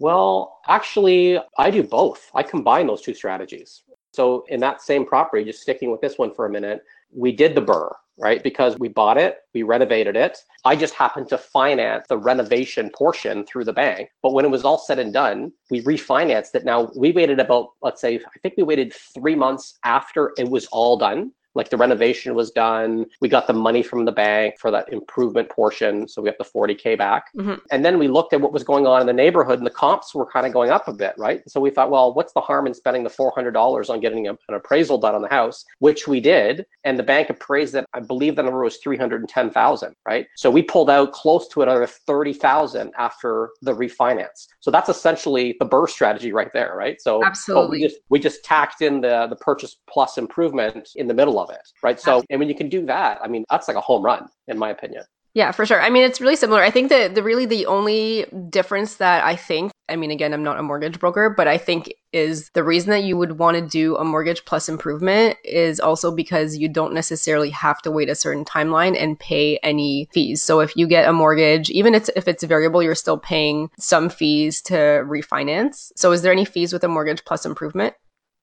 Well, 0.00 0.58
actually, 0.66 1.38
I 1.56 1.70
do 1.70 1.84
both. 1.84 2.30
I 2.34 2.42
combine 2.42 2.88
those 2.88 3.00
two 3.00 3.14
strategies. 3.14 3.82
So 4.16 4.46
in 4.48 4.60
that 4.60 4.80
same 4.80 5.04
property, 5.04 5.44
just 5.44 5.60
sticking 5.60 5.90
with 5.90 6.00
this 6.00 6.16
one 6.16 6.32
for 6.32 6.46
a 6.46 6.50
minute, 6.50 6.82
we 7.12 7.32
did 7.32 7.54
the 7.54 7.60
BRRRR, 7.60 7.92
right? 8.16 8.42
Because 8.42 8.78
we 8.78 8.88
bought 8.88 9.18
it, 9.18 9.40
we 9.52 9.62
renovated 9.62 10.16
it. 10.16 10.38
I 10.64 10.74
just 10.74 10.94
happened 10.94 11.28
to 11.28 11.38
finance 11.38 12.06
the 12.08 12.16
renovation 12.16 12.90
portion 12.94 13.44
through 13.44 13.64
the 13.64 13.74
bank. 13.74 14.08
But 14.22 14.32
when 14.32 14.46
it 14.46 14.50
was 14.50 14.64
all 14.64 14.78
said 14.78 14.98
and 14.98 15.12
done, 15.12 15.52
we 15.70 15.82
refinanced 15.82 16.54
it. 16.54 16.64
Now 16.64 16.90
we 16.96 17.12
waited 17.12 17.38
about, 17.40 17.72
let's 17.82 18.00
say, 18.00 18.16
I 18.16 18.38
think 18.40 18.54
we 18.56 18.62
waited 18.62 18.94
three 18.94 19.34
months 19.34 19.78
after 19.84 20.32
it 20.38 20.48
was 20.48 20.64
all 20.72 20.96
done 20.96 21.32
like 21.56 21.70
the 21.70 21.76
renovation 21.76 22.34
was 22.34 22.50
done. 22.50 23.06
We 23.20 23.28
got 23.28 23.46
the 23.46 23.52
money 23.52 23.82
from 23.82 24.04
the 24.04 24.12
bank 24.12 24.58
for 24.58 24.70
that 24.70 24.92
improvement 24.92 25.48
portion. 25.48 26.06
So 26.06 26.22
we 26.22 26.28
got 26.28 26.38
the 26.38 26.44
40K 26.44 26.96
back. 26.98 27.32
Mm-hmm. 27.34 27.54
And 27.70 27.84
then 27.84 27.98
we 27.98 28.08
looked 28.08 28.32
at 28.32 28.40
what 28.40 28.52
was 28.52 28.62
going 28.62 28.86
on 28.86 29.00
in 29.00 29.06
the 29.06 29.12
neighborhood 29.12 29.58
and 29.58 29.66
the 29.66 29.70
comps 29.70 30.14
were 30.14 30.26
kind 30.26 30.46
of 30.46 30.52
going 30.52 30.70
up 30.70 30.86
a 30.86 30.92
bit, 30.92 31.14
right? 31.16 31.42
So 31.48 31.60
we 31.60 31.70
thought, 31.70 31.90
well, 31.90 32.12
what's 32.14 32.32
the 32.34 32.40
harm 32.40 32.66
in 32.66 32.74
spending 32.74 33.02
the 33.02 33.10
$400 33.10 33.90
on 33.90 34.00
getting 34.00 34.28
a, 34.28 34.32
an 34.32 34.54
appraisal 34.54 34.98
done 34.98 35.14
on 35.14 35.22
the 35.22 35.28
house, 35.28 35.64
which 35.78 36.06
we 36.06 36.20
did. 36.20 36.66
And 36.84 36.98
the 36.98 37.02
bank 37.02 37.30
appraised 37.30 37.74
it. 37.74 37.86
I 37.94 38.00
believe 38.00 38.36
the 38.36 38.42
number 38.42 38.62
was 38.62 38.76
310,000, 38.76 39.96
right? 40.06 40.26
So 40.36 40.50
we 40.50 40.62
pulled 40.62 40.90
out 40.90 41.12
close 41.12 41.48
to 41.48 41.62
another 41.62 41.86
30,000 41.86 42.92
after 42.98 43.50
the 43.62 43.72
refinance. 43.72 44.48
So 44.60 44.70
that's 44.70 44.88
essentially 44.88 45.56
the 45.58 45.66
BRRRR 45.66 45.88
strategy 45.88 46.32
right 46.32 46.52
there, 46.52 46.74
right? 46.76 47.00
So 47.00 47.24
absolutely. 47.24 47.78
We 47.78 47.88
just, 47.88 48.00
we 48.10 48.18
just 48.18 48.44
tacked 48.44 48.82
in 48.82 49.00
the, 49.00 49.26
the 49.28 49.36
purchase 49.36 49.76
plus 49.88 50.18
improvement 50.18 50.90
in 50.96 51.08
the 51.08 51.14
middle 51.14 51.38
of 51.38 51.45
it, 51.50 51.62
right? 51.82 52.00
So, 52.00 52.22
and 52.30 52.38
when 52.38 52.48
you 52.48 52.54
can 52.54 52.68
do 52.68 52.84
that, 52.86 53.18
I 53.22 53.28
mean, 53.28 53.44
that's 53.50 53.68
like 53.68 53.76
a 53.76 53.80
home 53.80 54.04
run, 54.04 54.28
in 54.48 54.58
my 54.58 54.70
opinion. 54.70 55.04
Yeah, 55.34 55.52
for 55.52 55.66
sure. 55.66 55.82
I 55.82 55.90
mean, 55.90 56.02
it's 56.02 56.18
really 56.18 56.34
similar. 56.34 56.62
I 56.62 56.70
think 56.70 56.88
that 56.88 57.14
the 57.14 57.22
really 57.22 57.44
the 57.44 57.66
only 57.66 58.24
difference 58.48 58.94
that 58.94 59.22
I 59.22 59.36
think, 59.36 59.70
I 59.86 59.94
mean, 59.94 60.10
again, 60.10 60.32
I'm 60.32 60.42
not 60.42 60.58
a 60.58 60.62
mortgage 60.62 60.98
broker, 60.98 61.28
but 61.28 61.46
I 61.46 61.58
think 61.58 61.92
is 62.14 62.48
the 62.54 62.64
reason 62.64 62.88
that 62.88 63.02
you 63.02 63.18
would 63.18 63.38
want 63.38 63.58
to 63.58 63.60
do 63.60 63.96
a 63.96 64.04
mortgage 64.04 64.46
plus 64.46 64.66
improvement 64.66 65.36
is 65.44 65.78
also 65.78 66.10
because 66.10 66.56
you 66.56 66.70
don't 66.70 66.94
necessarily 66.94 67.50
have 67.50 67.82
to 67.82 67.90
wait 67.90 68.08
a 68.08 68.14
certain 68.14 68.46
timeline 68.46 68.98
and 68.98 69.20
pay 69.20 69.58
any 69.58 70.08
fees. 70.10 70.42
So 70.42 70.60
if 70.60 70.74
you 70.74 70.86
get 70.86 71.06
a 71.06 71.12
mortgage, 71.12 71.68
even 71.68 71.94
if 71.94 72.08
it's 72.08 72.42
variable, 72.42 72.82
you're 72.82 72.94
still 72.94 73.18
paying 73.18 73.68
some 73.78 74.08
fees 74.08 74.62
to 74.62 74.74
refinance. 74.74 75.92
So 75.96 76.12
is 76.12 76.22
there 76.22 76.32
any 76.32 76.46
fees 76.46 76.72
with 76.72 76.82
a 76.82 76.88
mortgage 76.88 77.26
plus 77.26 77.44
improvement? 77.44 77.92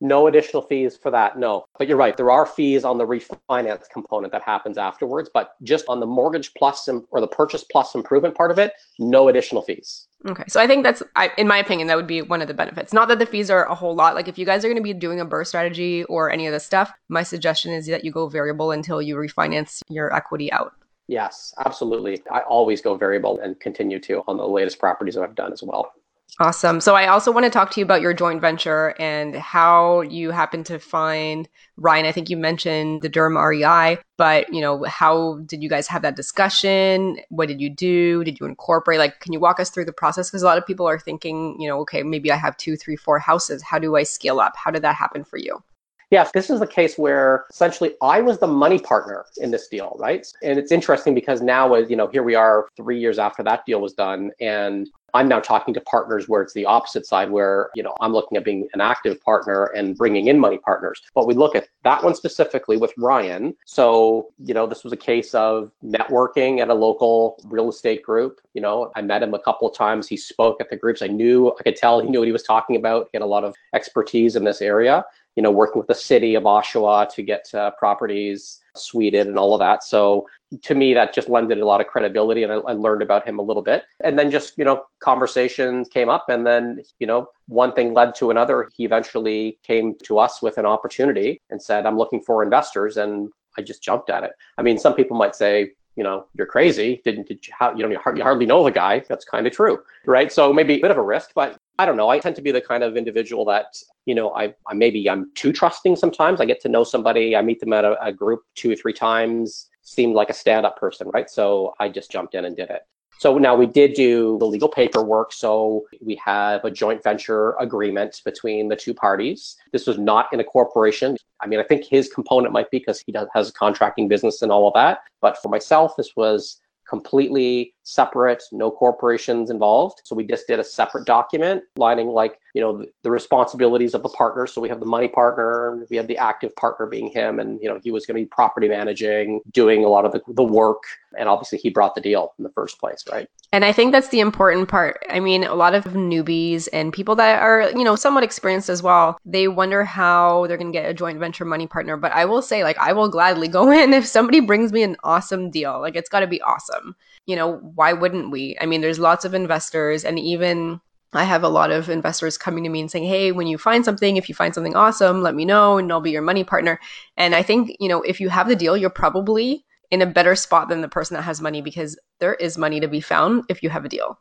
No 0.02 0.28
additional 0.28 0.62
fees 0.62 0.98
for 0.98 1.12
that, 1.12 1.38
no. 1.38 1.66
But 1.78 1.88
you're 1.88 1.98
right, 1.98 2.18
there 2.18 2.32
are 2.32 2.46
fees 2.46 2.84
on 2.84 2.98
the 2.98 3.06
refinance 3.06 3.84
component 3.92 4.34
that 4.34 4.42
happens 4.42 4.78
afterwards, 4.78 5.30
but 5.34 5.52
just 5.64 5.86
on 5.88 6.00
the 6.00 6.06
mortgage 6.06 6.54
plus 6.56 6.90
or 7.10 7.22
the 7.22 7.28
purchase 7.28 7.64
plus 7.64 7.96
improvement 7.96 8.36
part 8.36 8.52
of 8.52 8.60
it, 8.60 8.74
no 9.00 9.30
additional 9.30 9.62
fees. 9.62 10.08
Okay, 10.26 10.44
so 10.48 10.60
I 10.60 10.68
think 10.68 10.84
that's, 10.84 11.04
I, 11.16 11.32
in 11.38 11.48
my 11.48 11.58
opinion, 11.58 11.88
that 11.88 11.98
would 11.98 12.08
be 12.08 12.22
one 12.22 12.42
of 12.42 12.48
the 12.48 12.54
benefits. 12.54 12.94
Not 12.94 13.08
that 13.10 13.20
the 13.20 13.26
fees 13.26 13.50
are 13.50 13.66
a 13.66 13.76
whole 13.76 13.96
lot. 13.96 14.16
Like 14.16 14.28
if 14.28 14.38
you 14.38 14.46
guys 14.46 14.64
are 14.64 14.70
going 14.70 14.78
to 14.78 14.84
be 14.84 14.94
doing 14.94 15.20
a 15.20 15.26
BRRRR 15.26 15.48
strategy 15.48 16.04
or 16.06 16.32
any 16.32 16.48
of 16.48 16.54
this 16.54 16.66
stuff, 16.66 16.92
my 17.10 17.24
suggestion 17.24 17.74
is 17.74 17.88
that 17.88 18.04
you 18.04 18.12
go 18.12 18.28
variable 18.28 18.72
until 18.72 19.02
you 19.02 19.16
refinance 19.16 19.82
your 19.90 20.14
equity 20.14 20.52
out. 20.52 20.74
Yes, 21.08 21.54
absolutely. 21.66 22.22
I 22.32 22.40
always 22.42 22.82
go 22.82 22.96
variable 22.96 23.40
and 23.40 23.60
continue 23.60 24.00
to 24.00 24.24
on 24.28 24.38
the 24.38 24.48
latest 24.48 24.80
properties 24.80 25.16
that 25.16 25.24
I've 25.24 25.36
done 25.36 25.52
as 25.52 25.62
well. 25.62 25.94
Awesome. 26.40 26.82
So 26.82 26.96
I 26.96 27.08
also 27.08 27.32
want 27.32 27.44
to 27.46 27.52
talk 27.52 27.70
to 27.72 27.80
you 27.80 27.86
about 27.86 28.02
your 28.02 28.14
joint 28.14 28.42
venture 28.42 28.96
and 28.98 29.36
how 29.36 30.02
you 30.02 30.32
happen 30.32 30.64
to 30.64 30.80
find 30.80 31.48
Ryan. 31.78 32.08
I 32.08 32.12
think 32.12 32.28
you 32.28 32.38
mentioned 32.38 33.04
the 33.04 33.10
Durham 33.10 33.38
REI, 33.38 34.00
but 34.18 34.52
you 34.52 34.60
know, 34.60 34.84
how 34.86 35.38
did 35.46 35.62
you 35.62 35.70
guys 35.70 35.88
have 35.90 36.02
that 36.02 36.16
discussion? 36.16 37.20
What 37.30 37.50
did 37.50 37.62
you 37.62 37.70
do? 37.70 38.24
Did 38.24 38.40
you 38.40 38.48
incorporate? 38.48 38.98
Like, 38.98 39.20
can 39.20 39.32
you 39.32 39.40
walk 39.40 39.60
us 39.60 39.70
through 39.70 39.86
the 39.86 39.94
process? 39.94 40.32
Because 40.32 40.42
a 40.42 40.48
lot 40.48 40.58
of 40.58 40.66
people 40.66 40.88
are 40.88 40.98
thinking, 40.98 41.56
you 41.60 41.68
know, 41.70 41.80
okay, 41.82 42.02
maybe 42.02 42.32
I 42.32 42.36
have 42.36 42.58
two, 42.58 42.78
three, 42.78 42.96
four 42.96 43.20
houses. 43.20 43.62
How 43.62 43.78
do 43.78 43.96
I 43.96 44.02
scale 44.02 44.40
up? 44.40 44.54
How 44.56 44.72
did 44.72 44.82
that 44.82 44.96
happen 44.96 45.24
for 45.24 45.38
you? 45.38 45.62
Yes, 46.10 46.32
this 46.32 46.50
is 46.50 46.60
the 46.60 46.68
case 46.68 46.98
where 46.98 47.46
essentially 47.52 47.94
I 48.02 48.22
was 48.22 48.40
the 48.40 48.48
money 48.48 48.80
partner 48.80 49.26
in 49.38 49.52
this 49.52 49.68
deal, 49.68 49.96
right? 50.00 50.26
And 50.42 50.58
it's 50.58 50.72
interesting 50.72 51.14
because 51.14 51.42
now, 51.42 51.76
you 51.76 51.96
know, 51.96 52.08
here 52.08 52.24
we 52.24 52.34
are 52.34 52.68
three 52.76 53.00
years 53.00 53.20
after 53.20 53.44
that 53.44 53.66
deal 53.66 53.82
was 53.82 53.94
done, 53.94 54.32
and 54.40 54.90
I'm 55.14 55.28
now 55.28 55.40
talking 55.40 55.74
to 55.74 55.82
partners 55.82 56.28
where 56.28 56.42
it's 56.42 56.54
the 56.54 56.66
opposite 56.66 57.06
side, 57.06 57.30
where 57.30 57.70
you 57.76 57.84
know 57.84 57.96
I'm 58.02 58.14
looking 58.14 58.38
at 58.38 58.44
being 58.44 58.68
an 58.74 58.82
active 58.82 59.22
partner 59.22 59.66
and 59.76 59.96
bringing 59.96 60.28
in 60.28 60.40
money 60.40 60.58
partners. 60.58 61.02
But 61.14 61.28
we 61.28 61.34
look 61.34 61.56
at 61.56 61.68
that 61.84 62.04
one 62.04 62.16
specifically 62.16 62.78
with 62.78 62.94
Ryan. 62.98 63.56
So 63.66 64.30
you 64.44 64.54
know 64.54 64.66
this 64.66 64.84
was 64.84 64.94
a 64.94 64.98
case 64.98 65.34
of 65.34 65.72
networking 65.84 66.60
at 66.60 66.70
a 66.70 66.74
local 66.74 67.40
real 67.46 67.70
estate 67.70 68.04
group. 68.04 68.42
You 68.54 68.62
know 68.62 68.92
I 68.96 69.02
met 69.02 69.24
him 69.24 69.34
a 69.34 69.40
couple 69.40 69.70
of 69.70 69.76
times. 69.76 70.08
He 70.08 70.18
spoke 70.18 70.60
at 70.60 70.70
the 70.70 70.78
groups. 70.78 71.02
I 71.02 71.08
knew 71.08 71.54
I 71.60 71.64
could 71.64 71.76
tell 71.76 72.00
he 72.00 72.10
knew 72.10 72.20
what 72.20 72.28
he 72.28 72.32
was 72.32 72.44
talking 72.44 72.76
about. 72.76 73.10
He 73.12 73.18
had 73.18 73.24
a 73.24 73.28
lot 73.28 73.44
of 73.44 73.56
expertise 73.74 74.36
in 74.36 74.44
this 74.44 74.62
area. 74.62 75.06
You 75.36 75.44
know 75.44 75.52
working 75.52 75.80
with 75.80 75.88
the 75.88 75.96
city 75.96 76.36
of 76.36 76.44
Oshawa 76.44 77.10
to 77.16 77.24
get 77.24 77.54
uh, 77.54 77.72
properties 77.72 78.62
suited 78.76 79.28
and 79.28 79.38
all 79.38 79.54
of 79.54 79.60
that. 79.60 79.84
So 79.84 80.28
to 80.62 80.76
me, 80.76 80.94
that 80.94 81.14
just 81.14 81.30
lended 81.30 81.60
a 81.60 81.66
lot 81.66 81.82
of 81.82 81.88
credibility, 81.88 82.44
and 82.44 82.52
I, 82.52 82.58
I, 82.58 82.74
learned 82.74 83.02
about 83.02 83.28
him 83.28 83.40
a 83.40 83.42
little 83.42 83.64
bit. 83.64 83.84
And 84.04 84.18
then 84.18 84.30
just 84.30 84.58
you 84.58 84.66
know, 84.66 84.86
conversations 85.00 85.90
came 85.90 86.10
up, 86.10 86.26
and 86.30 86.46
then 86.46 86.82
you 87.00 87.08
know, 87.08 87.28
one 87.48 87.74
thing 87.74 87.94
led 87.94 88.16
to 88.16 88.32
another. 88.32 88.70
He 88.76 88.86
eventually 88.86 89.60
came 89.64 89.96
to 90.04 90.20
us 90.20 90.42
with 90.42 90.58
an 90.58 90.66
opportunity 90.66 91.42
and 91.50 91.62
said, 91.62 91.86
"I'm 91.86 91.98
looking 91.98 92.22
for 92.22 92.44
investors," 92.44 92.98
and 92.98 93.30
I 93.58 93.62
just 93.62 93.84
jumped 93.84 94.10
at 94.10 94.24
it. 94.24 94.32
I 94.58 94.62
mean, 94.62 94.78
some 94.78 94.96
people 94.96 95.18
might 95.18 95.36
say, 95.36 95.72
you 95.96 96.04
know, 96.04 96.26
you're 96.36 96.48
crazy. 96.48 97.02
Didn't 97.04 97.28
did 97.28 97.48
you, 97.48 97.54
you 97.76 97.84
know 97.84 97.90
you 97.90 98.24
hardly 98.24 98.46
know 98.46 98.64
the 98.64 98.72
guy. 98.72 99.04
That's 99.08 99.26
kind 99.26 99.46
of 99.46 99.54
true, 99.54 99.80
right? 100.06 100.32
So 100.32 100.52
maybe 100.52 100.78
a 100.78 100.82
bit 100.82 100.92
of 100.92 100.98
a 100.98 101.04
risk, 101.04 101.32
but 101.36 101.58
I 101.80 101.86
don't 101.86 101.98
know. 101.98 102.10
I 102.10 102.20
tend 102.20 102.36
to 102.36 102.42
be 102.42 102.52
the 102.52 102.62
kind 102.62 102.84
of 102.84 102.98
individual 102.98 103.46
that, 103.46 103.76
you 104.06 104.14
know, 104.14 104.34
I, 104.36 104.54
I 104.68 104.74
maybe 104.74 105.10
I'm 105.10 105.32
too 105.34 105.52
trusting 105.52 105.96
sometimes. 105.96 106.40
I 106.40 106.46
get 106.46 106.62
to 106.62 106.70
know 106.70 106.84
somebody, 106.84 107.36
I 107.36 107.42
meet 107.42 107.60
them 107.60 107.74
at 107.74 107.84
a, 107.84 108.02
a 108.04 108.12
group 108.12 108.42
two 108.56 108.72
or 108.72 108.76
three 108.76 108.94
times, 108.94 109.70
seemed 109.82 110.14
like 110.14 110.30
a 110.30 110.34
stand 110.34 110.66
up 110.66 110.78
person, 110.78 111.10
right? 111.14 111.30
So 111.30 111.74
I 111.80 111.90
just 111.90 112.12
jumped 112.12 112.36
in 112.36 112.46
and 112.46 112.56
did 112.56 112.70
it. 112.70 112.82
So 113.24 113.38
now 113.38 113.56
we 113.56 113.68
did 113.68 113.94
do 113.94 114.38
the 114.40 114.46
legal 114.46 114.68
paperwork. 114.68 115.32
So 115.32 115.86
we 116.02 116.16
have 116.16 116.66
a 116.66 116.70
joint 116.70 117.02
venture 117.02 117.54
agreement 117.58 118.22
between 118.26 118.68
the 118.68 118.76
two 118.76 118.94
parties. 118.94 119.56
This 119.72 119.88
was 119.88 119.98
not 119.98 120.28
in 120.34 120.42
a 120.42 120.44
corporation. 120.44 121.16
I 121.40 121.48
mean, 121.48 121.62
I 121.62 121.64
think 121.64 121.86
his 121.86 122.10
component 122.10 122.52
might 122.52 122.70
be 122.70 122.80
because 122.80 123.00
he 123.00 123.14
does, 123.14 123.30
has 123.34 123.48
a 123.48 123.54
contracting 123.54 124.10
business 124.10 124.42
and 124.42 124.52
all 124.52 124.68
of 124.68 124.74
that. 124.74 125.04
But 125.22 125.38
for 125.42 125.48
myself, 125.48 125.94
this 125.96 126.18
was 126.18 126.60
completely 126.86 127.74
separate, 127.84 128.44
no 128.52 128.72
corporations 128.72 129.50
involved. 129.50 130.02
So 130.04 130.16
we 130.16 130.26
just 130.26 130.48
did 130.48 130.60
a 130.60 130.64
separate 130.64 131.06
document 131.06 131.64
lining 131.76 132.08
like, 132.08 132.40
you 132.54 132.62
know, 132.62 132.86
the, 133.04 133.12
responsibilities 133.12 133.94
of 133.94 134.02
the 134.02 134.10
partner. 134.10 134.48
So 134.48 134.60
we 134.62 134.70
have 134.70 134.80
the 134.80 134.86
money 134.86 135.08
partner, 135.08 135.86
we 135.90 135.98
have 135.98 136.08
the 136.08 136.18
active 136.18 136.56
partner 136.56 136.88
being 136.88 137.10
him, 137.10 137.40
and, 137.40 137.60
you 137.62 137.70
know, 137.70 137.80
he 137.84 137.92
was 137.92 138.06
going 138.06 138.16
to 138.16 138.22
be 138.24 138.26
property 138.26 138.68
managing, 138.68 139.42
doing 139.52 139.86
a 139.86 139.88
lot 139.88 140.06
of 140.06 140.12
the, 140.12 140.22
the 140.30 140.44
work. 140.44 140.84
And 141.18 141.30
obviously 141.30 141.60
he 141.60 141.70
brought 141.70 141.94
the 141.94 142.02
deal 142.02 142.34
in 142.38 142.44
the 142.44 142.50
first 142.50 142.80
place, 142.80 143.04
right? 143.12 143.30
And 143.52 143.64
I 143.64 143.72
think 143.72 143.92
that's 143.92 144.08
the 144.08 144.20
important 144.20 144.68
part. 144.68 145.06
I 145.10 145.20
mean, 145.20 145.44
a 145.44 145.54
lot 145.54 145.76
of 145.76 145.84
newbies 145.84 146.68
and 146.74 146.92
people 146.92 147.16
that 147.18 147.40
are, 147.40 147.70
you 147.70 147.84
know, 147.84 147.96
somewhat 147.96 148.24
experienced 148.24 148.68
as 148.68 148.82
well, 148.82 149.20
they 149.26 149.48
wonder 149.48 149.84
how 149.84 150.48
they're 150.48 150.58
going 150.58 150.74
to 150.74 150.78
get 150.78 150.90
a 150.90 150.94
joint 150.94 151.20
venture 151.20 151.46
money 151.46 151.68
partner. 151.68 151.96
But 151.96 152.14
I 152.14 152.26
will 152.26 152.42
say, 152.42 152.64
like, 152.64 152.80
I 152.80 152.94
will 152.94 153.10
gladly 153.10 153.48
go 153.48 153.70
in 153.84 153.94
if 153.94 154.08
somebody 154.08 154.40
brings 154.40 154.74
me 154.74 154.82
an 154.82 154.98
awesome 155.04 155.52
deal. 155.52 155.80
Like, 155.80 155.96
it's 155.96 156.10
got 156.10 156.22
to 156.22 156.28
be 156.28 156.42
awesome. 156.42 156.96
You 157.26 157.36
know, 157.36 157.58
why 157.76 157.94
wouldn't 157.94 158.32
we? 158.32 158.58
I 158.60 158.66
mean, 158.66 158.82
there's 158.82 159.00
lots 159.00 159.26
of 159.26 159.34
investors, 159.34 160.04
and 160.04 160.20
even 160.20 160.82
I 161.14 161.24
have 161.24 161.44
a 161.44 161.50
lot 161.50 161.72
of 161.72 161.90
investors 161.90 162.38
coming 162.38 162.64
to 162.64 162.70
me 162.70 162.82
and 162.82 162.92
saying, 162.92 163.06
Hey, 163.06 163.32
when 163.32 163.48
you 163.48 163.58
find 163.58 163.86
something, 163.86 164.18
if 164.18 164.28
you 164.28 164.36
find 164.36 164.54
something 164.54 164.76
awesome, 164.76 165.22
let 165.22 165.36
me 165.36 165.46
know 165.46 165.78
and 165.78 165.92
I'll 165.92 166.02
be 166.02 166.12
your 166.12 166.22
money 166.22 166.44
partner. 166.44 166.80
And 167.18 167.36
I 167.36 167.44
think, 167.44 167.76
you 167.80 167.88
know, 167.88 168.02
if 168.02 168.20
you 168.20 168.30
have 168.30 168.48
the 168.48 168.56
deal, 168.56 168.76
you're 168.76 168.90
probably 168.90 169.66
in 169.92 170.02
a 170.02 170.08
better 170.08 170.36
spot 170.36 170.70
than 170.70 170.82
the 170.82 170.88
person 170.88 171.16
that 171.16 171.22
has 171.22 171.40
money 171.40 171.62
because 171.62 172.00
there 172.20 172.34
is 172.36 172.58
money 172.58 172.80
to 172.80 172.88
be 172.88 173.00
found 173.00 173.44
if 173.48 173.62
you 173.62 173.70
have 173.70 173.86
a 173.86 173.90
deal. 173.90 174.20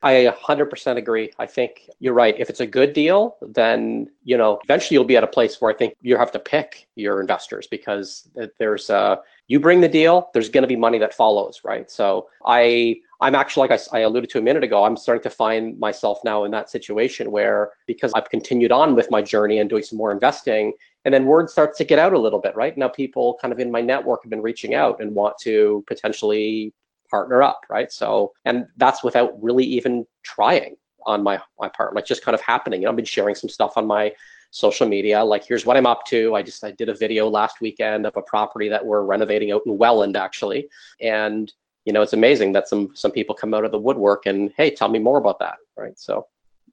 I 0.00 0.32
100% 0.32 0.96
agree. 0.96 1.32
I 1.40 1.46
think 1.46 1.90
you're 1.98 2.14
right. 2.14 2.38
If 2.38 2.50
it's 2.50 2.60
a 2.60 2.66
good 2.66 2.92
deal, 2.92 3.36
then, 3.42 4.08
you 4.22 4.36
know, 4.36 4.60
eventually 4.62 4.94
you'll 4.94 5.04
be 5.04 5.16
at 5.16 5.24
a 5.24 5.28
place 5.28 5.60
where 5.60 5.72
I 5.72 5.74
think 5.74 5.94
you 6.02 6.16
have 6.16 6.30
to 6.32 6.38
pick 6.38 6.86
your 6.94 7.20
investors 7.20 7.66
because 7.66 8.28
there's 8.58 8.90
a 8.90 9.20
you 9.48 9.58
bring 9.58 9.80
the 9.80 9.88
deal, 9.88 10.30
there's 10.34 10.50
going 10.50 10.62
to 10.62 10.68
be 10.68 10.76
money 10.76 10.98
that 10.98 11.14
follows, 11.14 11.62
right? 11.64 11.90
So 11.90 12.28
I 12.46 13.00
I'm 13.20 13.34
actually, 13.34 13.68
like 13.68 13.80
I, 13.92 13.98
I, 13.98 14.00
alluded 14.02 14.30
to 14.30 14.38
a 14.38 14.42
minute 14.42 14.62
ago, 14.62 14.84
I'm 14.84 14.96
starting 14.96 15.24
to 15.24 15.30
find 15.30 15.76
myself 15.80 16.20
now 16.22 16.44
in 16.44 16.52
that 16.52 16.70
situation 16.70 17.32
where 17.32 17.72
because 17.86 18.12
I've 18.14 18.30
continued 18.30 18.70
on 18.70 18.94
with 18.94 19.10
my 19.10 19.22
journey 19.22 19.58
and 19.58 19.68
doing 19.68 19.82
some 19.82 19.98
more 19.98 20.12
investing, 20.12 20.72
and 21.04 21.12
then 21.12 21.26
word 21.26 21.50
starts 21.50 21.78
to 21.78 21.84
get 21.84 21.98
out 21.98 22.12
a 22.12 22.18
little 22.18 22.38
bit, 22.38 22.54
right? 22.54 22.76
Now 22.78 22.86
people 22.86 23.36
kind 23.40 23.52
of 23.52 23.58
in 23.58 23.72
my 23.72 23.80
network 23.80 24.22
have 24.22 24.30
been 24.30 24.42
reaching 24.42 24.74
out 24.74 25.00
and 25.00 25.16
want 25.16 25.36
to 25.42 25.82
potentially 25.88 26.72
partner 27.10 27.42
up, 27.42 27.60
right? 27.68 27.92
So, 27.92 28.32
and 28.44 28.66
that's 28.76 29.02
without 29.02 29.40
really 29.42 29.64
even 29.64 30.06
trying 30.22 30.76
on 31.06 31.22
my 31.22 31.40
my 31.58 31.68
part, 31.68 31.94
like 31.94 32.06
just 32.06 32.24
kind 32.24 32.34
of 32.34 32.40
happening. 32.40 32.82
You 32.82 32.86
know, 32.86 32.90
I've 32.90 32.96
been 32.96 33.04
sharing 33.04 33.34
some 33.34 33.50
stuff 33.50 33.74
on 33.76 33.86
my 33.86 34.12
social 34.50 34.88
media, 34.88 35.22
like 35.22 35.44
here's 35.44 35.66
what 35.66 35.76
I'm 35.76 35.86
up 35.86 36.04
to. 36.06 36.34
I 36.34 36.42
just 36.42 36.64
I 36.64 36.70
did 36.72 36.88
a 36.88 36.94
video 36.94 37.28
last 37.28 37.60
weekend 37.60 38.06
of 38.06 38.16
a 38.16 38.22
property 38.22 38.68
that 38.68 38.84
we're 38.84 39.02
renovating 39.02 39.52
out 39.52 39.62
in 39.66 39.76
Welland 39.78 40.16
actually, 40.16 40.68
and 41.00 41.52
you 41.84 41.92
know 41.92 42.02
it's 42.02 42.12
amazing 42.12 42.52
that 42.52 42.68
some 42.68 42.90
some 42.94 43.10
people 43.10 43.34
come 43.34 43.54
out 43.54 43.64
of 43.64 43.72
the 43.72 43.78
woodwork 43.78 44.26
and 44.26 44.52
hey, 44.56 44.70
tell 44.70 44.88
me 44.88 44.98
more 44.98 45.18
about 45.18 45.38
that, 45.40 45.56
right? 45.76 45.98
So. 45.98 46.26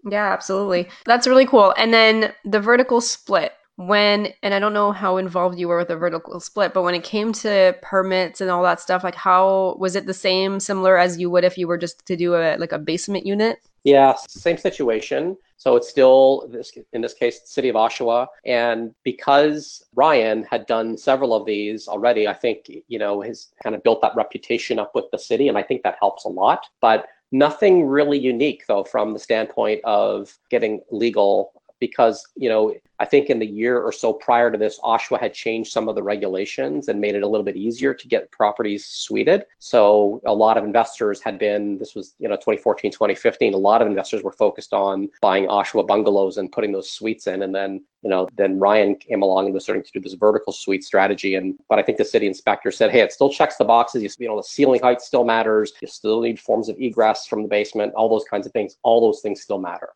Yeah, 0.08 0.32
absolutely. 0.32 0.88
That's 1.06 1.26
really 1.26 1.48
cool. 1.48 1.74
And 1.78 1.92
then 1.92 2.32
the 2.44 2.60
vertical 2.60 3.02
split 3.02 3.54
when 3.78 4.32
and 4.42 4.54
i 4.54 4.60
don't 4.60 4.74
know 4.74 4.92
how 4.92 5.18
involved 5.18 5.60
you 5.60 5.68
were 5.68 5.78
with 5.78 5.90
the 5.90 5.98
vertical 5.98 6.40
split 6.40 6.74
but 6.74 6.84
when 6.84 6.96
it 6.96 7.04
came 7.04 7.34
to 7.34 7.76
permits 7.82 8.40
and 8.40 8.50
all 8.50 8.64
that 8.64 8.80
stuff 8.80 9.04
like 9.04 9.16
how 9.16 9.76
was 9.80 9.96
it 9.96 10.06
the 10.06 10.14
same 10.14 10.60
similar 10.60 10.98
as 10.98 11.20
you 11.20 11.30
would 11.30 11.44
if 11.44 11.58
you 11.58 11.68
were 11.68 11.78
just 11.78 12.06
to 12.06 12.16
do 12.16 12.36
a 12.36 12.58
like 12.58 12.72
a 12.72 12.80
basement 12.80 13.26
unit? 13.26 13.60
Yeah 13.84 14.16
same 14.28 14.58
situation. 14.58 15.38
So 15.58 15.76
it's 15.76 15.90
still 15.90 16.48
this 16.52 16.72
in 16.94 17.02
this 17.02 17.14
case 17.14 17.42
city 17.46 17.70
of 17.70 17.76
oshawa. 17.76 18.28
And 18.46 18.94
because 19.04 19.84
ryan 19.96 20.44
had 20.44 20.66
done 20.66 20.98
several 20.98 21.34
of 21.34 21.46
these 21.46 21.88
already 21.88 22.28
i 22.28 22.34
think 22.34 22.72
you 22.88 23.00
know 23.00 23.22
has 23.22 23.50
kind 23.62 23.76
of 23.76 23.84
built 23.84 24.02
that 24.02 24.16
reputation 24.16 24.80
up 24.80 24.92
with 24.96 25.06
the 25.12 25.20
city 25.20 25.48
and 25.48 25.58
i 25.58 25.64
think 25.64 25.84
that 25.84 25.98
helps 26.00 26.26
a 26.26 26.30
lot. 26.30 26.66
But 26.82 27.08
nothing 27.32 27.86
really 27.86 28.20
unique 28.20 28.64
though 28.68 28.86
from 28.86 29.14
the 29.14 29.20
standpoint 29.20 29.82
of 29.84 30.38
getting 30.50 30.82
legal 30.92 31.52
because 31.80 32.26
you 32.36 32.50
know 32.50 32.74
I 33.00 33.06
think 33.06 33.30
in 33.30 33.40
the 33.40 33.46
year 33.46 33.80
or 33.82 33.92
so 33.92 34.14
prior 34.14 34.52
to 34.52 34.58
this, 34.58 34.80
Oshawa 34.80 35.20
had 35.20 35.34
changed 35.34 35.72
some 35.72 35.90
of 35.90 35.96
the 35.96 36.04
regulations 36.04 36.88
and 36.88 37.02
made 37.02 37.16
it 37.16 37.24
a 37.24 37.28
little 37.28 37.44
bit 37.44 37.58
easier 37.58 37.94
to 37.94 38.08
get 38.08 38.32
properties 38.32 38.86
suited. 38.86 39.46
So 39.60 40.22
a 40.26 40.34
lot 40.34 40.58
of 40.58 40.64
investors 40.64 41.22
had 41.22 41.38
been, 41.38 41.78
this 41.78 41.94
was, 41.94 42.16
you 42.20 42.30
know, 42.30 42.36
2014, 42.36 42.92
2015, 42.92 43.54
a 43.54 43.58
lot 43.58 43.82
of 43.82 43.88
investors 43.88 44.24
were 44.24 44.32
focused 44.32 44.74
on 44.74 45.10
buying 45.22 45.48
Oshawa 45.48 45.86
bungalows 45.86 46.38
and 46.38 46.52
putting 46.52 46.72
those 46.72 46.90
suites 46.90 47.28
in. 47.28 47.44
And 47.44 47.54
then, 47.54 47.84
you 48.02 48.10
know, 48.10 48.30
then 48.38 48.60
Ryan 48.60 48.96
came 48.96 49.22
along 49.22 49.46
and 49.46 49.54
was 49.54 49.64
starting 49.64 49.84
to 49.84 49.92
do 49.92 50.00
this 50.00 50.14
vertical 50.14 50.54
suite 50.54 50.84
strategy. 50.84 51.36
And, 51.36 51.60
but 51.68 51.80
I 51.80 51.84
think 51.84 51.98
the 51.98 52.06
city 52.06 52.28
inspector 52.28 52.72
said, 52.72 52.92
hey, 52.92 53.02
it 53.02 53.12
still 53.12 53.30
checks 53.30 53.58
the 53.58 53.66
boxes. 53.66 54.04
You, 54.04 54.10
you 54.20 54.28
know, 54.30 54.38
the 54.38 54.44
ceiling 54.44 54.80
height 54.82 55.02
still 55.02 55.26
matters. 55.26 55.74
You 55.82 55.88
still 55.90 56.22
need 56.22 56.40
forms 56.40 56.70
of 56.70 56.80
egress 56.80 57.28
from 57.28 57.42
the 57.42 57.50
basement, 57.50 57.94
all 57.96 58.08
those 58.08 58.26
kinds 58.30 58.46
of 58.46 58.54
things. 58.54 58.78
All 58.84 59.02
those 59.02 59.22
things 59.22 59.42
still 59.42 59.60
matter. 59.60 59.90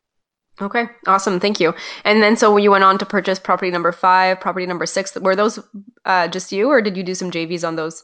Okay, 0.62 0.88
awesome. 1.08 1.39
Thank 1.39 1.60
you. 1.60 1.74
And 2.04 2.22
then 2.22 2.36
so 2.36 2.58
you 2.58 2.72
went 2.72 2.84
on 2.84 2.98
to 2.98 3.06
purchase 3.06 3.39
property 3.39 3.72
number 3.72 3.91
five, 3.91 4.39
property 4.39 4.65
number 4.65 4.86
six. 4.86 5.15
Were 5.15 5.36
those 5.36 5.60
uh, 6.06 6.28
just 6.28 6.52
you, 6.52 6.69
or 6.69 6.82
did 6.82 6.98
you 6.98 7.04
do 7.04 7.15
some 7.15 7.32
JVs 7.32 7.65
on 7.65 7.76
those? 7.76 8.04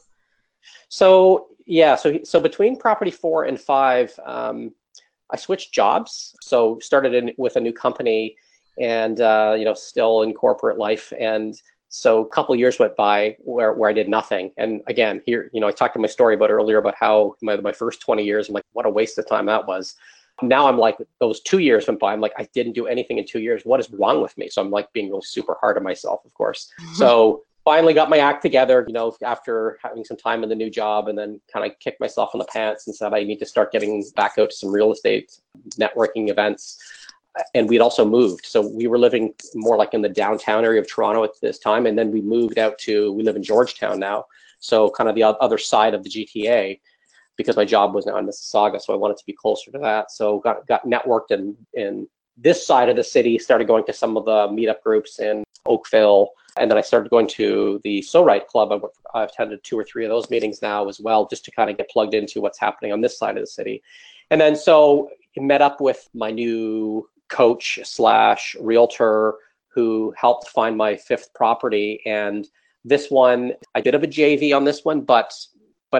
So 0.88 1.48
yeah, 1.66 1.96
so 1.96 2.18
so 2.24 2.40
between 2.40 2.78
property 2.78 3.10
four 3.10 3.44
and 3.44 3.60
five, 3.60 4.18
um, 4.24 4.72
I 5.30 5.36
switched 5.36 5.72
jobs. 5.72 6.34
So 6.40 6.78
started 6.80 7.14
in, 7.14 7.32
with 7.36 7.56
a 7.56 7.60
new 7.60 7.72
company 7.72 8.36
and 8.78 9.20
uh, 9.20 9.54
you 9.58 9.64
know 9.64 9.74
still 9.74 10.22
in 10.22 10.32
corporate 10.32 10.78
life 10.78 11.12
and 11.18 11.60
so 11.88 12.20
a 12.20 12.28
couple 12.28 12.54
years 12.56 12.78
went 12.78 12.96
by 12.96 13.36
where, 13.40 13.72
where 13.72 13.88
I 13.88 13.92
did 13.92 14.08
nothing. 14.08 14.50
And 14.56 14.82
again, 14.86 15.22
here, 15.24 15.50
you 15.52 15.60
know, 15.60 15.68
I 15.68 15.72
talked 15.72 15.96
in 15.96 16.02
my 16.02 16.08
story 16.08 16.34
about 16.34 16.50
earlier 16.50 16.78
about 16.78 16.94
how 16.98 17.36
my, 17.40 17.56
my 17.56 17.72
first 17.72 18.00
20 18.00 18.24
years, 18.24 18.48
I'm 18.48 18.54
like, 18.54 18.64
what 18.72 18.86
a 18.86 18.90
waste 18.90 19.18
of 19.18 19.26
time 19.26 19.46
that 19.46 19.66
was. 19.66 19.94
Now 20.42 20.68
I'm 20.68 20.78
like, 20.78 20.96
those 21.18 21.40
two 21.40 21.58
years 21.58 21.86
went 21.86 22.00
by. 22.00 22.12
I'm 22.12 22.20
like, 22.20 22.34
I 22.36 22.46
didn't 22.52 22.74
do 22.74 22.86
anything 22.86 23.18
in 23.18 23.26
two 23.26 23.40
years. 23.40 23.62
What 23.64 23.80
is 23.80 23.90
wrong 23.90 24.20
with 24.20 24.36
me? 24.36 24.48
So 24.50 24.60
I'm 24.62 24.70
like 24.70 24.92
being 24.92 25.08
really 25.08 25.22
super 25.22 25.56
hard 25.60 25.76
on 25.76 25.82
myself, 25.82 26.24
of 26.24 26.34
course. 26.34 26.70
Mm-hmm. 26.80 26.94
So 26.94 27.42
finally 27.64 27.94
got 27.94 28.10
my 28.10 28.18
act 28.18 28.42
together, 28.42 28.84
you 28.86 28.92
know, 28.92 29.16
after 29.24 29.78
having 29.82 30.04
some 30.04 30.16
time 30.16 30.42
in 30.42 30.48
the 30.48 30.54
new 30.54 30.70
job 30.70 31.08
and 31.08 31.18
then 31.18 31.40
kind 31.52 31.70
of 31.70 31.78
kicked 31.80 32.00
myself 32.00 32.30
in 32.34 32.38
the 32.38 32.44
pants 32.44 32.86
and 32.86 32.94
said, 32.94 33.14
I 33.14 33.24
need 33.24 33.38
to 33.38 33.46
start 33.46 33.72
getting 33.72 34.04
back 34.14 34.34
out 34.38 34.50
to 34.50 34.56
some 34.56 34.70
real 34.70 34.92
estate 34.92 35.32
networking 35.78 36.28
events 36.28 36.78
and 37.54 37.68
we'd 37.68 37.80
also 37.80 38.04
moved. 38.04 38.46
So 38.46 38.66
we 38.66 38.86
were 38.86 38.98
living 38.98 39.34
more 39.54 39.76
like 39.76 39.94
in 39.94 40.02
the 40.02 40.08
downtown 40.08 40.64
area 40.64 40.80
of 40.80 40.88
Toronto 40.88 41.24
at 41.24 41.30
this 41.42 41.58
time. 41.58 41.86
And 41.86 41.98
then 41.98 42.10
we 42.10 42.20
moved 42.20 42.58
out 42.58 42.78
to, 42.80 43.12
we 43.12 43.22
live 43.22 43.36
in 43.36 43.42
Georgetown 43.42 43.98
now. 43.98 44.26
So 44.58 44.90
kind 44.90 45.08
of 45.08 45.14
the 45.14 45.24
other 45.24 45.58
side 45.58 45.94
of 45.94 46.02
the 46.02 46.10
GTA 46.10 46.80
because 47.36 47.56
my 47.56 47.64
job 47.64 47.94
was 47.94 48.06
now 48.06 48.16
in 48.16 48.26
Mississauga. 48.26 48.80
So 48.80 48.92
I 48.92 48.96
wanted 48.96 49.16
to 49.18 49.26
be 49.26 49.32
closer 49.32 49.70
to 49.72 49.78
that. 49.78 50.10
So 50.10 50.38
got, 50.40 50.66
got 50.66 50.86
networked 50.86 51.30
in, 51.30 51.56
in 51.74 52.08
this 52.36 52.66
side 52.66 52.88
of 52.88 52.96
the 52.96 53.04
city, 53.04 53.38
started 53.38 53.66
going 53.66 53.84
to 53.86 53.92
some 53.92 54.16
of 54.16 54.24
the 54.24 54.48
meetup 54.48 54.82
groups 54.82 55.18
in 55.18 55.44
Oakville. 55.64 56.30
And 56.58 56.70
then 56.70 56.78
I 56.78 56.82
started 56.82 57.10
going 57.10 57.26
to 57.28 57.80
the 57.84 58.02
So 58.02 58.24
REITE 58.24 58.46
Club. 58.48 58.72
I've, 58.72 58.82
I've 59.14 59.28
attended 59.28 59.62
two 59.62 59.78
or 59.78 59.84
three 59.84 60.04
of 60.04 60.10
those 60.10 60.30
meetings 60.30 60.62
now 60.62 60.88
as 60.88 61.00
well, 61.00 61.26
just 61.26 61.44
to 61.46 61.50
kind 61.50 61.70
of 61.70 61.76
get 61.76 61.90
plugged 61.90 62.14
into 62.14 62.40
what's 62.40 62.58
happening 62.58 62.92
on 62.92 63.00
this 63.00 63.18
side 63.18 63.36
of 63.36 63.42
the 63.42 63.46
city. 63.46 63.82
And 64.30 64.40
then 64.40 64.56
so 64.56 65.10
met 65.36 65.62
up 65.62 65.80
with 65.80 66.08
my 66.14 66.30
new 66.30 67.08
coach 67.28 67.80
slash 67.84 68.56
realtor 68.60 69.34
who 69.68 70.14
helped 70.16 70.48
find 70.48 70.76
my 70.76 70.96
fifth 70.96 71.34
property. 71.34 72.00
And 72.06 72.48
this 72.84 73.10
one, 73.10 73.52
I 73.74 73.80
did 73.80 73.94
have 73.94 74.02
a 74.02 74.08
JV 74.08 74.56
on 74.56 74.64
this 74.64 74.84
one, 74.84 75.02
but 75.02 75.34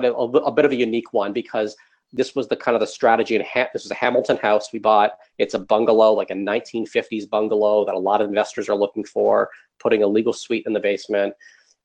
but 0.01 0.05
a, 0.05 0.15
a 0.15 0.53
bit 0.53 0.65
of 0.65 0.73
a 0.73 0.77
unique 0.77 1.13
one 1.13 1.33
because 1.33 1.77
this 2.13 2.35
was 2.35 2.49
the 2.49 2.57
kind 2.57 2.75
of 2.75 2.81
the 2.81 2.87
strategy. 2.87 3.35
And 3.37 3.45
ha- 3.45 3.69
this 3.73 3.85
is 3.85 3.91
a 3.91 3.95
Hamilton 3.95 4.37
house 4.37 4.73
we 4.73 4.79
bought. 4.79 5.13
It's 5.39 5.55
a 5.55 5.59
bungalow, 5.59 6.13
like 6.13 6.31
a 6.31 6.35
1950s 6.35 7.29
bungalow 7.29 7.85
that 7.87 7.95
a 7.95 7.99
lot 7.99 8.21
of 8.21 8.29
investors 8.29 8.69
are 8.69 8.77
looking 8.77 9.05
for, 9.05 9.51
putting 9.81 10.03
a 10.03 10.07
legal 10.07 10.33
suite 10.33 10.65
in 10.67 10.73
the 10.73 10.81
basement. 10.81 11.35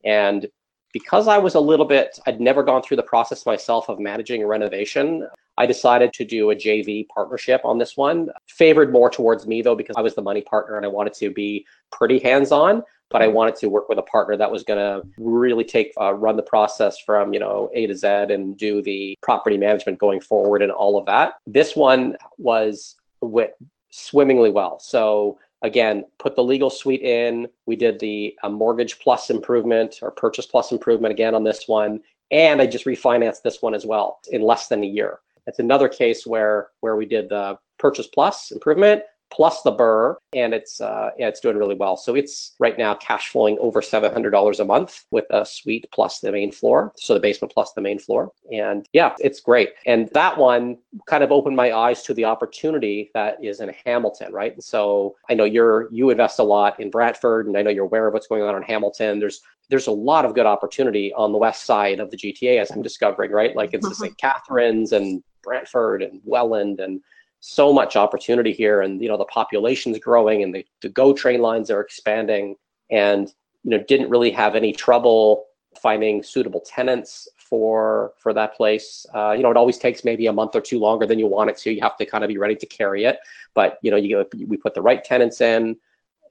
And 0.04 0.48
because 0.94 1.28
I 1.28 1.38
was 1.38 1.56
a 1.56 1.60
little 1.60 1.86
bit, 1.86 2.20
I'd 2.26 2.42
never 2.42 2.64
gone 2.64 2.84
through 2.84 2.98
the 2.98 3.04
process 3.04 3.46
myself 3.46 3.88
of 3.88 4.00
managing 4.00 4.44
a 4.44 4.48
renovation. 4.48 5.28
I 5.58 5.66
decided 5.66 6.12
to 6.14 6.26
do 6.26 6.52
a 6.52 6.56
JV 6.56 7.08
partnership 7.08 7.62
on 7.64 7.78
this 7.78 7.96
one. 7.96 8.30
Favored 8.48 8.92
more 8.92 9.10
towards 9.10 9.48
me 9.48 9.62
though, 9.62 9.76
because 9.76 9.96
I 9.98 10.02
was 10.02 10.16
the 10.16 10.22
money 10.22 10.42
partner 10.42 10.76
and 10.76 10.86
I 10.86 10.90
wanted 10.90 11.14
to 11.14 11.30
be 11.30 11.66
pretty 11.92 12.20
hands 12.20 12.52
on, 12.52 12.84
but 13.12 13.22
I 13.22 13.28
wanted 13.28 13.56
to 13.58 13.68
work 13.68 13.90
with 13.90 13.98
a 13.98 14.04
partner 14.04 14.38
that 14.38 14.52
was 14.52 14.64
going 14.64 14.80
to 14.80 15.08
really 15.18 15.64
take, 15.64 15.94
uh, 16.00 16.14
run 16.14 16.38
the 16.38 16.44
process 16.44 16.98
from, 17.00 17.34
you 17.34 17.40
know, 17.40 17.70
A 17.74 17.88
to 17.88 17.96
Z 17.96 18.08
and 18.08 18.58
do 18.58 18.82
the 18.82 19.18
property 19.22 19.58
management 19.58 20.00
going 20.00 20.22
forward 20.22 20.62
and 20.62 20.72
all 20.72 20.98
of 20.98 21.06
that. 21.06 21.34
This 21.46 21.76
one 21.76 22.16
was 22.38 22.96
went 23.22 23.52
swimmingly 23.90 24.50
well. 24.50 24.80
So 24.80 25.38
again, 25.62 26.06
put 26.18 26.36
the 26.36 26.44
legal 26.44 26.70
suite 26.70 27.02
in. 27.02 27.48
We 27.66 27.76
did 27.76 28.00
the 28.00 28.36
uh, 28.44 28.50
mortgage 28.50 29.00
plus 29.00 29.30
improvement 29.30 30.00
or 30.02 30.12
purchase 30.12 30.46
plus 30.46 30.72
improvement 30.72 31.12
again 31.12 31.36
on 31.36 31.44
this 31.44 31.68
one. 31.68 32.02
And 32.32 32.62
I 32.62 32.68
just 32.68 32.86
refinanced 32.86 33.42
this 33.44 33.62
one 33.62 33.76
as 33.76 33.86
well 33.86 34.20
in 34.32 34.42
less 34.42 34.68
than 34.68 34.84
a 34.84 34.88
year. 34.88 35.20
It's 35.48 35.60
another 35.60 35.90
case 35.90 36.26
where 36.26 36.70
where 36.80 36.96
we 36.96 37.06
did 37.06 37.30
the 37.30 37.58
purchase 37.78 38.08
plus 38.08 38.52
improvement 38.52 39.04
plus 39.32 39.62
the 39.62 39.72
BRRRR, 39.72 40.16
and 40.34 40.54
it's 40.54 40.82
uh, 40.82 41.12
yeah, 41.18 41.28
it's 41.28 41.40
doing 41.40 41.58
really 41.58 41.76
well. 41.76 41.98
So 41.98 42.16
it's 42.16 42.54
right 42.60 42.78
now 42.78 42.96
cash 42.96 43.30
flowing 43.30 43.58
over 43.60 43.82
seven 43.82 44.12
hundred 44.12 44.32
dollars 44.32 44.60
a 44.60 44.66
month 44.66 45.06
with 45.12 45.26
a 45.30 45.46
suite 45.46 45.88
plus 45.92 46.20
the 46.20 46.32
main 46.32 46.52
floor, 46.52 46.92
so 46.98 47.14
the 47.14 47.20
basement 47.20 47.54
plus 47.54 47.74
the 47.74 47.82
main 47.82 48.00
floor, 48.00 48.32
and 48.52 48.86
yeah, 48.94 49.16
it's 49.20 49.40
great. 49.40 49.70
And 49.86 50.10
that 50.10 50.38
one 50.38 50.78
kind 51.08 51.24
of 51.24 51.32
opened 51.32 51.56
my 51.56 51.72
eyes 51.72 52.04
to 52.04 52.14
the 52.14 52.26
opportunity 52.26 53.10
that 53.14 53.44
is 53.44 53.62
in 53.62 53.74
Hamilton, 53.86 54.34
right? 54.34 54.54
And 54.54 54.64
so 54.64 55.16
I 55.30 55.34
know 55.34 55.46
you're 55.46 55.88
you 55.92 56.10
invest 56.10 56.40
a 56.40 56.44
lot 56.44 56.80
in 56.80 56.90
Brantford, 56.90 57.48
and 57.48 57.58
I 57.58 57.62
know 57.62 57.70
you're 57.70 57.86
aware 57.86 58.08
of 58.08 58.14
what's 58.14 58.28
going 58.28 58.44
on 58.44 58.56
in 58.56 58.64
Hamilton. 58.64 59.20
There's 59.20 59.42
there's 59.70 59.88
a 59.88 59.92
lot 59.92 60.26
of 60.26 60.36
good 60.36 60.46
opportunity 60.46 61.14
on 61.14 61.32
the 61.32 61.38
west 61.38 61.66
side 61.66 62.02
of 62.02 62.12
the 62.12 62.18
GTA, 62.18 62.60
as 62.60 62.72
I'm 62.72 62.82
discovering, 62.82 63.32
right? 63.32 63.56
Like 63.56 63.74
it's 63.74 63.88
the 63.88 63.96
St. 63.96 64.18
Catharines 64.18 64.92
and 64.92 65.24
Brantford 65.44 66.04
and 66.04 66.20
Welland 66.26 66.82
and 66.82 67.02
so 67.42 67.74
much 67.74 67.96
opportunity 67.96 68.54
here 68.54 68.82
and 68.82 69.02
you 69.02 69.10
know 69.10 69.18
the 69.18 69.26
population's 69.26 69.98
growing 69.98 70.44
and 70.44 70.54
the, 70.54 70.66
the 70.82 70.90
go 70.90 71.12
train 71.12 71.42
lines 71.42 71.72
are 71.72 71.82
expanding 71.82 72.56
and 72.92 73.34
you 73.64 73.72
know 73.72 73.84
didn't 73.88 74.10
really 74.10 74.30
have 74.30 74.56
any 74.56 74.72
trouble 74.72 75.46
finding 75.82 76.22
suitable 76.22 76.62
tenants 76.62 77.28
for 77.38 78.14
for 78.20 78.32
that 78.32 78.56
place 78.56 79.08
uh, 79.16 79.32
you 79.32 79.42
know 79.42 79.50
it 79.50 79.58
always 79.58 79.80
takes 79.80 80.06
maybe 80.06 80.28
a 80.28 80.34
month 80.34 80.56
or 80.56 80.62
two 80.62 80.78
longer 80.78 81.08
than 81.08 81.18
you 81.18 81.26
want 81.26 81.50
it 81.50 81.58
to 81.58 81.74
you 81.74 81.82
have 81.82 81.98
to 81.98 82.06
kind 82.06 82.24
of 82.24 82.28
be 82.28 82.38
ready 82.38 82.56
to 82.56 82.68
carry 82.68 83.06
it 83.06 83.18
but 83.56 83.80
you 83.82 83.90
know 83.90 83.98
you 83.98 84.24
we 84.48 84.56
put 84.56 84.76
the 84.76 84.82
right 84.82 85.04
tenants 85.04 85.42
in 85.42 85.76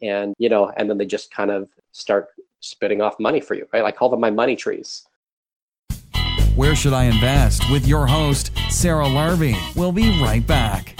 and 0.02 0.32
you 0.38 0.48
know 0.48 0.72
and 0.76 0.88
then 0.88 0.96
they 0.96 1.06
just 1.06 1.34
kind 1.34 1.50
of 1.50 1.68
start 1.90 2.28
spitting 2.60 3.00
off 3.00 3.18
money 3.18 3.40
for 3.40 3.54
you 3.54 3.66
right 3.72 3.84
i 3.84 3.90
call 3.90 4.08
them 4.08 4.20
my 4.20 4.30
money 4.30 4.54
trees 4.54 5.08
where 6.56 6.74
Should 6.76 6.92
I 6.92 7.04
Invest? 7.04 7.70
with 7.70 7.86
your 7.86 8.06
host, 8.06 8.50
Sarah 8.68 9.06
Larbi. 9.06 9.56
We'll 9.76 9.92
be 9.92 10.20
right 10.20 10.46
back. 10.46 10.99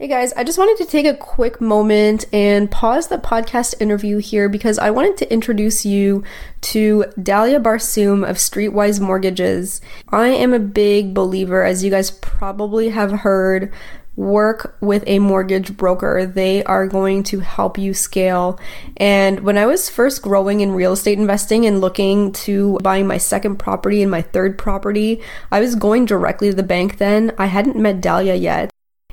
Hey 0.00 0.08
guys, 0.08 0.32
I 0.32 0.44
just 0.44 0.56
wanted 0.56 0.82
to 0.82 0.90
take 0.90 1.04
a 1.04 1.14
quick 1.14 1.60
moment 1.60 2.24
and 2.32 2.70
pause 2.70 3.08
the 3.08 3.18
podcast 3.18 3.74
interview 3.82 4.16
here 4.16 4.48
because 4.48 4.78
I 4.78 4.88
wanted 4.88 5.18
to 5.18 5.30
introduce 5.30 5.84
you 5.84 6.24
to 6.62 7.04
Dalia 7.18 7.62
Barsoum 7.62 8.26
of 8.26 8.36
Streetwise 8.36 8.98
Mortgages. 8.98 9.82
I 10.08 10.28
am 10.28 10.54
a 10.54 10.58
big 10.58 11.12
believer, 11.12 11.62
as 11.64 11.84
you 11.84 11.90
guys 11.90 12.12
probably 12.12 12.88
have 12.88 13.12
heard, 13.12 13.74
work 14.16 14.74
with 14.80 15.04
a 15.06 15.18
mortgage 15.18 15.76
broker. 15.76 16.24
They 16.24 16.64
are 16.64 16.86
going 16.86 17.22
to 17.24 17.40
help 17.40 17.76
you 17.76 17.92
scale. 17.92 18.58
And 18.96 19.40
when 19.40 19.58
I 19.58 19.66
was 19.66 19.90
first 19.90 20.22
growing 20.22 20.62
in 20.62 20.72
real 20.72 20.94
estate 20.94 21.18
investing 21.18 21.66
and 21.66 21.82
looking 21.82 22.32
to 22.32 22.78
buying 22.82 23.06
my 23.06 23.18
second 23.18 23.56
property 23.56 24.00
and 24.00 24.10
my 24.10 24.22
third 24.22 24.56
property, 24.56 25.20
I 25.52 25.60
was 25.60 25.74
going 25.74 26.06
directly 26.06 26.48
to 26.48 26.56
the 26.56 26.62
bank 26.62 26.96
then. 26.96 27.34
I 27.36 27.46
hadn't 27.46 27.76
met 27.76 28.00
Dalia 28.00 28.40
yet. 28.40 28.69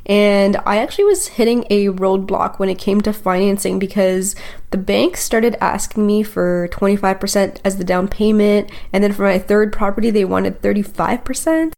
And 0.08 0.56
I 0.66 0.78
actually 0.78 1.04
was 1.04 1.28
hitting 1.28 1.66
a 1.70 1.88
roadblock 1.88 2.60
when 2.60 2.70
it 2.70 2.80
came 2.80 3.02
to 3.02 3.12
financing 3.12 3.78
because 3.78 4.36
the 4.72 4.78
bank 4.78 5.18
started 5.18 5.58
asking 5.60 6.08
me 6.08 6.24
for 6.24 6.70
25% 6.72 7.60
as 7.66 7.78
the 7.78 7.84
down 7.84 8.08
payment. 8.08 8.72
And 8.94 9.04
then 9.04 9.12
for 9.12 9.24
my 9.24 9.38
third 9.38 9.74
property, 9.74 10.10
they 10.10 10.24
wanted 10.24 10.62
35%. 10.62 11.74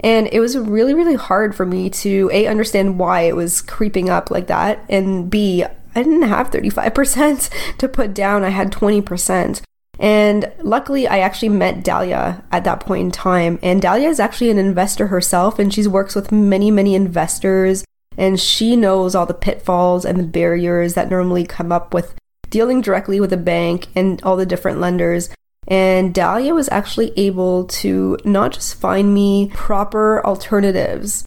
And 0.00 0.28
it 0.32 0.40
was 0.40 0.58
really, 0.58 0.94
really 0.94 1.14
hard 1.14 1.54
for 1.54 1.64
me 1.66 1.88
to 1.90 2.30
A, 2.32 2.46
understand 2.46 2.98
why 2.98 3.22
it 3.22 3.36
was 3.36 3.62
creeping 3.62 4.10
up 4.10 4.30
like 4.30 4.48
that, 4.48 4.84
and 4.88 5.30
B, 5.30 5.64
I 5.94 6.02
didn't 6.02 6.22
have 6.22 6.50
35% 6.50 7.50
to 7.78 7.88
put 7.88 8.12
down, 8.12 8.44
I 8.44 8.48
had 8.48 8.72
20%. 8.72 9.62
And 9.98 10.52
luckily, 10.62 11.06
I 11.06 11.18
actually 11.18 11.50
met 11.50 11.84
Dalia 11.84 12.42
at 12.50 12.64
that 12.64 12.80
point 12.80 13.02
in 13.02 13.10
time. 13.10 13.58
And 13.62 13.80
Dalia 13.80 14.08
is 14.08 14.20
actually 14.20 14.50
an 14.50 14.58
investor 14.58 15.08
herself, 15.08 15.58
and 15.58 15.72
she 15.72 15.86
works 15.86 16.14
with 16.14 16.32
many, 16.32 16.70
many 16.70 16.94
investors. 16.94 17.84
And 18.16 18.38
she 18.38 18.76
knows 18.76 19.14
all 19.14 19.26
the 19.26 19.34
pitfalls 19.34 20.04
and 20.04 20.18
the 20.18 20.24
barriers 20.24 20.94
that 20.94 21.10
normally 21.10 21.44
come 21.44 21.72
up 21.72 21.92
with 21.92 22.14
dealing 22.50 22.80
directly 22.80 23.20
with 23.20 23.32
a 23.32 23.36
bank 23.36 23.88
and 23.96 24.22
all 24.22 24.36
the 24.36 24.46
different 24.46 24.78
lenders. 24.78 25.28
And 25.66 26.14
Dalia 26.14 26.54
was 26.54 26.68
actually 26.68 27.12
able 27.18 27.64
to 27.64 28.18
not 28.24 28.52
just 28.52 28.74
find 28.76 29.14
me 29.14 29.50
proper 29.54 30.24
alternatives, 30.24 31.24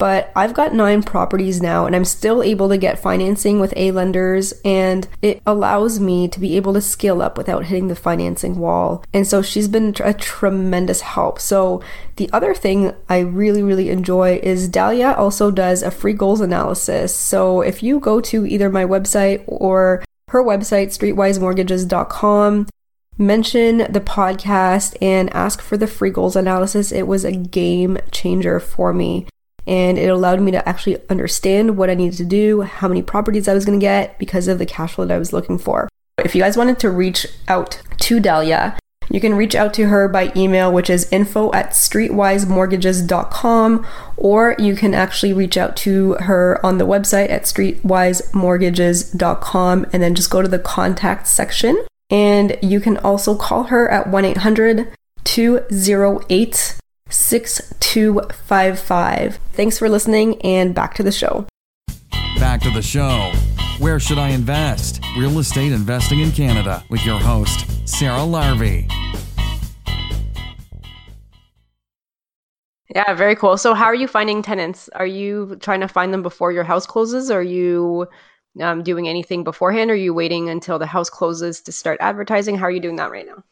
but 0.00 0.32
I've 0.34 0.54
got 0.54 0.72
nine 0.72 1.02
properties 1.02 1.60
now 1.60 1.84
and 1.84 1.94
I'm 1.94 2.06
still 2.06 2.42
able 2.42 2.70
to 2.70 2.78
get 2.78 2.98
financing 2.98 3.60
with 3.60 3.74
A 3.76 3.90
lenders 3.90 4.54
and 4.64 5.06
it 5.20 5.42
allows 5.46 6.00
me 6.00 6.26
to 6.28 6.40
be 6.40 6.56
able 6.56 6.72
to 6.72 6.80
scale 6.80 7.20
up 7.20 7.36
without 7.36 7.66
hitting 7.66 7.88
the 7.88 7.94
financing 7.94 8.58
wall. 8.58 9.04
And 9.12 9.26
so 9.26 9.42
she's 9.42 9.68
been 9.68 9.94
a 10.02 10.14
tremendous 10.14 11.02
help. 11.02 11.38
So 11.38 11.82
the 12.16 12.30
other 12.32 12.54
thing 12.54 12.94
I 13.10 13.18
really, 13.18 13.62
really 13.62 13.90
enjoy 13.90 14.40
is 14.42 14.70
Dalia 14.70 15.18
also 15.18 15.50
does 15.50 15.82
a 15.82 15.90
free 15.90 16.14
goals 16.14 16.40
analysis. 16.40 17.14
So 17.14 17.60
if 17.60 17.82
you 17.82 18.00
go 18.00 18.22
to 18.22 18.46
either 18.46 18.70
my 18.70 18.86
website 18.86 19.44
or 19.46 20.02
her 20.28 20.42
website, 20.42 20.96
streetwisemortgages.com, 20.96 22.68
mention 23.18 23.78
the 23.78 24.00
podcast 24.00 24.96
and 25.02 25.28
ask 25.34 25.60
for 25.60 25.76
the 25.76 25.86
free 25.86 26.10
goals 26.10 26.36
analysis. 26.36 26.90
It 26.90 27.06
was 27.06 27.26
a 27.26 27.32
game 27.32 27.98
changer 28.10 28.58
for 28.58 28.94
me. 28.94 29.26
And 29.66 29.98
it 29.98 30.08
allowed 30.08 30.40
me 30.40 30.50
to 30.52 30.68
actually 30.68 30.98
understand 31.08 31.76
what 31.76 31.90
I 31.90 31.94
needed 31.94 32.16
to 32.18 32.24
do, 32.24 32.62
how 32.62 32.88
many 32.88 33.02
properties 33.02 33.48
I 33.48 33.54
was 33.54 33.64
going 33.64 33.78
to 33.78 33.84
get 33.84 34.18
because 34.18 34.48
of 34.48 34.58
the 34.58 34.66
cash 34.66 34.94
flow 34.94 35.04
that 35.04 35.14
I 35.14 35.18
was 35.18 35.32
looking 35.32 35.58
for. 35.58 35.88
If 36.18 36.34
you 36.34 36.42
guys 36.42 36.56
wanted 36.56 36.78
to 36.80 36.90
reach 36.90 37.26
out 37.48 37.80
to 37.98 38.20
Dalia, 38.20 38.76
You 39.10 39.20
can 39.20 39.34
reach 39.34 39.54
out 39.56 39.74
to 39.74 39.88
her 39.88 40.08
by 40.08 40.32
email, 40.36 40.72
which 40.72 40.88
is 40.88 41.12
info 41.12 41.52
at 41.52 41.70
streetwisemortgages.com, 41.70 43.86
or 44.16 44.54
you 44.58 44.76
can 44.76 44.94
actually 44.94 45.32
reach 45.32 45.56
out 45.56 45.76
to 45.78 46.12
her 46.20 46.64
on 46.64 46.78
the 46.78 46.86
website 46.86 47.28
at 47.28 47.42
streetwisemortgages.com 47.42 49.86
and 49.92 50.00
then 50.02 50.14
just 50.14 50.30
go 50.30 50.42
to 50.42 50.48
the 50.48 50.60
contact 50.60 51.26
section. 51.26 51.84
And 52.08 52.56
you 52.62 52.78
can 52.80 52.96
also 52.98 53.34
call 53.34 53.64
her 53.64 53.90
at 53.90 54.06
1 54.06 54.24
800 54.24 54.92
208 55.24 56.76
6255. 57.10 59.38
Thanks 59.52 59.78
for 59.78 59.88
listening 59.88 60.40
and 60.42 60.74
back 60.74 60.94
to 60.94 61.02
the 61.02 61.12
show. 61.12 61.46
Back 62.38 62.60
to 62.62 62.70
the 62.70 62.82
show. 62.82 63.32
Where 63.78 64.00
should 64.00 64.18
I 64.18 64.28
invest? 64.28 65.02
Real 65.16 65.38
estate 65.38 65.72
investing 65.72 66.20
in 66.20 66.32
Canada 66.32 66.84
with 66.90 67.04
your 67.04 67.18
host, 67.18 67.88
Sarah 67.88 68.20
Larbi. 68.20 68.90
Yeah, 72.94 73.14
very 73.14 73.36
cool. 73.36 73.56
So, 73.56 73.72
how 73.72 73.84
are 73.84 73.94
you 73.94 74.08
finding 74.08 74.42
tenants? 74.42 74.88
Are 74.94 75.06
you 75.06 75.56
trying 75.60 75.80
to 75.80 75.88
find 75.88 76.12
them 76.12 76.22
before 76.22 76.50
your 76.50 76.64
house 76.64 76.86
closes? 76.86 77.30
Are 77.30 77.42
you 77.42 78.08
um, 78.60 78.82
doing 78.82 79.08
anything 79.08 79.44
beforehand? 79.44 79.90
Or 79.90 79.94
are 79.94 79.96
you 79.96 80.12
waiting 80.12 80.48
until 80.48 80.78
the 80.78 80.86
house 80.86 81.08
closes 81.08 81.60
to 81.62 81.72
start 81.72 81.98
advertising? 82.00 82.56
How 82.56 82.66
are 82.66 82.70
you 82.70 82.80
doing 82.80 82.96
that 82.96 83.12
right 83.12 83.26
now? 83.26 83.44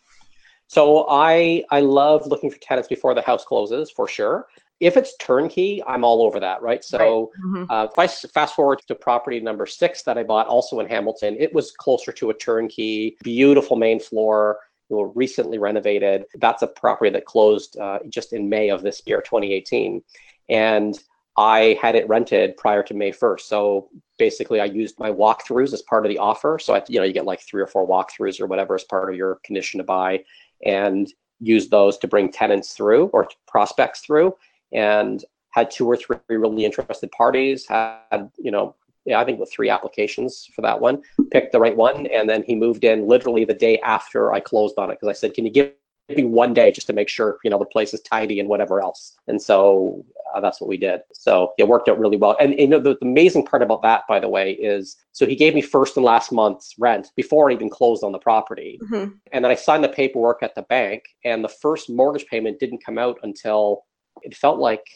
So 0.69 1.07
I 1.09 1.65
I 1.71 1.81
love 1.81 2.27
looking 2.27 2.51
for 2.51 2.59
tenants 2.59 2.89
before 2.89 3.15
the 3.15 3.23
house 3.23 3.45
closes 3.45 3.91
for 3.91 4.07
sure. 4.07 4.47
If 4.81 4.97
it's 4.97 5.17
turnkey, 5.17 5.83
I'm 5.85 6.05
all 6.05 6.23
over 6.23 6.39
that, 6.39 6.63
right? 6.63 6.85
So 6.85 6.99
right. 6.99 7.29
Mm-hmm. 7.45 7.65
Uh, 7.71 7.85
if 7.85 7.99
I 7.99 8.07
fast 8.07 8.55
forward 8.55 8.81
to 8.87 8.95
property 8.95 9.41
number 9.41 9.67
six 9.67 10.03
that 10.03 10.17
I 10.17 10.23
bought, 10.23 10.47
also 10.47 10.79
in 10.79 10.87
Hamilton, 10.87 11.37
it 11.41 11.53
was 11.53 11.73
closer 11.73 12.13
to 12.13 12.31
a 12.31 12.35
turnkey, 12.35 13.17
beautiful 13.25 13.77
main 13.77 13.99
floor, 13.99 14.59
recently 14.91 15.59
renovated. 15.59 16.27
That's 16.37 16.63
a 16.63 16.69
property 16.69 17.11
that 17.11 17.25
closed 17.25 17.77
uh, 17.79 17.99
just 18.09 18.33
in 18.33 18.49
May 18.49 18.69
of 18.69 18.83
this 18.83 19.03
year, 19.05 19.21
2018, 19.21 20.01
and 20.49 20.97
I 21.39 21.79
had 21.81 21.95
it 21.95 22.09
rented 22.09 22.57
prior 22.57 22.83
to 22.83 22.95
May 22.95 23.13
1st. 23.13 23.41
So 23.43 23.89
basically, 24.19 24.61
I 24.61 24.65
used 24.65 24.99
my 24.99 25.13
walkthroughs 25.13 25.73
as 25.73 25.83
part 25.83 26.05
of 26.05 26.11
the 26.11 26.19
offer. 26.19 26.59
So 26.59 26.75
I, 26.75 26.83
you 26.89 26.99
know, 26.99 27.05
you 27.05 27.13
get 27.13 27.27
like 27.27 27.41
three 27.41 27.63
or 27.63 27.69
four 27.69 27.87
walkthroughs 27.87 28.41
or 28.41 28.47
whatever 28.47 28.75
as 28.75 28.83
part 28.83 29.09
of 29.09 29.17
your 29.17 29.37
condition 29.45 29.79
to 29.79 29.85
buy 29.85 30.25
and 30.65 31.13
use 31.41 31.69
those 31.69 31.99
to 31.99 32.09
bring 32.09 32.31
tenants 32.31 32.73
through 32.73 33.07
or 33.07 33.29
prospects 33.47 34.01
through. 34.01 34.35
And 34.73 35.25
had 35.51 35.71
two 35.71 35.87
or 35.87 35.97
three 35.97 36.19
really 36.29 36.65
interested 36.65 37.11
parties 37.13 37.67
had 37.67 38.31
you 38.39 38.51
know 38.51 38.75
I 39.15 39.25
think 39.25 39.41
with 39.41 39.51
three 39.51 39.71
applications 39.71 40.51
for 40.55 40.61
that 40.63 40.79
one, 40.79 41.03
picked 41.31 41.53
the 41.53 41.59
right 41.59 41.75
one, 41.75 42.07
and 42.09 42.29
then 42.29 42.43
he 42.43 42.55
moved 42.55 42.85
in 42.85 43.09
literally 43.09 43.47
the 43.47 43.55
day 43.55 43.79
after 43.81 44.35
I 44.35 44.41
closed 44.41 44.79
on 44.79 44.91
it 44.91 44.95
because 45.01 45.09
I 45.09 45.19
said, 45.19 45.33
"Can 45.33 45.47
you 45.47 45.51
give 45.51 45.73
me 46.17 46.25
one 46.25 46.55
day 46.55 46.71
just 46.71 46.87
to 46.87 46.93
make 46.93 47.09
sure 47.09 47.39
you 47.45 47.51
know 47.51 47.59
the 47.59 47.65
place 47.67 47.93
is 47.93 48.01
tidy 48.01 48.41
and 48.41 48.49
whatever 48.49 48.81
else?" 48.81 49.17
And 49.27 49.41
so 49.41 50.05
uh, 50.35 50.41
that's 50.41 50.61
what 50.61 50.69
we 50.69 50.77
did. 50.77 51.01
So 51.13 51.53
it 51.59 51.69
worked 51.69 51.89
out 51.89 51.99
really 51.99 52.17
well. 52.17 52.37
And, 52.41 52.53
and 52.53 52.61
you 52.61 52.67
know, 52.69 52.81
the, 52.81 52.97
the, 53.01 53.07
amazing 53.07 53.47
part 53.47 53.63
about 53.63 53.83
that, 53.83 54.03
by 54.09 54.21
the 54.21 54.29
way, 54.29 54.53
is 54.53 54.97
so 55.13 55.27
he 55.27 55.37
gave 55.37 55.55
me 55.55 55.63
first 55.63 55.97
and 55.97 56.05
last 56.05 56.33
month's 56.33 56.75
rent 56.79 57.09
before 57.17 57.51
I 57.51 57.55
even 57.55 57.71
closed 57.71 58.05
on 58.05 58.13
the 58.13 58.19
property. 58.19 58.79
Mm-hmm. 58.83 59.13
And 59.33 59.45
then 59.45 59.51
I 59.51 59.55
signed 59.55 59.85
the 59.85 59.89
paperwork 59.89 60.43
at 60.43 60.55
the 60.55 60.63
bank, 60.63 61.05
and 61.25 61.43
the 61.43 61.49
first 61.49 61.91
mortgage 61.91 62.27
payment 62.27 62.61
didn't 62.61 62.85
come 62.85 62.99
out 62.99 63.19
until 63.23 63.85
it 64.23 64.37
felt 64.37 64.59
like 64.59 64.87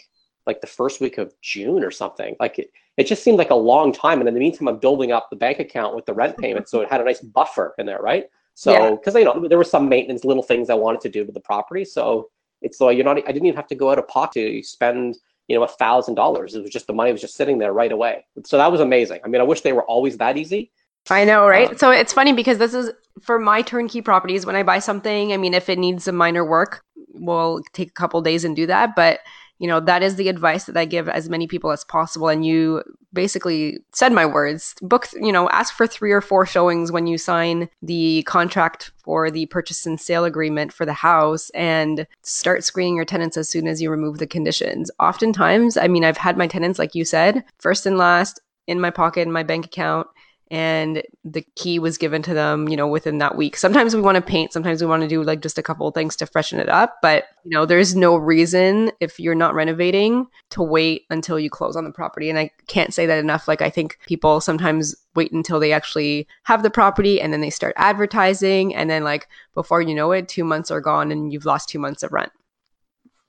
like 0.46 0.60
the 0.60 0.66
first 0.66 1.00
week 1.00 1.18
of 1.18 1.32
June 1.40 1.84
or 1.84 1.90
something. 1.90 2.34
Like 2.40 2.58
it, 2.58 2.70
it 2.96 3.06
just 3.06 3.22
seemed 3.22 3.38
like 3.38 3.50
a 3.50 3.54
long 3.54 3.92
time. 3.92 4.18
And 4.18 4.28
in 4.28 4.34
the 4.34 4.40
meantime, 4.40 4.68
I'm 4.68 4.78
building 4.78 5.12
up 5.12 5.28
the 5.30 5.36
bank 5.36 5.60
account 5.60 5.94
with 5.94 6.04
the 6.04 6.14
rent 6.14 6.36
payment, 6.36 6.68
so 6.68 6.80
it 6.80 6.90
had 6.90 7.00
a 7.00 7.04
nice 7.04 7.20
buffer 7.20 7.74
in 7.78 7.86
there, 7.86 8.00
right? 8.00 8.26
So 8.54 8.96
because 8.96 9.14
yeah. 9.14 9.20
you 9.20 9.24
know 9.24 9.48
there 9.48 9.58
were 9.58 9.64
some 9.64 9.88
maintenance, 9.88 10.24
little 10.24 10.42
things 10.42 10.70
I 10.70 10.74
wanted 10.74 11.00
to 11.02 11.08
do 11.08 11.24
to 11.24 11.32
the 11.32 11.40
property, 11.40 11.84
so 11.84 12.28
it's 12.60 12.78
so 12.78 12.90
you're 12.90 13.04
not. 13.04 13.18
I 13.18 13.32
didn't 13.32 13.46
even 13.46 13.56
have 13.56 13.66
to 13.68 13.74
go 13.74 13.90
out 13.90 13.98
of 13.98 14.08
pocket 14.08 14.34
to 14.34 14.62
spend 14.62 15.16
you 15.48 15.56
know 15.56 15.64
a 15.64 15.68
thousand 15.68 16.14
dollars. 16.14 16.54
It 16.54 16.62
was 16.62 16.70
just 16.70 16.86
the 16.86 16.92
money 16.92 17.12
was 17.12 17.20
just 17.20 17.34
sitting 17.34 17.58
there 17.58 17.72
right 17.72 17.92
away. 17.92 18.24
So 18.44 18.56
that 18.58 18.70
was 18.70 18.80
amazing. 18.80 19.20
I 19.24 19.28
mean, 19.28 19.40
I 19.40 19.44
wish 19.44 19.62
they 19.62 19.72
were 19.72 19.84
always 19.84 20.18
that 20.18 20.36
easy. 20.36 20.70
I 21.10 21.24
know, 21.24 21.46
right? 21.48 21.70
Um, 21.70 21.78
so 21.78 21.90
it's 21.90 22.12
funny 22.12 22.32
because 22.32 22.58
this 22.58 22.74
is 22.74 22.90
for 23.20 23.38
my 23.38 23.62
turnkey 23.62 24.02
properties. 24.02 24.46
When 24.46 24.54
I 24.54 24.62
buy 24.62 24.78
something, 24.78 25.32
I 25.32 25.36
mean, 25.36 25.54
if 25.54 25.68
it 25.68 25.78
needs 25.78 26.04
some 26.04 26.16
minor 26.16 26.44
work, 26.44 26.84
we'll 27.14 27.62
take 27.72 27.88
a 27.88 27.92
couple 27.92 28.20
days 28.22 28.44
and 28.44 28.54
do 28.54 28.66
that. 28.66 28.94
But 28.94 29.20
you 29.58 29.68
know 29.68 29.80
that 29.80 30.02
is 30.02 30.16
the 30.16 30.28
advice 30.28 30.64
that 30.64 30.76
i 30.76 30.84
give 30.84 31.08
as 31.08 31.28
many 31.28 31.46
people 31.46 31.70
as 31.70 31.84
possible. 31.84 32.28
And 32.28 32.44
you 32.44 32.82
basically 33.12 33.78
said 33.92 34.12
my 34.12 34.26
words 34.26 34.74
book 34.82 35.08
you 35.14 35.32
know 35.32 35.48
ask 35.50 35.74
for 35.74 35.86
three 35.86 36.12
or 36.12 36.20
four 36.20 36.46
showings 36.46 36.90
when 36.90 37.06
you 37.06 37.18
sign 37.18 37.68
the 37.82 38.22
contract 38.24 38.90
for 38.96 39.30
the 39.30 39.46
purchase 39.46 39.86
and 39.86 40.00
sale 40.00 40.24
agreement 40.24 40.72
for 40.72 40.86
the 40.86 40.92
house 40.92 41.50
and 41.50 42.06
start 42.22 42.64
screening 42.64 42.96
your 42.96 43.04
tenants 43.04 43.36
as 43.36 43.48
soon 43.48 43.66
as 43.66 43.82
you 43.82 43.90
remove 43.90 44.18
the 44.18 44.26
conditions. 44.26 44.90
Oftentimes 44.98 45.76
i 45.76 45.86
mean 45.86 46.04
i've 46.04 46.16
had 46.16 46.36
my 46.36 46.46
tenants 46.46 46.78
like 46.78 46.94
you 46.94 47.04
said 47.04 47.44
first 47.58 47.86
and 47.86 47.98
last 47.98 48.40
in 48.66 48.80
my 48.80 48.90
pocket 48.90 49.22
in 49.22 49.32
my 49.32 49.42
bank 49.42 49.66
account 49.66 50.06
and 50.52 51.02
the 51.24 51.40
key 51.56 51.78
was 51.78 51.96
given 51.96 52.20
to 52.22 52.34
them 52.34 52.68
you 52.68 52.76
know 52.76 52.86
within 52.86 53.18
that 53.18 53.36
week. 53.36 53.56
Sometimes 53.56 53.96
we 53.96 54.02
want 54.02 54.16
to 54.16 54.22
paint 54.22 54.52
sometimes 54.52 54.80
we 54.80 54.86
want 54.86 55.02
to 55.02 55.08
do 55.08 55.22
like 55.22 55.40
just 55.40 55.58
a 55.58 55.62
couple 55.62 55.88
of 55.88 55.94
things 55.94 56.14
to 56.16 56.26
freshen 56.26 56.60
it 56.60 56.68
up 56.68 56.98
but 57.00 57.24
you 57.44 57.50
know 57.50 57.64
there's 57.64 57.96
no 57.96 58.16
reason 58.16 58.92
if 59.00 59.18
you're 59.18 59.34
not 59.34 59.54
renovating 59.54 60.26
to 60.50 60.62
wait 60.62 61.06
until 61.10 61.40
you 61.40 61.48
close 61.50 61.74
on 61.74 61.84
the 61.84 61.90
property 61.90 62.28
and 62.28 62.38
i 62.38 62.50
can't 62.68 62.94
say 62.94 63.06
that 63.06 63.18
enough. 63.18 63.48
Like 63.48 63.62
i 63.62 63.70
think 63.70 63.98
people 64.06 64.40
sometimes 64.40 64.94
wait 65.14 65.32
until 65.32 65.58
they 65.58 65.72
actually 65.72 66.28
have 66.44 66.62
the 66.62 66.70
property 66.70 67.20
and 67.20 67.32
then 67.32 67.40
they 67.40 67.50
start 67.50 67.74
advertising 67.76 68.74
and 68.74 68.90
then 68.90 69.02
like 69.02 69.28
before 69.54 69.80
you 69.80 69.94
know 69.94 70.12
it 70.12 70.28
two 70.28 70.44
months 70.44 70.70
are 70.70 70.80
gone 70.80 71.10
and 71.10 71.32
you've 71.32 71.46
lost 71.46 71.70
two 71.70 71.78
months 71.78 72.02
of 72.02 72.12
rent 72.12 72.32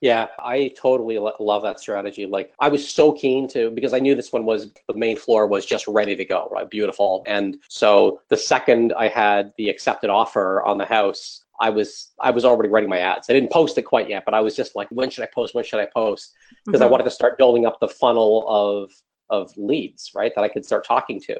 yeah, 0.03 0.27
I 0.37 0.73
totally 0.77 1.17
lo- 1.17 1.31
love 1.39 1.63
that 1.63 1.79
strategy. 1.79 2.25
Like, 2.25 2.51
I 2.59 2.67
was 2.67 2.85
so 2.85 3.13
keen 3.13 3.47
to 3.51 3.71
because 3.71 3.93
I 3.93 3.99
knew 3.99 4.15
this 4.15 4.33
one 4.33 4.43
was 4.43 4.69
the 4.89 4.93
main 4.95 5.15
floor 5.15 5.47
was 5.47 5.65
just 5.65 5.87
ready 5.87 6.13
to 6.13 6.25
go, 6.25 6.49
right? 6.51 6.69
Beautiful. 6.69 7.23
And 7.25 7.55
so 7.69 8.19
the 8.27 8.35
second 8.35 8.91
I 8.97 9.07
had 9.07 9.53
the 9.57 9.69
accepted 9.69 10.09
offer 10.09 10.61
on 10.63 10.77
the 10.77 10.83
house, 10.83 11.45
I 11.61 11.69
was 11.69 12.11
I 12.19 12.31
was 12.31 12.43
already 12.43 12.67
writing 12.67 12.89
my 12.89 12.97
ads. 12.99 13.29
I 13.29 13.33
didn't 13.33 13.53
post 13.53 13.77
it 13.77 13.83
quite 13.83 14.09
yet, 14.09 14.25
but 14.25 14.33
I 14.33 14.41
was 14.41 14.57
just 14.57 14.75
like, 14.75 14.89
when 14.91 15.09
should 15.09 15.23
I 15.23 15.29
post? 15.33 15.55
When 15.55 15.63
should 15.63 15.79
I 15.79 15.85
post? 15.85 16.33
Because 16.65 16.81
mm-hmm. 16.81 16.89
I 16.89 16.91
wanted 16.91 17.05
to 17.05 17.11
start 17.11 17.37
building 17.37 17.65
up 17.65 17.79
the 17.79 17.87
funnel 17.87 18.43
of 18.49 18.91
of 19.29 19.55
leads, 19.55 20.11
right? 20.13 20.33
That 20.35 20.43
I 20.43 20.49
could 20.49 20.65
start 20.65 20.85
talking 20.85 21.21
to. 21.21 21.37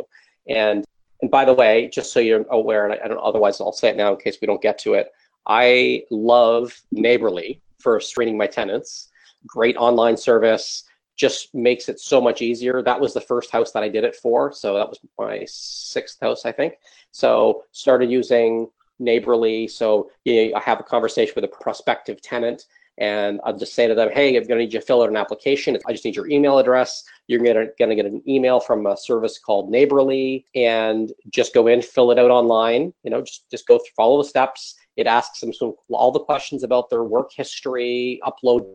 And 0.48 0.86
and 1.22 1.30
by 1.30 1.44
the 1.44 1.54
way, 1.54 1.90
just 1.92 2.14
so 2.14 2.22
you're 2.22 2.46
aware, 2.50 2.86
and 2.86 2.94
I, 2.94 3.04
I 3.04 3.10
don't 3.10 3.20
otherwise 3.22 3.60
I'll 3.60 3.74
say 3.74 3.90
it 3.90 3.98
now 3.98 4.14
in 4.14 4.22
case 4.22 4.38
we 4.40 4.48
don't 4.48 4.62
get 4.62 4.80
to 4.80 4.94
it. 4.94 5.10
I 5.46 6.04
love 6.10 6.82
Naborly 6.96 7.60
for 7.84 8.00
screening 8.00 8.38
my 8.38 8.48
tenants. 8.48 9.10
Great 9.46 9.76
online 9.76 10.18
service, 10.18 10.86
just 11.16 11.54
makes 11.54 11.90
it 11.90 12.00
so 12.00 12.20
much 12.20 12.42
easier. 12.42 12.82
That 12.82 13.00
was 13.00 13.14
the 13.14 13.22
first 13.22 13.52
house 13.52 13.72
that 13.72 13.84
I 13.84 13.90
did 13.90 14.04
it 14.04 14.16
for. 14.16 14.52
So 14.52 14.76
that 14.76 14.90
was 14.90 15.00
my 15.20 15.46
sixth 15.48 16.18
house, 16.22 16.46
I 16.46 16.52
think. 16.52 16.76
So 17.12 17.64
started 17.72 18.10
using 18.10 18.70
Naborly. 19.00 19.70
So 19.70 20.10
you 20.24 20.52
know, 20.52 20.58
I 20.58 20.62
have 20.62 20.80
a 20.80 20.84
conversation 20.84 21.34
with 21.36 21.44
a 21.44 21.50
prospective 21.50 22.22
tenant 22.22 22.66
and 23.00 23.42
I'll 23.44 23.58
just 23.58 23.74
say 23.74 23.88
to 23.88 23.96
them, 23.96 24.10
hey, 24.12 24.30
I'm 24.30 24.44
going 24.44 24.60
to 24.60 24.66
need 24.66 24.74
you 24.74 24.80
to 24.80 24.86
fill 24.86 25.02
out 25.02 25.10
an 25.10 25.18
application. 25.18 25.78
I 25.88 25.92
just 25.92 26.06
need 26.06 26.16
your 26.16 26.30
email 26.30 26.60
address. 26.60 27.04
You're 27.28 27.40
going 27.40 27.56
to, 27.56 27.96
get 27.96 28.06
an 28.06 28.22
email 28.28 28.60
from 28.60 28.86
a 28.86 28.96
service 28.96 29.40
called 29.40 29.72
Naborly 29.72 30.46
and 30.54 31.12
just 31.30 31.56
go 31.56 31.68
in, 31.68 31.82
fill 31.82 32.12
it 32.12 32.20
out 32.20 32.30
online. 32.30 32.94
You 33.04 33.10
know, 33.10 33.22
just, 33.22 33.50
just 33.50 33.68
go 33.68 33.80
through, 33.80 33.94
follow 33.96 34.22
the 34.22 34.30
steps. 34.30 34.76
It 34.96 35.08
asks 35.08 35.40
them 35.40 35.54
some, 35.54 35.74
all 35.90 36.12
the 36.12 36.20
questions 36.20 36.64
about 36.64 36.90
their 36.90 37.04
work 37.04 37.32
history, 37.34 38.22
upload 38.24 38.66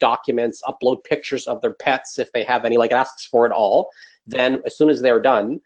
documents, 0.00 0.62
upload 0.66 1.04
pictures 1.04 1.46
of 1.46 1.60
their 1.60 1.74
pets 1.74 2.18
if 2.18 2.32
they 2.32 2.44
have 2.44 2.64
any, 2.64 2.76
like 2.76 2.90
it 2.90 2.94
asks 2.94 3.26
for 3.26 3.46
it 3.46 3.52
all. 3.52 3.90
Then 4.26 4.62
as 4.64 4.76
soon 4.76 4.90
as 4.90 5.00
they're 5.00 5.20
done, 5.20 5.60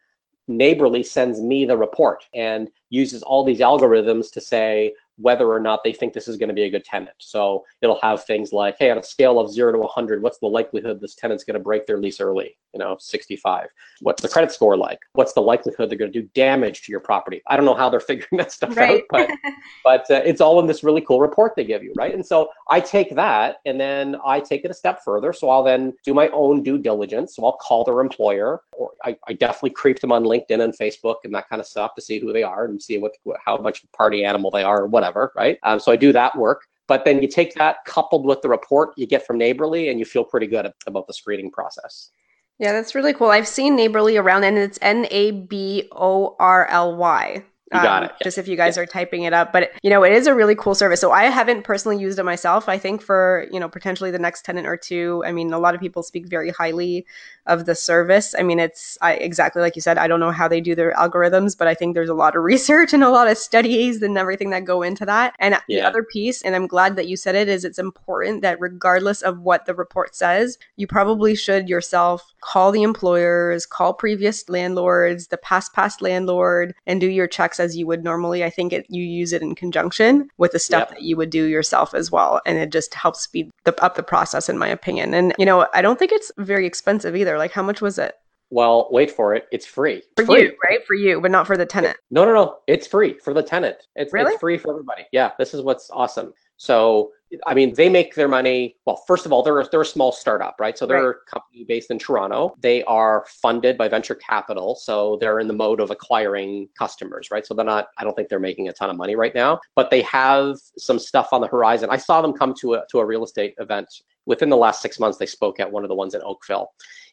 Naborly 0.49 1.07
sends 1.07 1.41
me 1.41 1.65
the 1.65 1.77
report 1.77 2.25
and 2.35 2.69
uses 2.91 3.23
all 3.23 3.45
these 3.45 3.61
algorithms 3.61 4.33
to 4.33 4.41
say, 4.41 4.93
whether 5.21 5.49
or 5.49 5.61
not 5.61 5.85
they 5.85 5.93
think 5.93 6.13
this 6.13 6.29
is 6.29 6.37
going 6.37 6.49
to 6.49 6.55
be 6.55 6.65
a 6.65 6.71
good 6.71 6.85
tenant. 6.85 7.15
So 7.19 7.65
it'll 7.83 8.01
have 8.01 8.25
things 8.25 8.53
like, 8.53 8.77
hey, 8.79 8.91
on 8.91 8.99
a 8.99 9.03
scale 9.03 9.39
of 9.39 9.53
zero 9.53 9.73
to 9.73 9.79
100, 9.79 10.23
what's 10.23 10.39
the 10.39 10.47
likelihood 10.47 11.01
this 11.01 11.15
tenant's 11.15 11.45
going 11.45 11.55
to 11.55 11.61
break 11.61 11.87
their 11.87 11.99
lease 11.99 12.21
early? 12.21 12.57
You 12.73 12.79
know, 12.79 12.97
65. 12.99 13.69
What's 14.01 14.23
the 14.23 14.29
credit 14.29 14.53
score 14.53 14.77
like? 14.77 15.01
What's 15.13 15.33
the 15.33 15.43
likelihood 15.43 15.91
they're 15.91 15.99
going 15.99 16.13
to 16.13 16.23
do 16.23 16.29
damage 16.35 16.83
to 16.83 16.93
your 16.93 17.01
property? 17.01 17.43
I 17.49 17.57
don't 17.57 17.67
know 17.67 17.75
how 17.75 17.91
they're 17.91 18.01
figuring 18.11 18.39
that 18.39 18.53
stuff 18.53 18.77
right. 18.77 19.03
out, 19.03 19.03
but 19.11 19.31
but 19.85 20.11
uh, 20.11 20.23
it's 20.25 20.41
all 20.41 20.61
in 20.61 20.67
this 20.67 20.83
really 20.83 21.01
cool 21.01 21.21
report 21.21 21.55
they 21.57 21.65
give 21.65 21.83
you, 21.83 21.93
right? 21.97 22.15
And 22.15 22.25
so 22.25 22.49
I 22.71 22.81
take 22.81 23.15
that 23.17 23.57
and 23.67 23.81
then 23.81 24.17
I 24.25 24.41
take 24.41 24.65
it 24.65 24.71
a 24.71 24.75
step 24.75 25.03
further. 25.05 25.33
So 25.33 25.51
I'll 25.51 25.65
then 25.65 25.93
do 26.05 26.15
my 26.15 26.29
own 26.29 26.63
due 26.63 26.79
diligence. 26.79 27.37
So 27.37 27.45
I'll 27.45 27.57
call 27.57 27.85
their 27.85 28.01
employer, 28.01 28.63
or 28.73 28.93
I, 29.05 29.17
I 29.27 29.33
definitely 29.33 29.71
creep 29.71 30.01
them 30.01 30.13
on 30.13 30.25
LinkedIn 30.25 30.63
and 30.63 30.77
Facebook 30.77 31.17
and 31.25 31.35
that 31.35 31.49
kind 31.49 31.61
of 31.61 31.67
stuff 31.67 31.95
to 31.97 32.01
see 32.01 32.19
who 32.19 32.33
they 32.33 32.43
are 32.43 32.65
and 32.65 32.81
see 32.81 32.99
what 32.99 33.13
how 33.45 33.59
much 33.59 33.83
of 33.83 33.93
party 33.93 34.25
animal 34.25 34.51
they 34.51 34.63
are 34.63 34.83
or 34.83 34.87
whatever 34.87 35.10
whatever, 35.11 35.33
right? 35.37 35.59
Um, 35.63 35.81
so 35.81 35.93
I 35.93 35.97
do 35.97 36.13
that 36.13 36.37
work. 36.37 36.67
But 36.87 37.05
then 37.05 37.23
you 37.23 37.29
take 37.29 37.55
that 37.55 37.77
coupled 37.87 38.27
with 38.27 38.43
the 38.43 38.49
report 38.49 38.91
you 38.97 39.07
get 39.07 39.25
from 39.27 39.39
Naborly, 39.39 39.91
and 39.91 39.99
you 39.99 40.05
feel 40.05 40.25
pretty 40.25 40.47
good 40.47 40.73
about 40.87 41.07
the 41.07 41.15
screening 41.15 41.51
process. 41.51 42.11
Yeah, 42.59 42.73
that's 42.73 42.95
really 42.95 43.15
cool. 43.15 43.29
I've 43.29 43.49
seen 43.49 43.77
Naborly 43.77 44.21
around, 44.21 44.45
and 44.45 44.59
it's 44.59 44.79
N 44.83 45.07
A 45.11 45.31
B 45.31 45.89
O 45.93 46.37
R 46.41 46.67
L 46.67 46.97
Y. 46.97 47.45
You 47.73 47.81
got 47.81 48.03
um, 48.03 48.09
it. 48.09 48.25
Just 48.25 48.37
if 48.37 48.49
you 48.49 48.57
guys 48.57 48.77
yeah. 48.77 48.83
are 48.83 48.87
typing 48.87 49.23
it 49.23 49.33
up. 49.33 49.53
But, 49.53 49.71
you 49.83 49.91
know, 49.91 50.03
it 50.03 50.13
is 50.13 50.27
a 50.27 50.35
really 50.35 50.57
cool 50.57 50.75
service. 50.75 51.01
So 51.01 51.13
I 51.13 51.25
haven't 51.25 51.63
personally 51.63 52.01
used 52.01 52.19
it 52.19 52.25
myself. 52.25 52.69
I 52.69 52.79
think 52.79 53.01
for, 53.01 53.47
you 53.53 53.61
know, 53.61 53.69
potentially 53.69 54.11
the 54.11 54.19
next 54.19 54.45
tenant 54.45 54.67
or 54.67 54.77
two, 54.77 55.23
I 55.25 55.31
mean, 55.31 55.53
a 55.53 55.59
lot 55.59 55.77
of 55.77 55.81
people 55.81 56.03
speak 56.03 56.27
very 56.27 56.51
highly 56.51 57.07
of 57.47 57.67
the 57.67 57.77
service. 57.77 58.35
I 58.37 58.43
mean, 58.43 58.59
it's 58.59 58.99
I, 59.01 59.15
exactly 59.15 59.63
like 59.63 59.77
you 59.77 59.83
said, 59.83 59.99
I 59.99 60.09
don't 60.09 60.19
know 60.19 60.33
how 60.33 60.49
they 60.49 60.61
do 60.61 60.75
their 60.75 60.93
algorithms, 60.95 61.57
but 61.57 61.69
I 61.69 61.75
think 61.75 61.95
there's 61.95 62.09
a 62.09 62.15
lot 62.15 62.35
of 62.35 62.43
research 62.45 62.93
and 62.93 63.05
a 63.05 63.11
lot 63.11 63.29
of 63.29 63.39
studies 63.39 64.03
and 64.03 64.19
everything 64.19 64.51
that 64.51 64.65
go 64.65 64.83
into 64.83 65.07
that. 65.07 65.35
And 65.39 65.57
yeah. 65.69 65.83
the 65.83 65.87
other 65.87 66.03
piece, 66.03 66.43
and 66.43 66.57
I'm 66.57 66.67
glad 66.67 66.97
that 66.97 67.07
you 67.07 67.17
said 67.17 67.37
it, 67.37 67.49
is 67.49 67.65
it's 67.65 67.79
important 67.79 68.43
that 68.43 68.61
regardless 68.61 69.23
of 69.23 69.41
what 69.41 69.67
the 69.67 69.75
report 69.75 70.17
says, 70.17 70.59
you 70.77 70.89
probably 70.89 71.37
should 71.37 71.69
yourself 71.69 72.35
call 72.41 72.73
the 72.73 72.83
employers, 72.83 73.65
call 73.65 73.95
previous 73.95 74.49
landlords, 74.49 75.29
the 75.29 75.37
past 75.37 75.73
past 75.73 76.03
landlord, 76.03 76.75
and 76.87 77.01
do 77.01 77.07
your 77.07 77.29
checks 77.29 77.60
as 77.61 77.77
you 77.77 77.87
would 77.87 78.03
normally. 78.03 78.43
I 78.43 78.51
think 78.51 78.73
it, 78.73 78.87
you 78.89 79.03
use 79.03 79.33
it 79.33 79.43
in 79.43 79.55
conjunction 79.55 80.29
with 80.39 80.53
the 80.53 80.59
stuff 80.59 80.89
yep. 80.89 80.91
that 80.91 81.03
you 81.03 81.17
would 81.17 81.31
do 81.31 81.45
yourself 81.45 81.95
as 81.95 82.11
well. 82.11 82.41
And 82.47 82.59
it 82.59 82.73
just 82.73 82.95
helps 82.95 83.21
speed 83.21 83.51
the, 83.65 83.85
up 83.85 83.95
the 83.95 84.03
process, 84.03 84.49
in 84.49 84.59
my 84.59 84.69
opinion. 84.69 85.15
And, 85.15 85.35
you 85.39 85.47
know, 85.47 85.69
I 85.75 85.83
don't 85.83 85.99
think 85.99 86.11
it's 86.13 86.33
very 86.39 86.67
expensive 86.67 87.15
either. 87.15 87.39
Like, 87.39 87.53
how 87.53 87.63
much 87.63 87.81
was 87.81 87.99
it? 87.99 88.15
Well, 88.51 88.89
wait 88.91 89.13
for 89.13 89.35
it. 89.35 89.47
It's 89.53 89.65
free. 89.65 90.03
For 90.17 90.25
free. 90.25 90.43
you, 90.43 90.57
right? 90.69 90.85
For 90.85 90.95
you, 90.95 91.21
but 91.21 91.31
not 91.31 91.47
for 91.47 91.57
the 91.57 91.67
tenant. 91.67 91.97
No, 92.11 92.25
no, 92.25 92.35
no. 92.35 92.57
It's 92.67 92.87
free 92.87 93.17
for 93.19 93.33
the 93.33 93.45
tenant. 93.45 93.77
It's, 93.95 94.13
really? 94.13 94.33
it's 94.33 94.41
free 94.41 94.59
for 94.59 94.73
everybody. 94.73 95.05
Yeah, 95.13 95.31
this 95.39 95.55
is 95.55 95.63
what's 95.63 95.89
awesome. 95.91 96.33
So, 96.57 97.13
I 97.47 97.55
mean, 97.55 97.75
they 97.75 97.89
make 97.89 98.15
their 98.15 98.29
money. 98.29 98.77
Well, 98.87 99.03
first 99.07 99.25
of 99.27 99.33
all, 99.33 99.43
they're 99.43 99.65
they're 99.71 99.83
a 99.83 99.87
small 99.87 100.13
startup, 100.13 100.57
right? 100.59 100.77
So 100.77 100.87
they're 100.87 101.09
right. 101.09 101.17
a 101.29 101.31
company 101.31 101.65
based 101.65 101.91
in 101.91 101.99
Toronto. 101.99 102.57
They 102.61 102.83
are 102.85 103.25
funded 103.43 103.79
by 103.79 103.89
venture 103.89 104.17
capital, 104.17 104.75
so 104.75 105.17
they're 105.21 105.41
in 105.41 105.47
the 105.47 105.55
mode 105.55 105.81
of 105.81 105.91
acquiring 105.91 106.69
customers, 106.79 107.29
right? 107.31 107.47
So 107.47 107.55
they're 107.55 107.65
not. 107.65 107.89
I 107.99 108.05
don't 108.05 108.15
think 108.15 108.29
they're 108.29 108.41
making 108.41 108.69
a 108.69 108.73
ton 108.73 108.91
of 108.91 108.97
money 108.97 109.17
right 109.17 109.35
now, 109.35 109.61
but 109.77 109.91
they 109.91 110.03
have 110.03 110.57
some 110.77 110.99
stuff 110.99 111.29
on 111.33 111.41
the 111.41 111.49
horizon. 111.49 111.89
I 111.91 111.97
saw 111.97 112.21
them 112.21 112.33
come 112.33 112.55
to 112.61 112.75
a 112.75 112.85
to 112.91 112.99
a 112.99 113.07
real 113.07 113.25
estate 113.25 113.55
event 113.59 113.89
within 114.27 114.49
the 114.49 114.57
last 114.57 114.83
six 114.83 114.99
months. 114.99 115.19
They 115.19 115.27
spoke 115.27 115.61
at 115.61 115.71
one 115.71 115.85
of 115.85 115.89
the 115.89 115.95
ones 115.95 116.15
in 116.15 116.23
Oakville, 116.23 116.73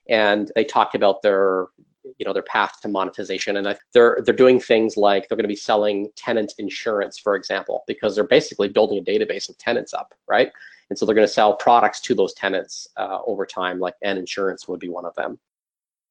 and 0.09 0.51
they 0.55 0.63
talked 0.63 0.95
about 0.95 1.21
their 1.21 1.67
you 2.17 2.25
know 2.25 2.33
their 2.33 2.43
path 2.43 2.79
to 2.81 2.87
monetization. 2.87 3.57
And 3.57 3.77
they're 3.93 4.19
they're 4.23 4.35
doing 4.35 4.59
things 4.59 4.97
like 4.97 5.27
they're 5.27 5.35
going 5.35 5.43
to 5.43 5.49
be 5.49 5.55
selling 5.55 6.09
tenant 6.15 6.53
insurance 6.57 7.17
for 7.17 7.35
example 7.35 7.83
because 7.87 8.15
they're 8.15 8.23
basically 8.23 8.69
building 8.69 8.97
a 8.97 9.01
database 9.01 9.49
of 9.49 9.57
tenants 9.57 9.93
up 9.93 10.13
right? 10.27 10.51
And 10.89 10.97
so 10.97 11.05
they're 11.05 11.15
going 11.15 11.27
to 11.27 11.33
sell 11.33 11.55
products 11.55 11.99
to 12.01 12.15
those 12.15 12.33
tenants 12.33 12.87
uh, 12.97 13.19
over 13.25 13.45
time 13.45 13.79
like 13.79 13.95
and 14.01 14.17
insurance 14.17 14.67
would 14.67 14.79
be 14.79 14.89
one 14.89 15.05
of 15.05 15.15
them. 15.15 15.39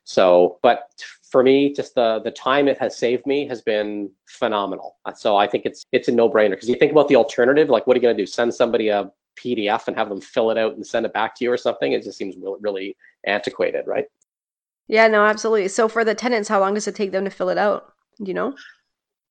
So 0.05 0.59
but 0.62 0.90
for 1.30 1.42
me 1.42 1.72
just 1.72 1.94
the 1.94 2.20
the 2.22 2.30
time 2.30 2.68
it 2.68 2.78
has 2.78 2.97
saved 2.97 3.26
me 3.26 3.47
has 3.49 3.62
been 3.62 4.11
phenomenal. 4.26 4.97
So 5.16 5.36
i 5.36 5.47
think 5.47 5.66
it's 5.66 5.84
it's 5.92 6.09
a 6.09 6.12
no-brainer 6.12 6.51
because 6.51 6.68
you 6.68 6.76
think 6.76 6.92
about 6.92 7.09
the 7.09 7.16
alternative 7.16 7.68
like 7.68 7.86
what 7.86 7.97
are 7.97 7.99
you 7.99 8.03
going 8.03 8.16
to 8.16 8.22
do? 8.22 8.26
Send 8.26 8.55
somebody 8.55 8.88
a 8.88 9.11
pdf 9.36 9.86
and 9.86 9.97
have 9.97 10.09
them 10.09 10.20
fill 10.20 10.51
it 10.51 10.57
out 10.57 10.74
and 10.76 10.86
send 10.86 11.05
it 11.05 11.12
back 11.12 11.34
to 11.36 11.44
you 11.44 11.53
or 11.53 11.59
something? 11.59 11.92
It 11.92 12.03
just 12.03 12.16
seems 12.16 12.36
really, 12.36 12.59
really 12.61 12.97
antiquated 13.26 13.86
right 13.86 14.07
yeah, 14.89 15.09
no, 15.09 15.24
absolutely. 15.24 15.68
So 15.68 15.89
for 15.89 16.05
the 16.05 16.14
tenants, 16.14 16.49
how 16.49 16.61
long 16.61 16.74
does 16.74 16.87
it 16.87 16.95
take 16.95 17.12
them 17.12 17.24
to 17.24 17.30
fill 17.30 17.49
it 17.49 17.59
out? 17.59 17.93
Do 18.18 18.26
you 18.26 18.34
know? 18.34 18.55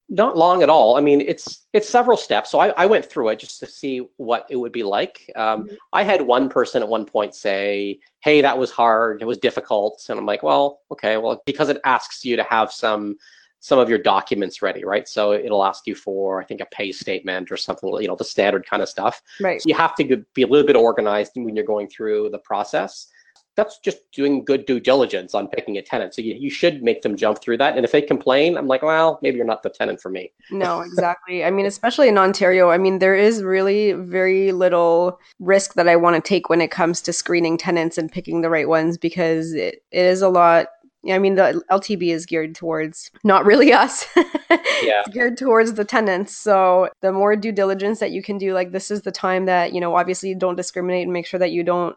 Not 0.08 0.38
long 0.38 0.62
at 0.62 0.70
all. 0.70 0.98
I 0.98 1.02
mean, 1.02 1.22
it's 1.22 1.66
it's 1.74 1.90
several 1.90 2.16
steps. 2.16 2.52
So 2.52 2.60
I, 2.60 2.68
I 2.70 2.86
went 2.86 3.06
through 3.06 3.30
it 3.30 3.40
just 3.40 3.60
to 3.62 3.66
see 3.66 4.02
what 4.18 4.46
it 4.52 4.56
would 4.56 4.72
be 4.72 4.84
like. 4.84 5.32
Um, 5.36 5.64
mm-hmm. 5.64 5.76
I 5.94 6.04
had 6.04 6.22
one 6.22 6.48
person 6.48 6.84
at 6.84 6.90
one 6.90 7.06
point 7.06 7.34
say, 7.34 8.00
"Hey, 8.20 8.42
that 8.42 8.56
was 8.56 8.70
hard. 8.70 9.24
It 9.24 9.26
was 9.26 9.40
difficult," 9.40 10.06
and 10.10 10.20
I'm 10.20 10.26
like, 10.28 10.44
"Well, 10.44 10.82
okay, 10.92 11.18
well, 11.18 11.42
because 11.48 11.70
it 11.70 11.82
asks 11.86 12.24
you 12.24 12.36
to 12.36 12.44
have 12.44 12.72
some 12.72 13.18
some 13.62 13.80
of 13.80 13.90
your 13.90 13.98
documents 13.98 14.62
ready, 14.62 14.86
right? 14.86 15.08
So 15.08 15.34
it'll 15.34 15.66
ask 15.66 15.88
you 15.88 15.96
for, 15.96 16.40
I 16.40 16.46
think, 16.46 16.62
a 16.62 16.68
pay 16.68 16.92
statement 16.92 17.52
or 17.52 17.58
something, 17.58 17.90
you 18.00 18.08
know, 18.08 18.16
the 18.16 18.24
standard 18.24 18.64
kind 18.64 18.84
of 18.84 18.88
stuff. 18.88 19.24
Right. 19.42 19.60
So 19.60 19.68
you 19.68 19.74
have 19.74 19.96
to 19.96 20.24
be 20.36 20.44
a 20.44 20.48
little 20.48 20.68
bit 20.68 20.76
organized 20.76 21.32
when 21.34 21.56
you're 21.56 21.66
going 21.66 21.88
through 21.88 22.30
the 22.30 22.38
process 22.38 23.08
that's 23.56 23.80
just 23.80 24.12
doing 24.12 24.44
good 24.44 24.66
due 24.66 24.80
diligence 24.80 25.34
on 25.34 25.48
picking 25.48 25.78
a 25.78 25.82
tenant. 25.82 26.14
So 26.14 26.22
you, 26.22 26.36
you 26.36 26.50
should 26.50 26.84
make 26.84 27.02
them 27.02 27.16
jump 27.16 27.42
through 27.42 27.58
that. 27.58 27.76
And 27.76 27.86
if 27.86 27.92
they 27.92 28.02
complain, 28.02 28.58
I'm 28.58 28.68
like, 28.68 28.82
well, 28.82 29.20
maybe 29.22 29.38
you're 29.38 29.46
not 29.46 29.64
the 29.64 29.70
tenant 29.70 30.02
for 30.02 30.10
me. 30.10 30.32
No, 30.52 30.82
exactly. 30.82 31.44
I 31.44 31.52
mean, 31.52 31.66
especially 31.66 32.08
in 32.08 32.18
Ontario, 32.18 32.70
I 32.70 32.78
mean, 32.78 33.00
there 33.00 33.16
is 33.16 33.44
really 33.44 33.94
very 33.94 34.52
little 34.52 35.20
risk 35.40 35.74
that 35.76 35.88
I 35.88 35.96
want 35.96 36.16
to 36.16 36.28
take 36.28 36.50
when 36.50 36.62
it 36.62 36.72
comes 36.72 37.02
to 37.04 37.14
screening 37.14 37.58
tenants 37.58 37.98
and 37.98 38.12
picking 38.12 38.42
the 38.42 38.50
right 38.50 38.68
ones 38.68 38.98
because 38.98 39.54
it, 39.54 39.84
it 39.92 40.06
is 40.06 40.22
a 40.22 40.30
lot 40.30 40.68
I 41.12 41.20
mean, 41.20 41.36
the 41.36 41.62
LTB 41.70 42.12
is 42.12 42.26
geared 42.26 42.56
towards 42.56 43.12
not 43.24 43.46
really 43.46 43.72
us. 43.72 44.08
yeah. 44.82 45.04
geared 45.12 45.38
towards 45.38 45.74
the 45.74 45.86
tenants. 45.86 46.36
So 46.36 46.90
the 47.02 47.12
more 47.12 47.36
due 47.36 47.52
diligence 47.52 48.00
that 48.00 48.12
you 48.12 48.24
can 48.24 48.38
do, 48.38 48.54
like 48.54 48.72
this 48.72 48.90
is 48.90 49.04
the 49.04 49.12
time 49.12 49.46
that, 49.46 49.74
you 49.74 49.80
know, 49.80 49.96
obviously 49.96 50.34
don't 50.34 50.56
discriminate 50.56 51.04
and 51.04 51.14
make 51.14 51.28
sure 51.28 51.40
that 51.40 51.52
you 51.52 51.64
don't 51.64 51.96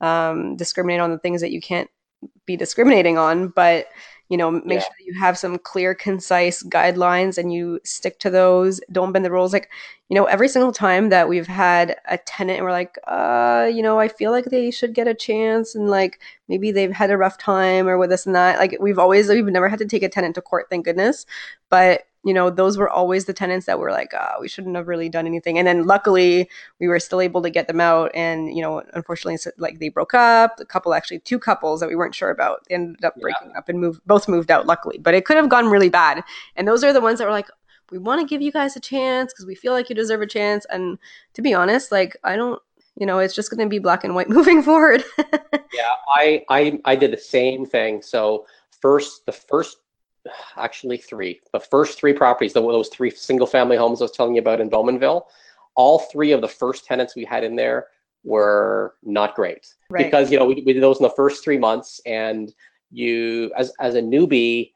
um, 0.00 0.56
discriminate 0.56 1.00
on 1.00 1.10
the 1.10 1.18
things 1.18 1.40
that 1.40 1.52
you 1.52 1.60
can't 1.60 1.90
be 2.46 2.56
discriminating 2.56 3.18
on, 3.18 3.48
but 3.48 3.88
you 4.30 4.36
know, 4.36 4.48
make 4.50 4.78
yeah. 4.78 4.80
sure 4.80 4.94
that 4.96 5.04
you 5.04 5.18
have 5.18 5.36
some 5.36 5.58
clear, 5.58 5.92
concise 5.92 6.62
guidelines 6.62 7.36
and 7.36 7.52
you 7.52 7.80
stick 7.82 8.20
to 8.20 8.30
those. 8.30 8.80
Don't 8.92 9.10
bend 9.10 9.24
the 9.24 9.30
rules. 9.30 9.52
Like, 9.52 9.68
you 10.08 10.14
know, 10.14 10.24
every 10.26 10.46
single 10.46 10.70
time 10.70 11.08
that 11.08 11.28
we've 11.28 11.48
had 11.48 11.96
a 12.08 12.16
tenant 12.16 12.58
and 12.58 12.64
we're 12.64 12.70
like, 12.70 12.96
uh, 13.08 13.68
you 13.72 13.82
know, 13.82 13.98
I 13.98 14.06
feel 14.06 14.30
like 14.30 14.44
they 14.44 14.70
should 14.70 14.94
get 14.94 15.08
a 15.08 15.14
chance 15.14 15.74
and 15.74 15.90
like 15.90 16.20
maybe 16.46 16.70
they've 16.70 16.92
had 16.92 17.10
a 17.10 17.16
rough 17.16 17.38
time 17.38 17.88
or 17.88 17.98
with 17.98 18.10
this 18.10 18.24
and 18.24 18.36
that. 18.36 18.60
Like 18.60 18.76
we've 18.80 19.00
always 19.00 19.28
we've 19.28 19.44
never 19.46 19.68
had 19.68 19.80
to 19.80 19.84
take 19.84 20.04
a 20.04 20.08
tenant 20.08 20.36
to 20.36 20.42
court, 20.42 20.66
thank 20.70 20.84
goodness. 20.84 21.26
But 21.68 22.04
you 22.24 22.34
know, 22.34 22.50
those 22.50 22.76
were 22.76 22.90
always 22.90 23.24
the 23.24 23.32
tenants 23.32 23.64
that 23.66 23.78
were 23.78 23.90
like, 23.90 24.12
oh, 24.12 24.40
we 24.40 24.48
shouldn't 24.48 24.76
have 24.76 24.88
really 24.88 25.08
done 25.08 25.26
anything. 25.26 25.58
And 25.58 25.66
then 25.66 25.86
luckily 25.86 26.50
we 26.78 26.86
were 26.86 27.00
still 27.00 27.20
able 27.20 27.40
to 27.40 27.48
get 27.48 27.66
them 27.66 27.80
out. 27.80 28.10
And, 28.14 28.54
you 28.54 28.62
know, 28.62 28.82
unfortunately, 28.92 29.38
like 29.56 29.78
they 29.78 29.88
broke 29.88 30.12
up. 30.12 30.60
A 30.60 30.66
couple, 30.66 30.92
actually, 30.92 31.20
two 31.20 31.38
couples 31.38 31.80
that 31.80 31.88
we 31.88 31.96
weren't 31.96 32.14
sure 32.14 32.30
about 32.30 32.66
ended 32.68 33.04
up 33.04 33.14
breaking 33.20 33.50
yeah. 33.52 33.58
up 33.58 33.70
and 33.70 33.80
moved, 33.80 34.02
both 34.06 34.28
moved 34.28 34.50
out, 34.50 34.66
luckily. 34.66 34.98
But 34.98 35.14
it 35.14 35.24
could 35.24 35.38
have 35.38 35.48
gone 35.48 35.68
really 35.68 35.88
bad. 35.88 36.22
And 36.56 36.68
those 36.68 36.84
are 36.84 36.92
the 36.92 37.00
ones 37.00 37.18
that 37.18 37.24
were 37.24 37.32
like, 37.32 37.48
we 37.90 37.98
want 37.98 38.20
to 38.20 38.26
give 38.26 38.42
you 38.42 38.52
guys 38.52 38.76
a 38.76 38.80
chance 38.80 39.32
because 39.32 39.46
we 39.46 39.54
feel 39.54 39.72
like 39.72 39.88
you 39.88 39.96
deserve 39.96 40.20
a 40.20 40.26
chance. 40.26 40.66
And 40.66 40.98
to 41.34 41.42
be 41.42 41.54
honest, 41.54 41.90
like, 41.90 42.16
I 42.22 42.36
don't, 42.36 42.60
you 42.96 43.06
know, 43.06 43.18
it's 43.18 43.34
just 43.34 43.50
going 43.50 43.66
to 43.66 43.68
be 43.68 43.78
black 43.78 44.04
and 44.04 44.14
white 44.14 44.28
moving 44.28 44.62
forward. 44.62 45.02
yeah, 45.18 45.94
I, 46.14 46.44
I, 46.50 46.80
I 46.84 46.96
did 46.96 47.12
the 47.12 47.18
same 47.18 47.64
thing. 47.64 48.02
So, 48.02 48.46
first, 48.80 49.24
the 49.24 49.32
first 49.32 49.78
actually 50.56 50.98
three. 50.98 51.40
The 51.52 51.60
first 51.60 51.98
three 51.98 52.12
properties, 52.12 52.52
those 52.52 52.88
three 52.88 53.10
single 53.10 53.46
family 53.46 53.76
homes 53.76 54.00
I 54.00 54.04
was 54.04 54.12
telling 54.12 54.34
you 54.34 54.40
about 54.40 54.60
in 54.60 54.70
Bowmanville, 54.70 55.24
all 55.76 55.98
three 55.98 56.32
of 56.32 56.40
the 56.40 56.48
first 56.48 56.84
tenants 56.84 57.16
we 57.16 57.24
had 57.24 57.44
in 57.44 57.56
there 57.56 57.86
were 58.24 58.96
not 59.02 59.34
great 59.34 59.74
right. 59.88 60.04
because 60.04 60.30
you 60.30 60.38
know 60.38 60.44
we, 60.44 60.62
we 60.66 60.72
did 60.74 60.82
those 60.82 60.98
in 60.98 61.02
the 61.04 61.14
first 61.16 61.42
three 61.42 61.56
months 61.56 62.00
and 62.04 62.52
you 62.90 63.50
as 63.56 63.72
as 63.80 63.94
a 63.94 64.02
newbie 64.02 64.72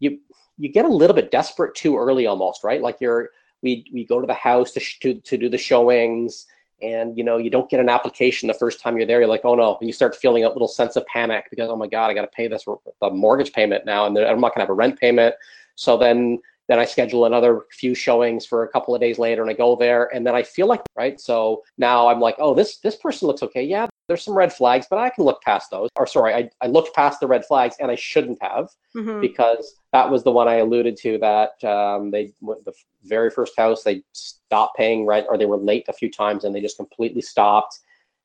you 0.00 0.18
you 0.56 0.68
get 0.68 0.84
a 0.84 0.88
little 0.88 1.14
bit 1.14 1.30
desperate 1.30 1.74
too 1.76 1.96
early 1.96 2.26
almost 2.26 2.64
right 2.64 2.82
like 2.82 2.96
you're 3.00 3.30
we 3.62 3.84
we 3.92 4.04
go 4.04 4.20
to 4.20 4.26
the 4.26 4.34
house 4.34 4.72
to, 4.72 4.80
sh- 4.80 4.98
to 4.98 5.14
to 5.20 5.36
do 5.36 5.48
the 5.48 5.58
showings 5.58 6.46
and 6.82 7.16
you 7.16 7.24
know 7.24 7.36
you 7.38 7.50
don't 7.50 7.68
get 7.70 7.80
an 7.80 7.88
application 7.88 8.46
the 8.46 8.54
first 8.54 8.80
time 8.80 8.96
you're 8.96 9.06
there 9.06 9.20
you're 9.20 9.28
like 9.28 9.44
oh 9.44 9.54
no 9.54 9.76
and 9.80 9.88
you 9.88 9.92
start 9.92 10.14
feeling 10.14 10.44
a 10.44 10.48
little 10.48 10.68
sense 10.68 10.96
of 10.96 11.04
panic 11.06 11.46
because 11.50 11.68
oh 11.68 11.76
my 11.76 11.86
god 11.86 12.10
i 12.10 12.14
got 12.14 12.22
to 12.22 12.28
pay 12.28 12.46
this 12.46 12.64
mortgage 13.12 13.52
payment 13.52 13.84
now 13.84 14.06
and 14.06 14.16
i'm 14.18 14.40
not 14.40 14.54
going 14.54 14.60
to 14.60 14.60
have 14.60 14.70
a 14.70 14.74
rent 14.74 14.98
payment. 14.98 15.34
So 15.74 15.96
then 15.96 16.40
then 16.68 16.78
i 16.78 16.84
schedule 16.84 17.24
another 17.24 17.62
few 17.70 17.94
showings 17.94 18.44
for 18.46 18.64
a 18.64 18.68
couple 18.68 18.94
of 18.94 19.00
days 19.00 19.18
later 19.18 19.42
and 19.42 19.50
i 19.50 19.54
go 19.54 19.76
there 19.76 20.14
and 20.14 20.26
then 20.26 20.34
i 20.34 20.42
feel 20.42 20.66
like 20.66 20.82
right? 20.96 21.20
So 21.20 21.62
now 21.78 22.08
i'm 22.08 22.20
like 22.20 22.36
oh 22.38 22.54
this 22.54 22.78
this 22.78 22.96
person 22.96 23.28
looks 23.28 23.42
okay. 23.42 23.62
Yeah 23.62 23.86
there's 24.08 24.24
some 24.24 24.34
red 24.34 24.52
flags, 24.52 24.86
but 24.88 24.98
I 24.98 25.10
can 25.10 25.24
look 25.24 25.42
past 25.42 25.70
those. 25.70 25.90
Or 25.96 26.06
sorry, 26.06 26.34
I, 26.34 26.50
I 26.62 26.66
looked 26.66 26.94
past 26.94 27.20
the 27.20 27.26
red 27.26 27.44
flags 27.44 27.76
and 27.78 27.90
I 27.90 27.94
shouldn't 27.94 28.42
have 28.42 28.70
mm-hmm. 28.96 29.20
because 29.20 29.76
that 29.92 30.10
was 30.10 30.24
the 30.24 30.32
one 30.32 30.48
I 30.48 30.56
alluded 30.56 30.96
to 30.98 31.18
that 31.18 31.62
um, 31.64 32.10
they 32.10 32.32
the 32.40 32.72
very 33.04 33.30
first 33.30 33.56
house 33.56 33.82
they 33.82 34.02
stopped 34.12 34.76
paying 34.76 35.06
rent 35.06 35.26
or 35.28 35.38
they 35.38 35.46
were 35.46 35.58
late 35.58 35.84
a 35.88 35.92
few 35.92 36.10
times 36.10 36.44
and 36.44 36.54
they 36.54 36.60
just 36.60 36.78
completely 36.78 37.20
stopped 37.20 37.80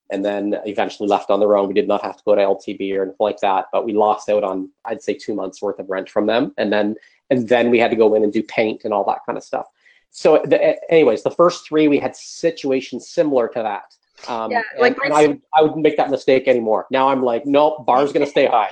and 0.09 0.23
then 0.23 0.55
eventually 0.65 1.09
left 1.09 1.29
on 1.29 1.39
their 1.39 1.55
own. 1.55 1.67
We 1.67 1.73
did 1.73 1.87
not 1.87 2.03
have 2.03 2.17
to 2.17 2.23
go 2.23 2.35
to 2.35 2.41
LTB 2.41 2.95
or 2.95 3.01
anything 3.03 3.17
like 3.19 3.39
that, 3.39 3.65
but 3.71 3.85
we 3.85 3.93
lost 3.93 4.29
out 4.29 4.43
on 4.43 4.69
I'd 4.85 5.03
say 5.03 5.13
two 5.13 5.35
months 5.35 5.61
worth 5.61 5.79
of 5.79 5.89
rent 5.89 6.09
from 6.09 6.27
them, 6.27 6.53
and 6.57 6.71
then 6.71 6.95
and 7.29 7.47
then 7.49 7.69
we 7.69 7.79
had 7.79 7.91
to 7.91 7.97
go 7.97 8.15
in 8.15 8.23
and 8.23 8.31
do 8.31 8.43
paint 8.43 8.85
and 8.85 8.93
all 8.93 9.03
that 9.05 9.25
kind 9.25 9.37
of 9.37 9.43
stuff. 9.43 9.67
So, 10.11 10.43
the, 10.45 10.77
anyways, 10.93 11.23
the 11.23 11.31
first 11.31 11.67
three 11.67 11.87
we 11.87 11.97
had 11.97 12.15
situations 12.15 13.09
similar 13.09 13.47
to 13.49 13.63
that 13.63 13.95
um, 14.27 14.51
yeah, 14.51 14.61
like 14.79 14.97
and, 15.03 15.13
and 15.13 15.41
I, 15.53 15.59
I 15.59 15.61
would 15.63 15.75
make 15.77 15.97
that 15.97 16.09
mistake 16.09 16.47
anymore. 16.47 16.87
Now 16.91 17.09
I'm 17.09 17.23
like, 17.23 17.45
nope, 17.45 17.85
bar's 17.85 18.11
going 18.11 18.25
to 18.25 18.29
stay 18.29 18.45
high. 18.45 18.71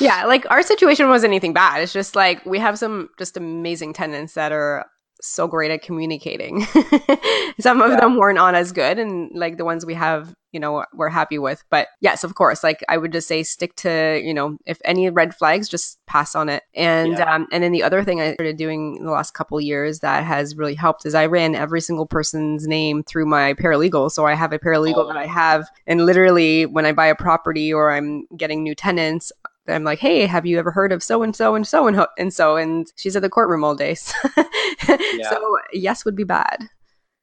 Yeah, 0.00 0.24
like 0.24 0.44
our 0.50 0.62
situation 0.62 1.08
wasn't 1.08 1.30
anything 1.30 1.52
bad. 1.52 1.80
It's 1.80 1.92
just 1.92 2.16
like 2.16 2.44
we 2.44 2.58
have 2.58 2.78
some 2.78 3.10
just 3.18 3.36
amazing 3.36 3.92
tenants 3.92 4.34
that 4.34 4.52
are 4.52 4.86
so 5.20 5.46
great 5.46 5.70
at 5.70 5.82
communicating. 5.82 6.64
some 7.60 7.80
of 7.80 7.92
yeah. 7.92 8.00
them 8.00 8.16
weren't 8.16 8.38
on 8.38 8.54
as 8.54 8.72
good, 8.72 8.98
and 8.98 9.30
like 9.34 9.56
the 9.56 9.64
ones 9.64 9.86
we 9.86 9.94
have 9.94 10.34
you 10.54 10.60
know 10.60 10.84
we're 10.94 11.08
happy 11.08 11.36
with 11.36 11.64
but 11.68 11.88
yes 12.00 12.22
of 12.22 12.36
course 12.36 12.62
like 12.62 12.82
i 12.88 12.96
would 12.96 13.12
just 13.12 13.26
say 13.26 13.42
stick 13.42 13.74
to 13.74 14.20
you 14.24 14.32
know 14.32 14.56
if 14.64 14.80
any 14.84 15.10
red 15.10 15.34
flags 15.34 15.68
just 15.68 15.98
pass 16.06 16.36
on 16.36 16.48
it 16.48 16.62
and 16.74 17.14
yeah. 17.14 17.34
um, 17.34 17.46
and 17.50 17.64
then 17.64 17.72
the 17.72 17.82
other 17.82 18.04
thing 18.04 18.20
i 18.20 18.32
started 18.34 18.56
doing 18.56 18.96
in 18.96 19.04
the 19.04 19.10
last 19.10 19.34
couple 19.34 19.60
years 19.60 19.98
that 19.98 20.24
has 20.24 20.56
really 20.56 20.74
helped 20.74 21.04
is 21.04 21.14
i 21.14 21.26
ran 21.26 21.56
every 21.56 21.80
single 21.80 22.06
person's 22.06 22.68
name 22.68 23.02
through 23.02 23.26
my 23.26 23.52
paralegal 23.54 24.10
so 24.10 24.24
i 24.24 24.34
have 24.34 24.52
a 24.52 24.58
paralegal 24.58 24.98
oh. 24.98 25.08
that 25.08 25.16
i 25.16 25.26
have 25.26 25.68
and 25.88 26.06
literally 26.06 26.64
when 26.64 26.86
i 26.86 26.92
buy 26.92 27.06
a 27.06 27.16
property 27.16 27.74
or 27.74 27.90
i'm 27.90 28.24
getting 28.36 28.62
new 28.62 28.76
tenants 28.76 29.32
I'm 29.66 29.84
like, 29.84 29.98
hey, 29.98 30.26
have 30.26 30.44
you 30.44 30.58
ever 30.58 30.70
heard 30.70 30.92
of 30.92 31.02
so 31.02 31.22
and 31.22 31.34
so 31.34 31.54
and 31.54 31.66
so 31.66 31.86
and 31.86 32.06
and 32.18 32.32
so? 32.32 32.56
And 32.56 32.92
she's 32.96 33.16
at 33.16 33.22
the 33.22 33.30
courtroom 33.30 33.64
all 33.64 33.74
day. 33.74 33.96
yeah. 34.86 35.30
So 35.30 35.56
yes 35.72 36.04
would 36.04 36.16
be 36.16 36.24
bad. 36.24 36.68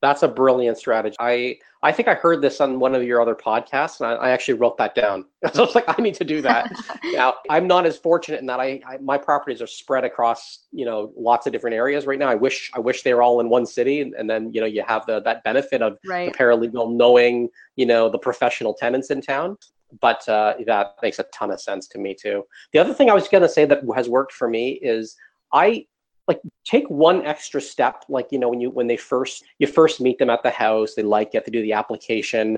That's 0.02 0.24
a 0.24 0.28
brilliant 0.28 0.80
strategy. 0.80 1.16
I 1.20 1.60
I 1.84 1.92
think 1.92 2.08
I 2.08 2.16
heard 2.16 2.42
this 2.42 2.60
on 2.60 2.80
one 2.80 2.96
of 2.96 3.04
your 3.04 3.22
other 3.22 3.36
podcasts, 3.36 4.00
and 4.00 4.08
I, 4.08 4.14
I 4.14 4.30
actually 4.32 4.56
wrote 4.56 4.78
that 4.78 4.96
down. 4.96 5.26
so 5.54 5.62
I 5.64 5.66
was 5.66 5.76
like, 5.76 5.86
I 5.88 6.02
need 6.02 6.16
to 6.16 6.24
do 6.24 6.42
that. 6.42 6.72
now 7.14 7.36
I'm 7.52 7.68
not 7.68 7.86
as 7.86 7.98
fortunate 7.98 8.40
in 8.40 8.48
that 8.48 8.60
I, 8.60 8.82
I, 8.88 8.98
my 8.98 9.18
properties 9.18 9.62
are 9.62 9.68
spread 9.68 10.04
across 10.04 10.66
you 10.72 10.86
know 10.86 11.14
lots 11.16 11.46
of 11.46 11.54
different 11.54 11.76
areas 11.76 12.08
right 12.08 12.18
now. 12.18 12.30
I 12.30 12.36
wish 12.36 12.72
I 12.74 12.80
wish 12.80 13.04
they 13.04 13.14
were 13.14 13.22
all 13.22 13.40
in 13.42 13.50
one 13.50 13.68
city, 13.68 14.02
and, 14.02 14.16
and 14.16 14.28
then 14.28 14.52
you 14.52 14.60
know 14.60 14.68
you 14.68 14.84
have 14.88 15.06
the 15.06 15.22
that 15.22 15.44
benefit 15.44 15.84
of 15.84 16.00
right. 16.08 16.34
the 16.34 16.38
paralegal 16.38 16.96
knowing 16.96 17.50
you 17.76 17.86
know 17.86 18.10
the 18.10 18.20
professional 18.20 18.74
tenants 18.74 19.12
in 19.12 19.22
town. 19.22 19.56
But 20.00 20.28
uh, 20.30 20.56
that 20.66 20.96
makes 21.02 21.20
a 21.20 21.24
ton 21.34 21.52
of 21.52 21.60
sense 21.60 21.88
to 21.90 21.98
me 22.00 22.16
too. 22.16 22.44
The 22.74 22.80
other 22.80 22.94
thing 22.94 23.10
I 23.10 23.14
was 23.14 23.28
going 23.28 23.44
to 23.44 23.50
say 23.50 23.66
that 23.66 23.84
has 23.96 24.08
worked 24.08 24.32
for 24.34 24.48
me 24.48 24.80
is 24.82 25.16
I 25.52 25.86
like 26.28 26.42
take 26.66 26.90
one 26.90 27.26
extra 27.26 27.60
step 27.60 28.06
like 28.08 28.28
you 28.32 28.40
know 28.40 28.50
when 28.50 28.62
you 28.62 28.70
when 28.70 28.88
they 28.88 28.98
first 28.98 29.44
you 29.60 29.68
first 29.68 30.00
meet 30.00 30.18
them 30.20 30.30
at 30.30 30.44
the 30.44 30.50
house 30.50 30.94
they 30.96 31.04
like 31.04 31.34
it 31.36 31.44
to 31.46 31.52
do 31.52 31.62
the 31.62 31.74
application 31.74 32.58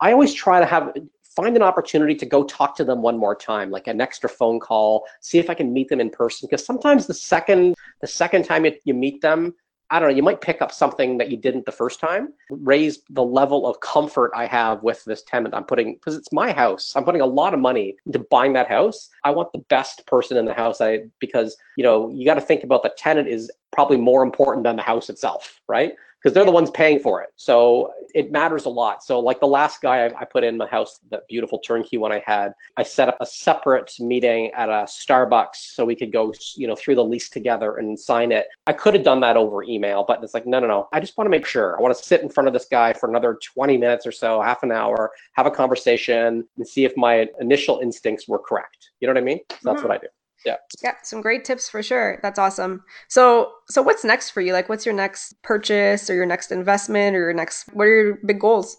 i 0.00 0.12
always 0.12 0.34
try 0.34 0.58
to 0.60 0.66
have 0.66 0.92
find 1.22 1.56
an 1.56 1.62
opportunity 1.62 2.14
to 2.14 2.26
go 2.26 2.44
talk 2.44 2.76
to 2.76 2.84
them 2.84 3.02
one 3.02 3.16
more 3.16 3.34
time 3.34 3.70
like 3.70 3.86
an 3.86 4.00
extra 4.00 4.28
phone 4.28 4.60
call 4.60 5.04
see 5.20 5.38
if 5.38 5.48
i 5.48 5.54
can 5.54 5.72
meet 5.72 5.88
them 5.88 6.00
in 6.00 6.10
person 6.10 6.46
because 6.48 6.64
sometimes 6.64 7.06
the 7.06 7.14
second 7.14 7.74
the 8.00 8.06
second 8.06 8.44
time 8.44 8.64
you, 8.64 8.72
you 8.84 8.94
meet 8.94 9.20
them 9.20 9.54
I 9.94 10.00
don't 10.00 10.08
know, 10.08 10.16
you 10.16 10.24
might 10.24 10.40
pick 10.40 10.60
up 10.60 10.72
something 10.72 11.18
that 11.18 11.30
you 11.30 11.36
didn't 11.36 11.66
the 11.66 11.70
first 11.72 12.00
time, 12.00 12.32
raise 12.50 12.98
the 13.10 13.22
level 13.22 13.64
of 13.64 13.78
comfort 13.78 14.32
I 14.34 14.46
have 14.46 14.82
with 14.82 15.04
this 15.04 15.22
tenant. 15.22 15.54
I'm 15.54 15.62
putting, 15.62 15.94
because 15.94 16.16
it's 16.16 16.32
my 16.32 16.50
house, 16.50 16.94
I'm 16.96 17.04
putting 17.04 17.20
a 17.20 17.26
lot 17.26 17.54
of 17.54 17.60
money 17.60 17.94
into 18.04 18.18
buying 18.18 18.54
that 18.54 18.66
house. 18.66 19.08
I 19.22 19.30
want 19.30 19.52
the 19.52 19.60
best 19.60 20.04
person 20.08 20.36
in 20.36 20.46
the 20.46 20.52
house 20.52 20.80
I, 20.80 21.04
because, 21.20 21.56
you 21.76 21.84
know, 21.84 22.10
you 22.10 22.24
got 22.24 22.34
to 22.34 22.40
think 22.40 22.64
about 22.64 22.82
the 22.82 22.92
tenant 22.98 23.28
is 23.28 23.52
probably 23.72 23.96
more 23.96 24.24
important 24.24 24.64
than 24.64 24.74
the 24.74 24.82
house 24.82 25.08
itself, 25.08 25.60
right? 25.68 25.92
Because 26.24 26.34
they're 26.34 26.46
the 26.46 26.50
ones 26.50 26.70
paying 26.70 26.98
for 26.98 27.22
it. 27.22 27.28
So 27.36 27.92
it 28.14 28.32
matters 28.32 28.64
a 28.64 28.70
lot. 28.70 29.04
So 29.04 29.20
like 29.20 29.40
the 29.40 29.46
last 29.46 29.82
guy 29.82 30.06
I, 30.06 30.20
I, 30.20 30.24
put 30.24 30.42
in 30.42 30.56
my 30.56 30.66
house, 30.66 31.00
that 31.10 31.28
beautiful 31.28 31.58
turnkey 31.58 31.98
one 31.98 32.12
I 32.12 32.22
had, 32.24 32.54
I 32.78 32.82
set 32.82 33.08
up 33.08 33.18
a 33.20 33.26
separate 33.26 33.92
meeting 34.00 34.50
at 34.52 34.70
a 34.70 34.86
Starbucks 34.88 35.56
so 35.56 35.84
we 35.84 35.94
could 35.94 36.12
go, 36.12 36.32
you 36.56 36.66
know, 36.66 36.76
through 36.76 36.94
the 36.94 37.04
lease 37.04 37.28
together 37.28 37.76
and 37.76 37.98
sign 37.98 38.32
it. 38.32 38.46
I 38.66 38.72
could 38.72 38.94
have 38.94 39.04
done 39.04 39.20
that 39.20 39.36
over 39.36 39.62
email, 39.64 40.04
but 40.08 40.22
it's 40.24 40.32
like, 40.32 40.46
no, 40.46 40.60
no, 40.60 40.66
no. 40.66 40.88
I 40.92 41.00
just 41.00 41.18
want 41.18 41.26
to 41.26 41.30
make 41.30 41.44
sure. 41.44 41.78
I 41.78 41.82
want 41.82 41.94
to 41.94 42.02
sit 42.02 42.22
in 42.22 42.30
front 42.30 42.46
of 42.46 42.54
this 42.54 42.66
guy 42.70 42.94
for 42.94 43.10
another 43.10 43.38
20 43.54 43.76
minutes 43.76 44.06
or 44.06 44.12
so, 44.12 44.40
half 44.40 44.62
an 44.62 44.72
hour, 44.72 45.10
have 45.34 45.44
a 45.44 45.50
conversation 45.50 46.48
and 46.56 46.66
see 46.66 46.86
if 46.86 46.96
my 46.96 47.28
initial 47.38 47.80
instincts 47.80 48.26
were 48.26 48.38
correct. 48.38 48.90
You 49.00 49.08
know 49.08 49.12
what 49.12 49.20
I 49.20 49.24
mean? 49.24 49.40
So 49.50 49.56
that's 49.64 49.82
what 49.82 49.90
uh-huh. 49.90 49.94
I 49.94 49.98
do 49.98 50.08
yeah. 50.44 50.56
Yeah 50.82 50.94
some 51.02 51.20
great 51.20 51.44
tips 51.44 51.68
for 51.68 51.82
sure. 51.82 52.18
That's 52.22 52.38
awesome. 52.38 52.84
So 53.08 53.52
so 53.68 53.82
what's 53.82 54.04
next 54.04 54.30
for 54.30 54.40
you? 54.40 54.52
Like 54.52 54.68
what's 54.68 54.86
your 54.86 54.94
next 54.94 55.40
purchase 55.42 56.08
or 56.10 56.14
your 56.14 56.26
next 56.26 56.52
investment 56.52 57.16
or 57.16 57.20
your 57.20 57.32
next 57.32 57.68
what 57.72 57.84
are 57.84 58.02
your 58.04 58.18
big 58.24 58.40
goals? 58.40 58.78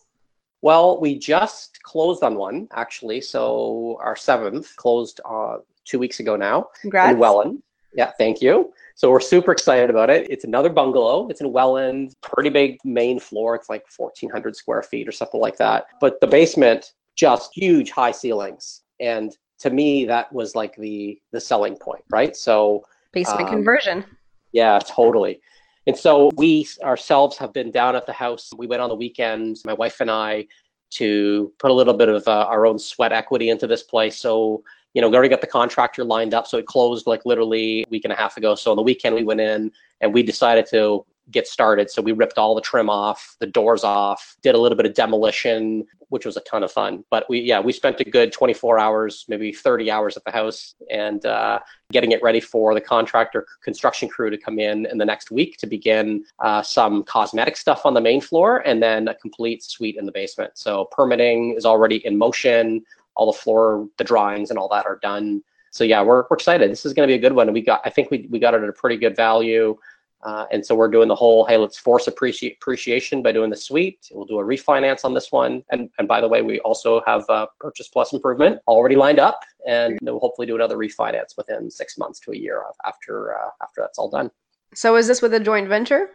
Well 0.62 1.00
we 1.00 1.18
just 1.18 1.82
closed 1.84 2.24
on 2.24 2.36
one 2.36 2.68
actually. 2.74 3.22
So 3.22 3.98
our 4.02 4.16
seventh 4.16 4.76
closed 4.76 5.22
uh, 5.26 5.58
two 5.86 6.00
weeks 6.00 6.20
ago 6.20 6.36
now 6.36 6.68
Congrats. 6.82 7.14
in 7.14 7.20
welland. 7.20 7.64
Yeah 7.94 8.12
thank 8.18 8.42
you. 8.42 8.74
So 8.96 9.12
we're 9.12 9.20
super 9.20 9.52
excited 9.52 9.90
about 9.90 10.10
it. 10.10 10.30
It's 10.30 10.46
another 10.46 10.70
bungalow. 10.70 11.28
It's 11.30 11.42
in 11.42 11.52
welland 11.52 12.14
pretty 12.22 12.50
big 12.50 12.78
main 12.84 13.20
floor. 13.20 13.56
It's 13.56 13.70
like 13.70 13.86
1400 13.96 14.56
square 14.56 14.84
feet 14.84 15.08
or 15.08 15.12
something 15.12 15.42
like 15.42 15.58
that. 15.58 15.88
But 16.00 16.22
the 16.22 16.28
basement 16.28 16.94
just 17.16 17.52
huge 17.54 17.92
high 17.92 18.12
ceilings. 18.12 18.82
And 19.00 19.36
to 19.60 19.70
me 19.70 20.06
that 20.06 20.32
was 20.34 20.56
like 20.56 20.76
the 20.76 21.20
the 21.32 21.40
selling 21.40 21.76
point 21.76 22.04
right? 22.10 22.36
So 22.36 22.86
basement 23.12 23.48
um, 23.48 23.56
conversion. 23.56 24.06
Yeah 24.52 24.80
totally. 24.80 25.42
And 25.88 25.96
so 25.96 26.32
we 26.36 26.68
ourselves 26.84 27.38
have 27.38 27.54
been 27.54 27.72
down 27.72 27.96
at 27.96 28.06
the 28.06 28.14
house. 28.14 28.50
We 28.58 28.68
went 28.68 28.82
on 28.82 28.90
the 28.90 28.96
weekend 28.96 29.58
my 29.66 29.74
wife 29.74 30.02
and 30.02 30.12
i 30.12 30.48
to 30.92 31.52
put 31.60 31.72
a 31.72 31.74
little 31.74 31.94
bit 31.94 32.10
of 32.10 32.28
uh, 32.28 32.46
our 32.48 32.66
own 32.66 32.80
sweat 32.80 33.12
equity 33.12 33.50
into 33.50 33.68
this 33.68 33.84
place. 33.84 34.18
So 34.18 34.64
you 34.94 35.02
know 35.02 35.10
we 35.10 35.16
already 35.16 35.30
got 35.30 35.42
the 35.42 35.48
contractor 35.48 36.04
lined 36.04 36.34
up. 36.34 36.48
So 36.48 36.58
it 36.58 36.66
closed 36.66 37.08
like 37.08 37.26
literally 37.26 37.84
a 37.84 37.90
week 37.90 38.06
and 38.06 38.14
a 38.14 38.16
half 38.16 38.38
ago. 38.38 38.56
So 38.56 38.72
on 38.72 38.78
the 38.78 38.84
weekend 38.84 39.16
we 39.16 39.24
went 39.24 39.42
in 39.42 39.72
and 40.02 40.14
we 40.14 40.24
decided 40.24 40.66
to 40.68 41.06
get 41.32 41.48
started. 41.48 41.90
So 41.90 42.02
we 42.02 42.12
ripped 42.12 42.38
all 42.38 42.56
the 42.56 42.62
trim 42.62 42.90
off, 42.90 43.36
the 43.40 43.48
doors 43.48 43.84
off, 43.84 44.36
did 44.42 44.56
a 44.56 44.58
little 44.58 44.76
bit 44.76 44.86
of 44.86 44.94
demolition, 44.94 45.86
which 46.10 46.26
was 46.26 46.38
a 46.38 46.42
ton 46.42 46.64
of 46.64 46.72
fun. 46.72 47.04
But 47.10 47.26
we, 47.30 47.40
yeah, 47.40 47.60
we 47.60 47.72
spent 47.74 48.00
a 48.00 48.04
good 48.04 48.32
24 48.32 48.80
hours, 48.80 49.26
maybe 49.28 49.52
30 49.52 49.90
hours 49.90 50.18
at 50.18 50.24
the 50.24 50.32
house 50.32 50.76
and 50.90 51.26
uh, 51.26 51.60
getting 51.92 52.12
it 52.12 52.22
ready 52.22 52.40
for 52.40 52.74
the 52.74 52.82
contractor 52.82 53.46
construction 53.64 54.08
crew 54.08 54.30
to 54.30 54.38
come 54.38 54.60
in 54.60 54.86
in 54.86 54.98
the 54.98 55.06
next 55.06 55.32
week 55.32 55.58
to 55.58 55.68
begin 55.68 56.24
uh, 56.40 56.62
some 56.62 57.04
cosmetic 57.04 57.58
stuff 57.58 57.86
on 57.86 57.94
the 57.94 58.02
main 58.02 58.22
floor 58.22 58.60
and 58.68 58.82
then 58.82 59.08
a 59.08 59.16
complete 59.16 59.64
suite 59.64 59.98
in 59.98 60.06
the 60.06 60.12
basement. 60.12 60.52
So 60.56 60.86
permitting 60.92 61.56
is 61.58 61.66
already 61.66 62.06
in 62.06 62.18
motion. 62.18 62.84
All 63.16 63.32
the 63.32 63.38
floor, 63.38 63.88
the 63.98 64.04
drawings 64.04 64.50
and 64.50 64.60
all 64.60 64.68
that 64.70 64.86
are 64.86 65.00
done. 65.02 65.42
So 65.72 65.84
yeah, 65.84 66.02
we're, 66.02 66.24
we're 66.30 66.36
excited. 66.36 66.72
This 66.72 66.86
is 66.86 66.94
going 66.94 67.08
to 67.08 67.12
be 67.12 67.18
a 67.18 67.22
good 67.22 67.34
one. 67.34 67.52
We 67.52 67.62
got, 67.62 67.82
I 67.84 67.90
think 67.90 68.12
we, 68.12 68.28
we 68.30 68.40
got 68.40 68.54
it 68.54 68.64
at 68.64 68.70
a 68.70 68.74
pretty 68.74 68.98
good 68.98 69.16
value. 69.16 69.78
Uh, 70.26 70.48
and 70.52 70.66
so 70.66 70.74
we're 70.74 70.90
doing 70.90 71.08
the 71.08 71.16
whole, 71.16 71.46
hey, 71.46 71.56
let's 71.56 71.78
force 71.78 72.08
appreci- 72.08 72.56
appreciation 72.56 73.22
by 73.22 73.32
doing 73.32 73.52
the 73.52 73.56
suite. 73.56 74.10
We'll 74.12 74.26
do 74.26 74.40
a 74.40 74.44
refinance 74.44 75.06
on 75.06 75.14
this 75.14 75.32
one. 75.32 75.64
And, 75.70 75.90
and 76.00 76.08
by 76.08 76.20
the 76.20 76.28
way, 76.28 76.42
we 76.42 76.60
also 76.62 77.02
have 77.06 77.26
a 77.30 77.48
purchase 77.60 77.88
plus 77.88 78.12
improvement 78.12 78.60
already 78.68 78.96
lined 78.96 79.20
up, 79.20 79.40
and 79.68 80.00
we'll 80.02 80.20
hopefully 80.20 80.48
do 80.48 80.56
another 80.56 80.78
refinance 80.78 81.38
within 81.38 81.70
six 81.70 82.00
months 82.00 82.20
to 82.22 82.32
a 82.32 82.36
year 82.36 82.64
after 82.86 83.38
uh, 83.38 83.50
after 83.62 83.82
that's 83.82 84.00
all 84.00 84.10
done. 84.10 84.32
So 84.74 84.96
is 84.96 85.06
this 85.06 85.22
with 85.22 85.34
a 85.36 85.40
joint 85.40 85.70
venture? 85.70 86.10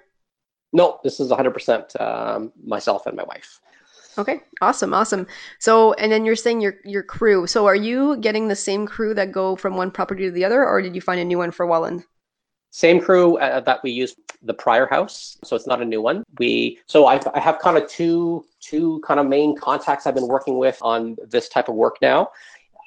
No, 0.72 0.98
this 1.04 1.20
is 1.20 1.30
100% 1.30 2.00
um, 2.00 2.52
myself 2.64 3.06
and 3.06 3.16
my 3.16 3.24
wife. 3.24 3.60
Okay, 4.18 4.40
awesome, 4.60 4.92
awesome. 4.92 5.26
So, 5.60 5.92
and 5.94 6.10
then 6.10 6.24
you're 6.24 6.34
saying 6.34 6.60
your 6.60 6.74
your 6.84 7.04
crew. 7.04 7.46
So, 7.46 7.66
are 7.66 7.76
you 7.76 8.16
getting 8.16 8.48
the 8.48 8.56
same 8.56 8.86
crew 8.86 9.14
that 9.14 9.30
go 9.30 9.54
from 9.54 9.76
one 9.76 9.92
property 9.92 10.24
to 10.24 10.32
the 10.32 10.44
other, 10.44 10.66
or 10.66 10.82
did 10.82 10.96
you 10.96 11.00
find 11.00 11.20
a 11.20 11.24
new 11.24 11.38
one 11.38 11.52
for 11.52 11.64
Welland? 11.64 12.04
Same 12.70 13.00
crew 13.00 13.36
uh, 13.38 13.60
that 13.60 13.82
we 13.82 13.90
used 13.90 14.16
the 14.42 14.54
prior 14.54 14.86
house, 14.86 15.36
so 15.42 15.56
it's 15.56 15.66
not 15.66 15.82
a 15.82 15.84
new 15.84 16.00
one. 16.00 16.24
We 16.38 16.78
so 16.86 17.06
I've, 17.06 17.26
I 17.34 17.40
have 17.40 17.58
kind 17.58 17.76
of 17.76 17.88
two 17.88 18.44
two 18.60 19.00
kind 19.04 19.18
of 19.18 19.26
main 19.26 19.56
contacts 19.56 20.06
I've 20.06 20.14
been 20.14 20.28
working 20.28 20.56
with 20.56 20.78
on 20.80 21.16
this 21.28 21.48
type 21.48 21.68
of 21.68 21.74
work 21.74 21.96
now, 22.00 22.30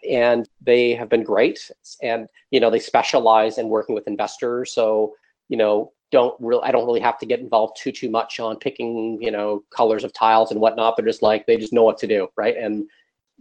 and 0.09 0.47
they 0.61 0.95
have 0.95 1.09
been 1.09 1.23
great. 1.23 1.69
And 2.01 2.27
you 2.49 2.59
know 2.59 2.69
they 2.69 2.79
specialize 2.79 3.57
in 3.57 3.67
working 3.67 3.93
with 3.93 4.07
investors, 4.07 4.71
so 4.71 5.15
you 5.49 5.57
know 5.57 5.91
don't 6.11 6.35
really 6.39 6.63
I 6.63 6.71
don't 6.71 6.85
really 6.85 7.01
have 7.01 7.19
to 7.19 7.25
get 7.25 7.41
involved 7.41 7.75
too 7.75 7.91
too 7.91 8.09
much 8.09 8.39
on 8.39 8.57
picking 8.57 9.21
you 9.21 9.31
know 9.31 9.63
colors 9.69 10.05
of 10.05 10.13
tiles 10.13 10.51
and 10.51 10.61
whatnot. 10.61 10.95
They're 10.95 11.05
just 11.05 11.21
like 11.21 11.45
they 11.45 11.57
just 11.57 11.73
know 11.73 11.83
what 11.83 11.97
to 11.97 12.07
do, 12.07 12.29
right? 12.37 12.55
And 12.55 12.87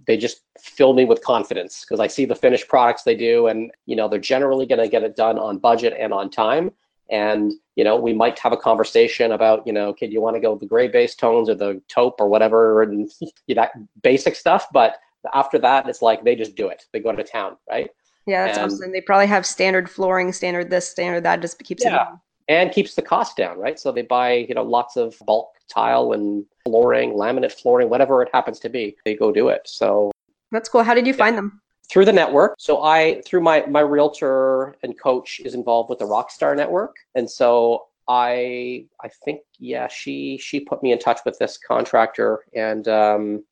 they 0.07 0.16
just 0.16 0.42
fill 0.59 0.92
me 0.92 1.05
with 1.05 1.22
confidence 1.22 1.84
because 1.84 2.00
I 2.00 2.07
see 2.07 2.24
the 2.24 2.34
finished 2.34 2.68
products 2.68 3.03
they 3.03 3.16
do, 3.16 3.46
and 3.46 3.70
you 3.86 3.96
know 3.96 4.09
they're 4.09 4.18
generally 4.18 4.66
going 4.66 4.80
to 4.80 4.88
get 4.88 5.03
it 5.03 5.16
done 5.16 5.38
on 5.38 5.59
budget 5.59 5.94
and 5.98 6.12
on 6.12 6.30
time. 6.30 6.72
And 7.11 7.53
you 7.76 7.84
know 7.84 7.96
we 7.96 8.12
might 8.12 8.38
have 8.38 8.53
a 8.53 8.57
conversation 8.57 9.32
about 9.32 9.66
you 9.66 9.72
know, 9.72 9.88
okay, 9.88 10.07
do 10.07 10.12
you 10.12 10.20
want 10.20 10.36
to 10.36 10.40
go 10.40 10.53
with 10.53 10.61
the 10.61 10.66
gray 10.66 10.88
base 10.88 11.14
tones 11.14 11.48
or 11.48 11.55
the 11.55 11.80
taupe 11.88 12.20
or 12.20 12.28
whatever, 12.28 12.82
and 12.82 13.11
you 13.20 13.28
know, 13.55 13.62
that 13.62 13.72
basic 14.03 14.36
stuff. 14.36 14.66
But 14.72 14.96
after 15.32 15.59
that, 15.59 15.88
it's 15.88 16.03
like 16.03 16.24
they 16.24 16.34
just 16.34 16.57
do 16.57 16.68
it. 16.68 16.84
They 16.92 17.00
go 17.00 17.12
to 17.12 17.24
town, 17.24 17.57
right? 17.68 17.90
Yeah, 18.26 18.46
that's 18.46 18.59
and, 18.59 18.72
awesome. 18.72 18.92
They 18.92 19.00
probably 19.00 19.26
have 19.26 19.44
standard 19.44 19.90
flooring, 19.90 20.32
standard 20.32 20.70
this, 20.70 20.88
standard 20.88 21.24
that, 21.24 21.40
just 21.40 21.59
keeps 21.62 21.84
yeah. 21.84 22.12
it 22.12 22.18
and 22.49 22.72
keeps 22.72 22.95
the 22.95 23.03
cost 23.03 23.36
down, 23.36 23.59
right? 23.59 23.78
So 23.78 23.93
they 23.93 24.03
buy, 24.03 24.32
you 24.49 24.55
know, 24.55 24.62
lots 24.62 24.97
of 24.97 25.16
bulk 25.26 25.55
tile 25.68 26.12
and 26.12 26.45
flooring, 26.64 27.12
laminate 27.12 27.53
flooring, 27.53 27.88
whatever 27.88 28.22
it 28.22 28.28
happens 28.32 28.59
to 28.61 28.68
be. 28.68 28.97
They 29.05 29.14
go 29.14 29.32
do 29.32 29.49
it. 29.49 29.62
So 29.64 30.11
that's 30.51 30.68
cool. 30.68 30.82
How 30.82 30.95
did 30.95 31.07
you 31.07 31.12
yeah. 31.12 31.18
find 31.18 31.36
them? 31.38 31.61
Through 31.90 32.07
the 32.07 32.12
network. 32.12 32.55
So 32.59 32.82
I, 32.82 33.20
through 33.26 33.43
my 33.43 33.66
my 33.66 33.80
realtor 33.80 34.76
and 34.82 34.99
coach, 34.99 35.40
is 35.45 35.55
involved 35.55 35.90
with 35.90 35.99
the 35.99 36.07
Rockstar 36.07 36.57
network, 36.57 36.97
and 37.14 37.30
so 37.30 37.86
I 38.09 38.86
I 39.03 39.09
think 39.24 39.40
yeah 39.59 39.88
she 39.88 40.38
she 40.38 40.61
put 40.61 40.82
me 40.82 40.93
in 40.93 40.99
touch 40.99 41.20
with 41.26 41.38
this 41.38 41.59
contractor, 41.59 42.45
and 42.55 42.88
um, 42.88 43.45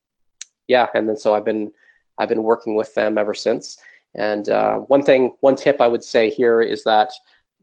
yeah, 0.68 0.86
and 0.94 1.08
then 1.08 1.16
so 1.16 1.34
I've 1.34 1.44
been 1.44 1.70
I've 2.18 2.28
been 2.28 2.42
working 2.42 2.76
with 2.76 2.94
them 2.94 3.18
ever 3.18 3.34
since. 3.34 3.78
And 4.14 4.48
uh, 4.48 4.78
one 4.78 5.02
thing, 5.02 5.36
one 5.40 5.56
tip 5.56 5.80
I 5.80 5.88
would 5.88 6.02
say 6.02 6.30
here 6.30 6.60
is 6.60 6.82
that 6.84 7.12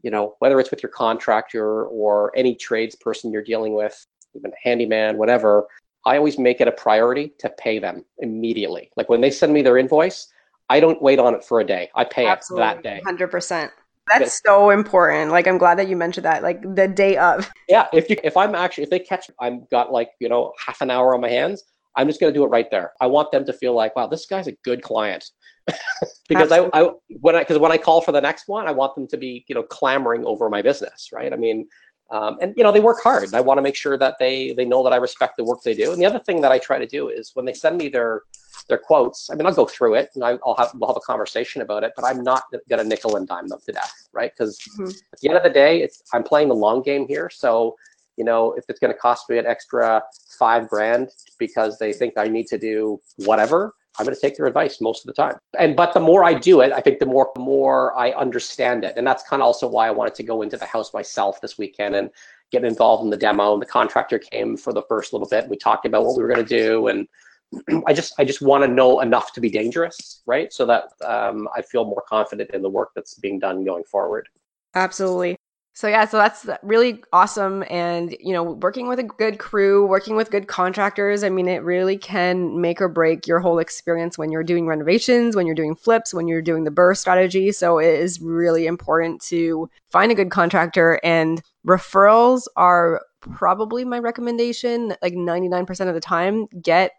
you 0.02 0.10
know, 0.10 0.36
whether 0.38 0.58
it's 0.60 0.70
with 0.70 0.82
your 0.82 0.92
contractor 0.92 1.84
or 1.86 2.32
any 2.36 2.54
tradesperson 2.54 3.32
you're 3.32 3.42
dealing 3.42 3.74
with, 3.74 4.06
even 4.34 4.50
a 4.52 4.56
handyman, 4.62 5.16
whatever, 5.18 5.66
I 6.06 6.16
always 6.16 6.38
make 6.38 6.60
it 6.60 6.68
a 6.68 6.72
priority 6.72 7.32
to 7.38 7.48
pay 7.50 7.78
them 7.78 8.04
immediately. 8.18 8.90
Like 8.96 9.08
when 9.08 9.20
they 9.20 9.30
send 9.30 9.52
me 9.52 9.62
their 9.62 9.78
invoice, 9.78 10.28
I 10.70 10.80
don't 10.80 11.00
wait 11.02 11.18
on 11.18 11.34
it 11.34 11.44
for 11.44 11.60
a 11.60 11.64
day. 11.64 11.90
I 11.94 12.04
pay 12.04 12.26
Absolutely. 12.26 12.66
it 12.66 12.82
that 12.82 12.82
day. 12.82 13.02
100%. 13.04 13.70
That's 14.10 14.40
so 14.44 14.70
important. 14.70 15.30
Like 15.30 15.46
I'm 15.46 15.58
glad 15.58 15.78
that 15.78 15.88
you 15.88 15.96
mentioned 15.96 16.24
that. 16.24 16.42
Like 16.42 16.62
the 16.74 16.88
day 16.88 17.16
of. 17.16 17.50
Yeah, 17.68 17.88
if 17.92 18.08
you 18.08 18.16
if 18.24 18.36
I'm 18.36 18.54
actually 18.54 18.84
if 18.84 18.90
they 18.90 19.00
catch 19.00 19.30
I've 19.38 19.68
got 19.68 19.92
like, 19.92 20.12
you 20.18 20.28
know, 20.30 20.54
half 20.64 20.80
an 20.80 20.90
hour 20.90 21.14
on 21.14 21.20
my 21.20 21.28
hands, 21.28 21.62
I'm 21.98 22.06
just 22.06 22.20
going 22.20 22.32
to 22.32 22.38
do 22.38 22.44
it 22.44 22.48
right 22.48 22.70
there. 22.70 22.92
I 23.00 23.08
want 23.08 23.32
them 23.32 23.44
to 23.44 23.52
feel 23.52 23.74
like, 23.74 23.96
wow, 23.96 24.06
this 24.06 24.24
guy's 24.24 24.46
a 24.46 24.52
good 24.64 24.82
client. 24.82 25.30
because 26.28 26.50
I, 26.50 26.70
I 26.72 26.90
when 27.20 27.36
I 27.36 27.40
because 27.40 27.58
when 27.58 27.72
I 27.72 27.76
call 27.76 28.00
for 28.00 28.12
the 28.12 28.20
next 28.22 28.48
one, 28.48 28.66
I 28.66 28.70
want 28.70 28.94
them 28.94 29.06
to 29.08 29.18
be, 29.18 29.44
you 29.48 29.54
know, 29.54 29.64
clamoring 29.64 30.24
over 30.24 30.48
my 30.48 30.62
business, 30.62 31.10
right? 31.12 31.30
I 31.30 31.36
mean, 31.36 31.68
um, 32.10 32.38
and 32.40 32.54
you 32.56 32.62
know 32.62 32.72
they 32.72 32.80
work 32.80 33.02
hard. 33.02 33.34
I 33.34 33.42
want 33.42 33.58
to 33.58 33.62
make 33.62 33.76
sure 33.76 33.98
that 33.98 34.14
they 34.18 34.52
they 34.52 34.64
know 34.64 34.82
that 34.82 34.94
I 34.94 34.96
respect 34.96 35.36
the 35.36 35.44
work 35.44 35.62
they 35.62 35.74
do. 35.74 35.92
And 35.92 36.00
the 36.00 36.06
other 36.06 36.20
thing 36.20 36.40
that 36.40 36.52
I 36.52 36.58
try 36.58 36.78
to 36.78 36.86
do 36.86 37.08
is 37.08 37.32
when 37.34 37.44
they 37.44 37.52
send 37.52 37.76
me 37.76 37.88
their 37.88 38.22
their 38.68 38.78
quotes, 38.78 39.28
I 39.30 39.34
mean 39.34 39.44
I'll 39.44 39.52
go 39.52 39.66
through 39.66 39.94
it 39.96 40.10
and 40.14 40.24
I, 40.24 40.38
will 40.44 40.56
have 40.56 40.70
we'll 40.74 40.88
have 40.88 40.96
a 40.96 41.00
conversation 41.00 41.60
about 41.60 41.84
it. 41.84 41.92
But 41.96 42.06
I'm 42.06 42.22
not 42.22 42.44
gonna 42.70 42.84
nickel 42.84 43.16
and 43.16 43.28
dime 43.28 43.48
them 43.48 43.58
to 43.66 43.72
death, 43.72 44.08
right? 44.12 44.32
Because 44.36 44.58
mm-hmm. 44.58 44.88
at 45.12 45.20
the 45.20 45.28
end 45.28 45.36
of 45.36 45.42
the 45.42 45.50
day, 45.50 45.82
it's 45.82 46.02
I'm 46.14 46.22
playing 46.22 46.48
the 46.48 46.54
long 46.54 46.82
game 46.82 47.06
here. 47.06 47.28
So 47.28 47.76
you 48.18 48.24
know 48.24 48.52
if 48.52 48.64
it's 48.68 48.80
going 48.80 48.92
to 48.92 48.98
cost 48.98 49.30
me 49.30 49.38
an 49.38 49.46
extra 49.46 50.02
five 50.38 50.68
grand 50.68 51.08
because 51.38 51.78
they 51.78 51.92
think 51.92 52.14
I 52.16 52.24
need 52.24 52.46
to 52.48 52.58
do 52.58 53.00
whatever, 53.16 53.74
I'm 53.98 54.04
going 54.04 54.14
to 54.14 54.20
take 54.20 54.36
their 54.36 54.46
advice 54.46 54.80
most 54.80 55.02
of 55.02 55.06
the 55.06 55.12
time. 55.12 55.38
And 55.58 55.74
but 55.74 55.92
the 55.92 56.00
more 56.00 56.24
I 56.24 56.34
do 56.34 56.60
it, 56.60 56.72
I 56.72 56.80
think 56.80 57.00
the 57.00 57.06
more 57.06 57.30
the 57.34 57.40
more 57.40 57.98
I 57.98 58.10
understand 58.12 58.84
it. 58.84 58.94
And 58.96 59.06
that's 59.06 59.22
kind 59.24 59.42
of 59.42 59.46
also 59.46 59.66
why 59.66 59.88
I 59.88 59.90
wanted 59.90 60.14
to 60.16 60.22
go 60.22 60.42
into 60.42 60.56
the 60.56 60.66
house 60.66 60.94
myself 60.94 61.40
this 61.40 61.58
weekend 61.58 61.96
and 61.96 62.10
get 62.52 62.64
involved 62.64 63.02
in 63.02 63.10
the 63.10 63.16
demo. 63.16 63.54
And 63.54 63.62
the 63.62 63.66
contractor 63.66 64.18
came 64.18 64.56
for 64.56 64.72
the 64.72 64.82
first 64.82 65.12
little 65.12 65.28
bit. 65.28 65.48
We 65.48 65.56
talked 65.56 65.84
about 65.84 66.04
what 66.04 66.16
we 66.16 66.22
were 66.22 66.32
going 66.32 66.46
to 66.46 66.58
do, 66.62 66.88
and 66.88 67.08
I 67.86 67.92
just 67.92 68.14
I 68.18 68.24
just 68.24 68.40
want 68.40 68.62
to 68.64 68.68
know 68.68 69.00
enough 69.00 69.32
to 69.32 69.40
be 69.40 69.50
dangerous, 69.50 70.22
right? 70.26 70.52
So 70.52 70.64
that 70.66 70.84
um, 71.04 71.48
I 71.56 71.62
feel 71.62 71.84
more 71.84 72.04
confident 72.08 72.50
in 72.50 72.62
the 72.62 72.70
work 72.70 72.90
that's 72.94 73.14
being 73.14 73.38
done 73.38 73.64
going 73.64 73.84
forward. 73.84 74.28
Absolutely. 74.74 75.38
So 75.78 75.86
yeah, 75.86 76.06
so 76.06 76.16
that's 76.16 76.44
really 76.64 77.04
awesome. 77.12 77.62
And 77.70 78.16
you 78.18 78.32
know, 78.32 78.42
working 78.42 78.88
with 78.88 78.98
a 78.98 79.04
good 79.04 79.38
crew, 79.38 79.86
working 79.86 80.16
with 80.16 80.32
good 80.32 80.48
contractors, 80.48 81.22
I 81.22 81.28
mean 81.28 81.46
it 81.46 81.62
really 81.62 81.96
can 81.96 82.60
make 82.60 82.80
or 82.80 82.88
break 82.88 83.28
your 83.28 83.38
whole 83.38 83.60
experience 83.60 84.18
when 84.18 84.32
you're 84.32 84.42
doing 84.42 84.66
renovations, 84.66 85.36
when 85.36 85.46
you're 85.46 85.54
doing 85.54 85.76
flips, 85.76 86.12
when 86.12 86.26
you're 86.26 86.42
doing 86.42 86.64
the 86.64 86.72
BRRRR 86.72 86.96
strategy. 86.96 87.52
So 87.52 87.78
it 87.78 87.94
is 87.94 88.20
really 88.20 88.66
important 88.66 89.20
to 89.26 89.70
find 89.88 90.10
a 90.10 90.16
good 90.16 90.32
contractor. 90.32 90.98
And 91.04 91.40
referrals 91.64 92.48
are 92.56 93.00
probably 93.20 93.84
my 93.84 94.00
recommendation. 94.00 94.96
Like 95.00 95.14
99% 95.14 95.86
of 95.86 95.94
the 95.94 96.00
time 96.00 96.46
get 96.60 96.90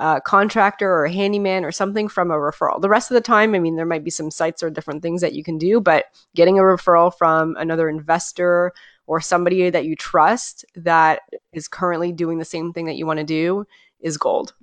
uh, 0.00 0.18
contractor 0.18 0.90
or 0.90 1.04
a 1.04 1.12
handyman 1.12 1.62
or 1.62 1.70
something 1.70 2.08
from 2.08 2.30
a 2.30 2.34
referral. 2.34 2.80
The 2.80 2.88
rest 2.88 3.10
of 3.10 3.14
the 3.14 3.20
time, 3.20 3.54
I 3.54 3.58
mean, 3.58 3.76
there 3.76 3.84
might 3.84 4.02
be 4.02 4.10
some 4.10 4.30
sites 4.30 4.62
or 4.62 4.70
different 4.70 5.02
things 5.02 5.20
that 5.20 5.34
you 5.34 5.44
can 5.44 5.58
do, 5.58 5.78
but 5.78 6.06
getting 6.34 6.58
a 6.58 6.62
referral 6.62 7.14
from 7.16 7.54
another 7.56 7.88
investor 7.88 8.72
or 9.06 9.20
somebody 9.20 9.68
that 9.68 9.84
you 9.84 9.94
trust 9.94 10.64
that 10.74 11.20
is 11.52 11.68
currently 11.68 12.12
doing 12.12 12.38
the 12.38 12.44
same 12.46 12.72
thing 12.72 12.86
that 12.86 12.96
you 12.96 13.06
want 13.06 13.18
to 13.18 13.24
do 13.24 13.66
is 14.00 14.16
gold. 14.16 14.54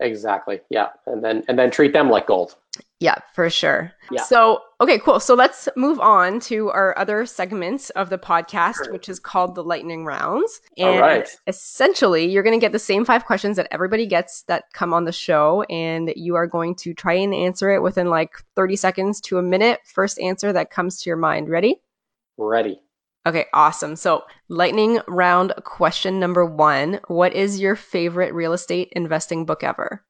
Exactly. 0.00 0.60
Yeah. 0.70 0.88
And 1.06 1.22
then 1.22 1.44
and 1.46 1.58
then 1.58 1.70
treat 1.70 1.92
them 1.92 2.08
like 2.08 2.26
gold. 2.26 2.56
Yeah, 3.00 3.14
for 3.32 3.48
sure. 3.48 3.92
Yeah. 4.10 4.22
So, 4.24 4.60
okay, 4.78 4.98
cool. 4.98 5.20
So 5.20 5.34
let's 5.34 5.70
move 5.74 5.98
on 6.00 6.38
to 6.40 6.68
our 6.68 6.96
other 6.98 7.24
segments 7.24 7.88
of 7.90 8.10
the 8.10 8.18
podcast, 8.18 8.76
sure. 8.84 8.92
which 8.92 9.08
is 9.08 9.18
called 9.18 9.54
the 9.54 9.64
lightning 9.64 10.04
rounds. 10.04 10.60
And 10.76 10.96
All 10.96 11.00
right. 11.00 11.28
essentially, 11.46 12.30
you're 12.30 12.42
going 12.42 12.58
to 12.58 12.62
get 12.62 12.72
the 12.72 12.78
same 12.78 13.06
five 13.06 13.24
questions 13.24 13.56
that 13.56 13.68
everybody 13.70 14.04
gets 14.06 14.42
that 14.42 14.64
come 14.74 14.92
on 14.92 15.06
the 15.06 15.12
show, 15.12 15.62
and 15.70 16.12
you 16.14 16.34
are 16.34 16.46
going 16.46 16.74
to 16.76 16.92
try 16.92 17.14
and 17.14 17.32
answer 17.32 17.70
it 17.70 17.82
within 17.82 18.10
like 18.10 18.32
30 18.54 18.76
seconds 18.76 19.20
to 19.22 19.38
a 19.38 19.42
minute. 19.42 19.80
First 19.86 20.20
answer 20.20 20.52
that 20.52 20.70
comes 20.70 21.00
to 21.00 21.08
your 21.08 21.16
mind. 21.16 21.48
Ready? 21.48 21.80
Ready. 22.36 22.82
Okay, 23.26 23.46
awesome. 23.54 23.96
So, 23.96 24.24
lightning 24.48 25.00
round 25.08 25.54
question 25.64 26.20
number 26.20 26.44
one 26.44 27.00
What 27.08 27.32
is 27.32 27.60
your 27.60 27.76
favorite 27.76 28.34
real 28.34 28.52
estate 28.52 28.92
investing 28.92 29.46
book 29.46 29.64
ever? 29.64 30.04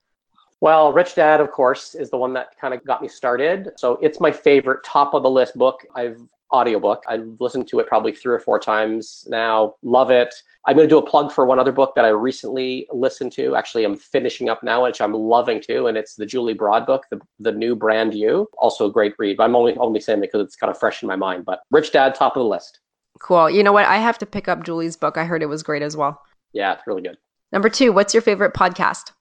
Well, 0.61 0.93
Rich 0.93 1.15
Dad, 1.15 1.41
of 1.41 1.51
course, 1.51 1.95
is 1.95 2.11
the 2.11 2.19
one 2.19 2.35
that 2.35 2.59
kind 2.61 2.75
of 2.75 2.85
got 2.85 3.01
me 3.01 3.09
started. 3.09 3.71
So 3.77 3.99
it's 4.03 4.21
my 4.21 4.31
favorite 4.31 4.85
top 4.85 5.15
of 5.15 5.23
the 5.23 5.31
list 5.31 5.57
book. 5.57 5.87
I've 5.95 6.21
audiobook. 6.53 7.05
I've 7.09 7.37
listened 7.39 7.69
to 7.69 7.79
it 7.79 7.87
probably 7.87 8.13
three 8.13 8.35
or 8.35 8.41
four 8.41 8.59
times 8.59 9.25
now. 9.29 9.77
Love 9.83 10.11
it. 10.11 10.35
I'm 10.67 10.77
going 10.77 10.89
to 10.89 10.93
do 10.93 10.99
a 10.99 11.07
plug 11.07 11.33
for 11.33 11.47
one 11.47 11.59
other 11.59 11.73
book 11.73 11.95
that 11.95 12.05
I 12.05 12.09
recently 12.09 12.87
listened 12.93 13.33
to. 13.33 13.55
Actually, 13.55 13.85
I'm 13.85 13.97
finishing 13.97 14.49
up 14.49 14.63
now, 14.63 14.85
which 14.85 15.01
I'm 15.01 15.15
loving 15.15 15.61
too, 15.61 15.87
and 15.87 15.97
it's 15.97 16.17
the 16.17 16.27
Julie 16.27 16.55
Broad 16.55 16.87
book, 16.87 17.07
the, 17.11 17.21
the 17.39 17.53
new 17.53 17.75
brand 17.75 18.15
you. 18.15 18.49
Also 18.59 18.87
a 18.87 18.93
great 18.93 19.15
read. 19.19 19.37
But 19.37 19.45
I'm 19.45 19.57
only 19.57 19.77
only 19.77 20.01
saying 20.01 20.19
it 20.19 20.23
because 20.23 20.45
it's 20.45 20.57
kind 20.57 20.71
of 20.71 20.79
fresh 20.79 21.03
in 21.03 21.09
my 21.09 21.17
mind. 21.17 21.45
But 21.45 21.61
Rich 21.71 21.93
Dad, 21.93 22.15
top 22.15 22.37
of 22.37 22.41
the 22.41 22.49
list. 22.49 22.81
Cool. 23.21 23.51
You 23.51 23.63
know 23.63 23.73
what? 23.73 23.87
I 23.87 23.99
have 23.99 24.19
to 24.19 24.27
pick 24.27 24.49
up 24.49 24.65
Julie's 24.65 24.97
book. 24.97 25.17
I 25.17 25.25
heard 25.25 25.43
it 25.43 25.47
was 25.47 25.63
great 25.63 25.83
as 25.83 25.97
well. 25.97 26.23
Yeah, 26.53 26.75
it's 26.75 26.87
really 26.87 27.03
good. 27.03 27.17
Number 27.53 27.69
two, 27.69 27.93
what's 27.93 28.15
your 28.15 28.23
favorite 28.23 28.55
podcast? 28.55 29.13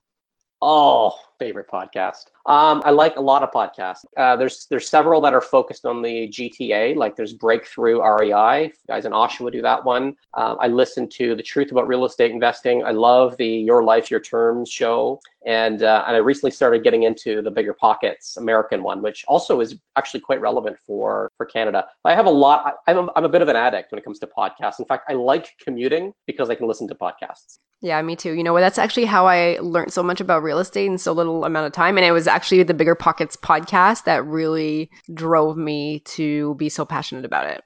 Oh, 0.61 1.17
favorite 1.39 1.69
podcast. 1.69 2.25
Um, 2.45 2.81
I 2.83 2.89
like 2.89 3.15
a 3.15 3.21
lot 3.21 3.43
of 3.43 3.51
podcasts. 3.51 4.03
Uh, 4.17 4.35
there's 4.35 4.67
there's 4.69 4.89
several 4.89 5.21
that 5.21 5.33
are 5.33 5.39
focused 5.39 5.85
on 5.85 6.01
the 6.01 6.27
GTA. 6.27 6.97
Like 6.97 7.15
there's 7.15 7.31
Breakthrough 7.31 8.01
REI. 8.01 8.73
Guys 8.85 9.05
in 9.05 9.13
Oshawa 9.13 9.53
do 9.53 9.61
that 9.61 9.85
one. 9.85 10.17
Um, 10.33 10.57
I 10.59 10.67
listen 10.67 11.07
to 11.11 11.33
the 11.33 11.43
Truth 11.43 11.71
About 11.71 11.87
Real 11.87 12.03
Estate 12.03 12.31
Investing. 12.31 12.83
I 12.83 12.91
love 12.91 13.37
the 13.37 13.47
Your 13.47 13.83
Life 13.83 14.11
Your 14.11 14.19
Terms 14.19 14.69
show, 14.69 15.21
and 15.45 15.81
uh, 15.83 16.03
and 16.05 16.17
I 16.17 16.19
recently 16.19 16.51
started 16.51 16.83
getting 16.83 17.03
into 17.03 17.41
the 17.41 17.51
Bigger 17.51 17.73
Pockets 17.73 18.35
American 18.35 18.83
one, 18.83 19.01
which 19.01 19.23
also 19.29 19.61
is 19.61 19.77
actually 19.95 20.19
quite 20.19 20.41
relevant 20.41 20.77
for 20.85 21.31
for 21.37 21.45
Canada. 21.45 21.87
I 22.03 22.15
have 22.15 22.25
a 22.25 22.31
lot. 22.31 22.75
I, 22.85 22.91
I'm 22.91 23.07
a, 23.07 23.11
I'm 23.15 23.23
a 23.23 23.29
bit 23.29 23.41
of 23.41 23.47
an 23.47 23.55
addict 23.55 23.93
when 23.93 23.99
it 23.99 24.03
comes 24.03 24.19
to 24.19 24.27
podcasts. 24.27 24.79
In 24.79 24.85
fact, 24.85 25.05
I 25.09 25.13
like 25.13 25.55
commuting 25.63 26.13
because 26.27 26.49
I 26.49 26.55
can 26.55 26.67
listen 26.67 26.85
to 26.89 26.95
podcasts. 26.95 27.59
Yeah, 27.81 28.01
me 28.01 28.15
too. 28.15 28.33
You 28.33 28.43
know, 28.43 28.51
what? 28.51 28.59
that's 28.59 28.77
actually 28.77 29.05
how 29.05 29.25
I 29.25 29.57
learned 29.61 29.93
so 29.93 30.03
much 30.03 30.19
about 30.19 30.43
real 30.43 30.59
estate 30.59 30.87
in 30.87 30.97
so 30.97 31.13
little 31.13 31.45
amount 31.45 31.67
of 31.67 31.71
time. 31.71 31.97
And 31.97 32.05
it 32.05 32.11
was 32.11 32.27
actually 32.27 32.63
the 32.63 32.73
Bigger 32.73 32.95
Pockets 32.95 33.37
podcast 33.37 34.03
that 34.03 34.25
really 34.25 34.91
drove 35.13 35.57
me 35.57 35.99
to 36.01 36.55
be 36.55 36.67
so 36.67 36.83
passionate 36.83 37.23
about 37.23 37.47
it. 37.47 37.63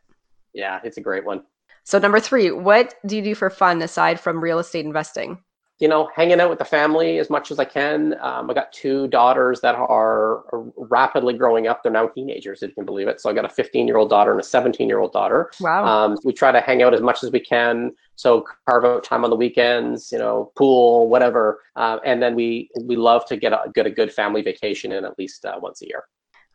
Yeah, 0.54 0.80
it's 0.84 0.98
a 0.98 1.02
great 1.02 1.26
one. 1.26 1.44
So, 1.84 1.98
number 1.98 2.20
three, 2.20 2.52
what 2.52 2.94
do 3.06 3.16
you 3.16 3.22
do 3.22 3.36
for 3.36 3.50
fun 3.50 3.82
aside 3.82 4.20
from 4.20 4.42
real 4.42 4.60
estate 4.60 4.86
investing? 4.86 5.44
You 5.80 5.88
know, 5.88 6.10
hanging 6.16 6.40
out 6.40 6.50
with 6.50 6.60
the 6.60 6.66
family 6.66 7.18
as 7.18 7.30
much 7.30 7.52
as 7.52 7.60
I 7.60 7.66
can. 7.66 8.16
Um, 8.22 8.50
I 8.50 8.54
got 8.54 8.72
two 8.72 9.08
daughters 9.08 9.60
that 9.62 9.76
are 9.76 10.44
rapidly 10.78 11.34
growing 11.34 11.68
up. 11.68 11.82
They're 11.82 11.92
now 11.92 12.08
teenagers, 12.08 12.62
if 12.62 12.70
you 12.70 12.76
can 12.76 12.86
believe 12.86 13.08
it. 13.08 13.20
So 13.20 13.30
I 13.30 13.34
got 13.34 13.46
a 13.46 13.50
15 13.50 13.88
year 13.88 13.98
old 13.98 14.10
daughter 14.10 14.32
and 14.32 14.40
a 14.40 14.44
17 14.44 14.88
year 14.88 15.00
old 15.00 15.12
daughter. 15.14 15.52
Wow. 15.60 15.86
Um, 15.86 16.18
we 16.24 16.32
try 16.32 16.52
to 16.52 16.62
hang 16.62 16.84
out 16.84 16.94
as 16.94 17.02
much 17.02 17.24
as 17.24 17.32
we 17.32 17.40
can. 17.40 17.92
So 18.16 18.46
carve 18.70 18.86
out 18.86 19.04
time 19.04 19.24
on 19.24 19.32
the 19.32 19.36
weekends, 19.36 20.12
you 20.12 20.20
know, 20.20 20.52
pool, 20.56 21.10
whatever. 21.10 21.60
Uh, 21.76 21.98
and 22.06 22.22
then 22.22 22.36
we 22.36 22.70
we 22.84 22.96
love 22.96 23.26
to 23.26 23.38
get 23.38 23.52
a 23.52 23.72
get 23.74 23.88
a 23.88 23.92
good 23.92 24.14
family 24.14 24.44
vacation 24.44 24.92
in 24.92 25.04
at 25.06 25.18
least 25.18 25.44
uh, 25.44 25.58
once 25.60 25.82
a 25.82 25.88
year. 25.88 26.04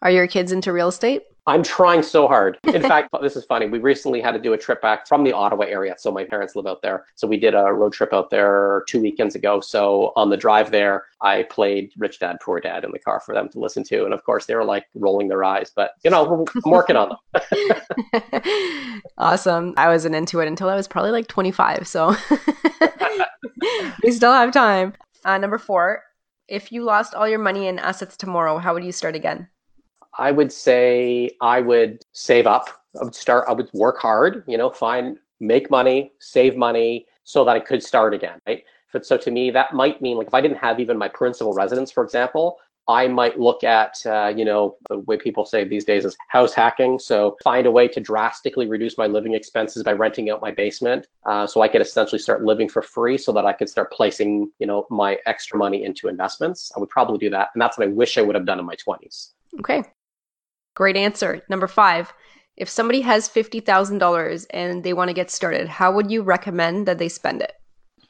Are 0.03 0.11
your 0.11 0.27
kids 0.27 0.53
into 0.53 0.73
real 0.73 0.89
estate? 0.89 1.23
I'm 1.49 1.63
trying 1.63 2.03
so 2.03 2.29
hard. 2.29 2.59
In 2.75 2.83
fact, 2.83 3.09
this 3.23 3.35
is 3.35 3.45
funny. 3.47 3.67
We 3.67 3.79
recently 3.79 4.21
had 4.21 4.33
to 4.33 4.39
do 4.39 4.53
a 4.53 4.59
trip 4.59 4.83
back 4.83 5.09
from 5.09 5.25
the 5.25 5.33
Ottawa 5.33 5.65
area. 5.65 5.95
So 5.99 6.13
my 6.13 6.23
parents 6.23 6.55
live 6.55 6.67
out 6.67 6.83
there. 6.83 7.07
So 7.15 7.27
we 7.27 7.39
did 7.39 7.55
a 7.55 7.73
road 7.73 7.95
trip 7.95 8.13
out 8.13 8.29
there 8.29 8.85
two 8.87 9.01
weekends 9.01 9.35
ago. 9.35 9.61
So 9.61 10.13
on 10.15 10.29
the 10.29 10.37
drive 10.37 10.71
there, 10.71 11.07
I 11.23 11.45
played 11.45 11.91
Rich 11.97 12.19
Dad, 12.19 12.37
Poor 12.43 12.61
Dad 12.61 12.85
in 12.85 12.93
the 12.93 12.99
car 12.99 13.21
for 13.21 13.35
them 13.35 13.49
to 13.49 13.59
listen 13.59 13.83
to. 13.85 14.05
And 14.05 14.13
of 14.13 14.23
course, 14.25 14.45
they 14.45 14.55
were 14.55 14.65
like 14.65 14.85
rolling 14.95 15.29
their 15.29 15.43
eyes, 15.43 15.73
but 15.75 15.93
you 16.05 16.11
know, 16.11 16.47
I'm 16.65 16.71
working 16.71 16.97
on 16.97 17.17
them. 17.33 19.03
awesome. 19.19 19.73
I 19.79 19.89
wasn't 19.89 20.15
into 20.17 20.41
it 20.41 20.49
until 20.49 20.69
I 20.69 20.77
was 20.77 20.87
probably 20.87 21.13
like 21.13 21.29
25. 21.29 21.89
So 21.89 22.15
we 24.03 24.13
still 24.13 24.33
have 24.33 24.53
time. 24.53 24.93
Uh, 25.25 25.39
number 25.39 25.57
four, 25.57 26.03
if 26.47 26.71
you 26.71 26.85
lost 26.85 27.15
all 27.15 27.27
your 27.27 27.39
money 27.39 27.69
and 27.69 27.81
assets 27.81 28.19
tomorrow, 28.19 28.59
how 28.59 28.75
would 28.75 28.85
you 28.85 28.93
start 28.93 29.17
again? 29.17 29.49
I 30.19 30.31
would 30.33 30.53
say 30.53 31.31
I 31.41 31.61
would 31.61 32.03
save 32.13 32.47
up. 32.47 32.69
I 33.01 33.05
would 33.05 33.15
start, 33.15 33.47
I 33.49 33.53
would 33.53 33.71
work 33.73 33.99
hard, 33.99 34.45
you 34.47 34.59
know, 34.59 34.71
find, 34.71 35.19
make 35.41 35.71
money, 35.71 36.13
save 36.19 36.57
money 36.57 37.07
so 37.25 37.45
that 37.45 37.57
I 37.57 37.61
could 37.61 37.83
start 37.83 38.15
again, 38.15 38.41
right? 38.47 38.65
So 39.03 39.17
to 39.19 39.31
me, 39.31 39.51
that 39.51 39.75
might 39.75 40.01
mean 40.01 40.17
like 40.17 40.29
if 40.29 40.35
I 40.35 40.41
didn't 40.41 40.57
have 40.59 40.81
even 40.81 40.97
my 40.97 41.09
principal 41.09 41.53
residence, 41.53 41.93
for 41.93 42.03
example, 42.03 42.57
I 42.89 43.07
might 43.07 43.39
look 43.39 43.65
at, 43.65 43.99
uh, 44.07 44.33
you 44.35 44.47
know, 44.47 44.77
the 44.89 45.01
way 45.01 45.19
people 45.19 45.45
say 45.45 45.63
these 45.63 45.85
days 45.85 46.07
is 46.07 46.17
house 46.29 46.55
hacking. 46.55 46.99
So 46.99 47.37
find 47.45 47.67
a 47.67 47.71
way 47.71 47.87
to 47.87 48.01
drastically 48.01 48.67
reduce 48.67 48.97
my 48.97 49.07
living 49.07 49.35
expenses 49.35 49.83
by 49.83 49.93
renting 49.93 50.31
out 50.31 50.41
my 50.41 50.51
basement, 50.51 51.07
uh, 51.27 51.47
so 51.47 51.61
I 51.61 51.69
could 51.69 51.83
essentially 51.83 52.19
start 52.19 52.45
living 52.45 52.67
for 52.67 52.81
free, 52.81 53.19
so 53.19 53.31
that 53.33 53.45
I 53.45 53.53
could 53.53 53.69
start 53.69 53.93
placing, 53.93 54.51
you 54.59 54.67
know, 54.67 54.87
my 54.89 55.19
extra 55.27 55.59
money 55.59 55.85
into 55.85 56.09
investments. 56.09 56.73
I 56.75 56.81
would 56.81 56.89
probably 56.89 57.19
do 57.19 57.29
that, 57.29 57.51
and 57.53 57.61
that's 57.61 57.77
what 57.77 57.87
I 57.87 57.91
wish 57.91 58.17
I 58.17 58.23
would 58.23 58.35
have 58.35 58.47
done 58.47 58.59
in 58.59 58.65
my 58.65 58.75
twenties. 58.77 59.35
Okay, 59.61 59.83
Great 60.79 60.97
answer. 60.97 61.43
Number 61.49 61.67
five, 61.67 62.15
if 62.57 62.69
somebody 62.69 63.01
has 63.01 63.29
$50,000 63.29 64.47
and 64.51 64.85
they 64.85 64.93
want 64.93 65.09
to 65.09 65.13
get 65.13 65.29
started, 65.29 65.67
how 65.67 65.91
would 65.91 66.09
you 66.09 66.23
recommend 66.23 66.87
that 66.87 66.99
they 66.99 67.09
spend 67.09 67.43
it? 67.43 67.55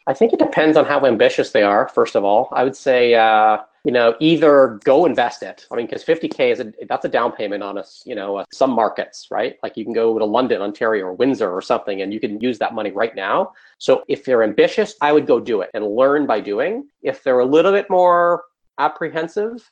I 0.06 0.12
think 0.12 0.34
it 0.34 0.38
depends 0.38 0.76
on 0.76 0.84
how 0.84 1.06
ambitious 1.06 1.52
they 1.52 1.62
are. 1.62 1.88
First 1.88 2.14
of 2.14 2.24
all, 2.24 2.50
I 2.52 2.64
would 2.64 2.76
say 2.76 3.14
uh, 3.14 3.56
you 3.84 3.92
know 3.92 4.14
either 4.20 4.80
go 4.84 5.06
invest 5.06 5.42
it. 5.42 5.66
I 5.70 5.76
mean, 5.76 5.86
because 5.86 6.04
50k 6.04 6.52
is 6.52 6.60
a, 6.60 6.72
that's 6.90 7.06
a 7.06 7.08
down 7.08 7.32
payment 7.32 7.62
on 7.62 7.78
us. 7.78 8.02
You 8.04 8.14
know, 8.14 8.36
uh, 8.36 8.44
some 8.52 8.70
markets, 8.70 9.28
right? 9.30 9.56
Like 9.62 9.78
you 9.78 9.84
can 9.84 9.94
go 9.94 10.18
to 10.18 10.24
London, 10.26 10.60
Ontario, 10.60 11.06
or 11.06 11.14
Windsor 11.14 11.50
or 11.50 11.62
something, 11.62 12.02
and 12.02 12.12
you 12.12 12.20
can 12.20 12.38
use 12.38 12.58
that 12.58 12.74
money 12.74 12.90
right 12.90 13.16
now. 13.16 13.52
So 13.78 14.04
if 14.08 14.24
they're 14.24 14.42
ambitious, 14.42 14.94
I 15.00 15.12
would 15.12 15.26
go 15.26 15.40
do 15.40 15.62
it 15.62 15.70
and 15.72 15.86
learn 15.86 16.26
by 16.26 16.40
doing. 16.40 16.88
If 17.00 17.22
they're 17.22 17.38
a 17.38 17.46
little 17.46 17.72
bit 17.72 17.88
more 17.88 18.44
apprehensive, 18.78 19.70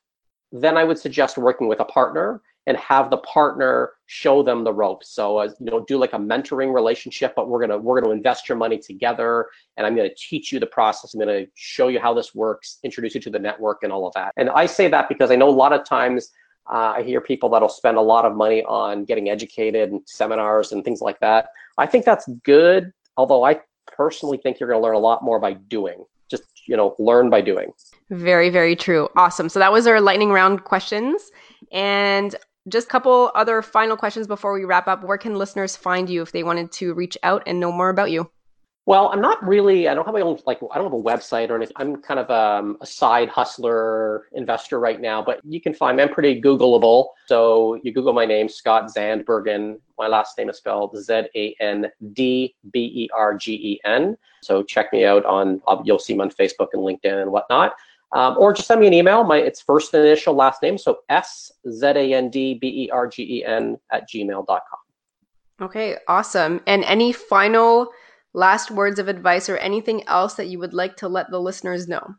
then 0.50 0.78
I 0.78 0.84
would 0.84 0.98
suggest 0.98 1.36
working 1.36 1.68
with 1.68 1.80
a 1.80 1.84
partner 1.84 2.40
and 2.66 2.76
have 2.76 3.10
the 3.10 3.18
partner 3.18 3.92
show 4.06 4.42
them 4.42 4.64
the 4.64 4.72
ropes. 4.72 5.08
So 5.10 5.38
as 5.38 5.54
you 5.60 5.66
know, 5.66 5.84
do 5.84 5.98
like 5.98 6.12
a 6.12 6.18
mentoring 6.18 6.74
relationship, 6.74 7.34
but 7.36 7.48
we're 7.48 7.60
gonna 7.60 7.78
we're 7.78 8.00
gonna 8.00 8.12
invest 8.12 8.48
your 8.48 8.58
money 8.58 8.78
together, 8.78 9.46
and 9.76 9.86
I'm 9.86 9.94
gonna 9.96 10.14
teach 10.16 10.52
you 10.52 10.60
the 10.60 10.66
process. 10.66 11.14
I'm 11.14 11.20
gonna 11.20 11.46
show 11.54 11.88
you 11.88 12.00
how 12.00 12.14
this 12.14 12.34
works, 12.34 12.78
introduce 12.82 13.14
you 13.14 13.20
to 13.22 13.30
the 13.30 13.38
network, 13.38 13.82
and 13.82 13.92
all 13.92 14.06
of 14.06 14.14
that. 14.14 14.32
And 14.36 14.50
I 14.50 14.66
say 14.66 14.88
that 14.88 15.08
because 15.08 15.30
I 15.30 15.36
know 15.36 15.48
a 15.48 15.50
lot 15.50 15.72
of 15.72 15.84
times 15.84 16.32
uh, 16.68 16.94
I 16.96 17.02
hear 17.02 17.20
people 17.20 17.48
that'll 17.48 17.68
spend 17.68 17.96
a 17.96 18.02
lot 18.02 18.24
of 18.24 18.34
money 18.34 18.64
on 18.64 19.04
getting 19.04 19.30
educated 19.30 19.92
and 19.92 20.00
seminars 20.06 20.72
and 20.72 20.84
things 20.84 21.00
like 21.00 21.20
that. 21.20 21.50
I 21.78 21.86
think 21.86 22.04
that's 22.04 22.28
good, 22.42 22.92
although 23.16 23.44
I 23.44 23.60
personally 23.86 24.38
think 24.38 24.58
you're 24.58 24.68
gonna 24.68 24.82
learn 24.82 24.96
a 24.96 25.00
lot 25.00 25.22
more 25.22 25.38
by 25.38 25.54
doing. 25.54 26.04
Just 26.28 26.42
you 26.66 26.76
know, 26.76 26.96
learn 26.98 27.30
by 27.30 27.40
doing. 27.40 27.72
Very, 28.10 28.50
very 28.50 28.74
true. 28.74 29.08
Awesome. 29.16 29.48
So 29.48 29.60
that 29.60 29.72
was 29.72 29.86
our 29.86 30.00
lightning 30.00 30.30
round 30.30 30.64
questions. 30.64 31.30
And 31.72 32.34
just 32.68 32.86
a 32.86 32.90
couple 32.90 33.30
other 33.34 33.62
final 33.62 33.96
questions 33.96 34.26
before 34.26 34.52
we 34.52 34.64
wrap 34.64 34.88
up. 34.88 35.04
Where 35.04 35.18
can 35.18 35.36
listeners 35.36 35.76
find 35.76 36.08
you 36.08 36.22
if 36.22 36.32
they 36.32 36.42
wanted 36.42 36.72
to 36.72 36.94
reach 36.94 37.16
out 37.22 37.42
and 37.46 37.60
know 37.60 37.72
more 37.72 37.88
about 37.88 38.10
you? 38.10 38.30
Well, 38.86 39.08
I'm 39.12 39.20
not 39.20 39.44
really. 39.44 39.88
I 39.88 39.94
don't 39.94 40.04
have 40.04 40.14
my 40.14 40.20
own 40.20 40.38
like. 40.46 40.60
I 40.70 40.76
don't 40.76 40.84
have 40.84 40.92
a 40.92 41.02
website 41.02 41.50
or 41.50 41.56
anything. 41.56 41.74
I'm 41.76 42.00
kind 42.00 42.20
of 42.20 42.30
um, 42.30 42.76
a 42.80 42.86
side 42.86 43.28
hustler 43.28 44.26
investor 44.32 44.78
right 44.78 45.00
now. 45.00 45.20
But 45.20 45.40
you 45.44 45.60
can 45.60 45.74
find 45.74 45.96
me. 45.96 46.04
I'm 46.04 46.08
pretty 46.08 46.40
Googleable. 46.40 47.08
So 47.26 47.80
you 47.82 47.92
Google 47.92 48.12
my 48.12 48.24
name, 48.24 48.48
Scott 48.48 48.84
Zandbergen. 48.96 49.80
My 49.98 50.06
last 50.06 50.38
name 50.38 50.48
is 50.50 50.58
spelled 50.58 50.96
Z 50.96 51.24
A 51.34 51.56
N 51.58 51.90
D 52.12 52.54
B 52.72 52.78
E 52.94 53.08
R 53.12 53.34
G 53.36 53.54
E 53.54 53.80
N. 53.84 54.16
So 54.40 54.62
check 54.62 54.92
me 54.92 55.04
out 55.04 55.24
on. 55.24 55.60
You'll 55.84 55.98
see 55.98 56.14
me 56.14 56.20
on 56.20 56.30
Facebook 56.30 56.68
and 56.72 56.82
LinkedIn 56.82 57.22
and 57.22 57.32
whatnot. 57.32 57.72
Um, 58.12 58.36
or 58.38 58.52
just 58.52 58.68
send 58.68 58.80
me 58.80 58.86
an 58.86 58.94
email. 58.94 59.24
My 59.24 59.38
it's 59.38 59.60
first 59.60 59.92
initial 59.92 60.34
last 60.34 60.62
name, 60.62 60.78
so 60.78 60.98
S 61.08 61.50
Z 61.68 61.86
A 61.86 62.14
N 62.14 62.30
D 62.30 62.54
B 62.54 62.84
E 62.84 62.90
R 62.90 63.08
G 63.08 63.38
E 63.38 63.44
N 63.44 63.76
at 63.92 64.08
gmail.com. 64.08 64.60
Okay, 65.60 65.96
awesome. 66.06 66.60
And 66.66 66.84
any 66.84 67.12
final 67.12 67.90
last 68.34 68.70
words 68.70 68.98
of 68.98 69.08
advice 69.08 69.48
or 69.48 69.56
anything 69.56 70.06
else 70.06 70.34
that 70.34 70.48
you 70.48 70.58
would 70.58 70.74
like 70.74 70.96
to 70.98 71.08
let 71.08 71.30
the 71.30 71.40
listeners 71.40 71.88
know? 71.88 72.14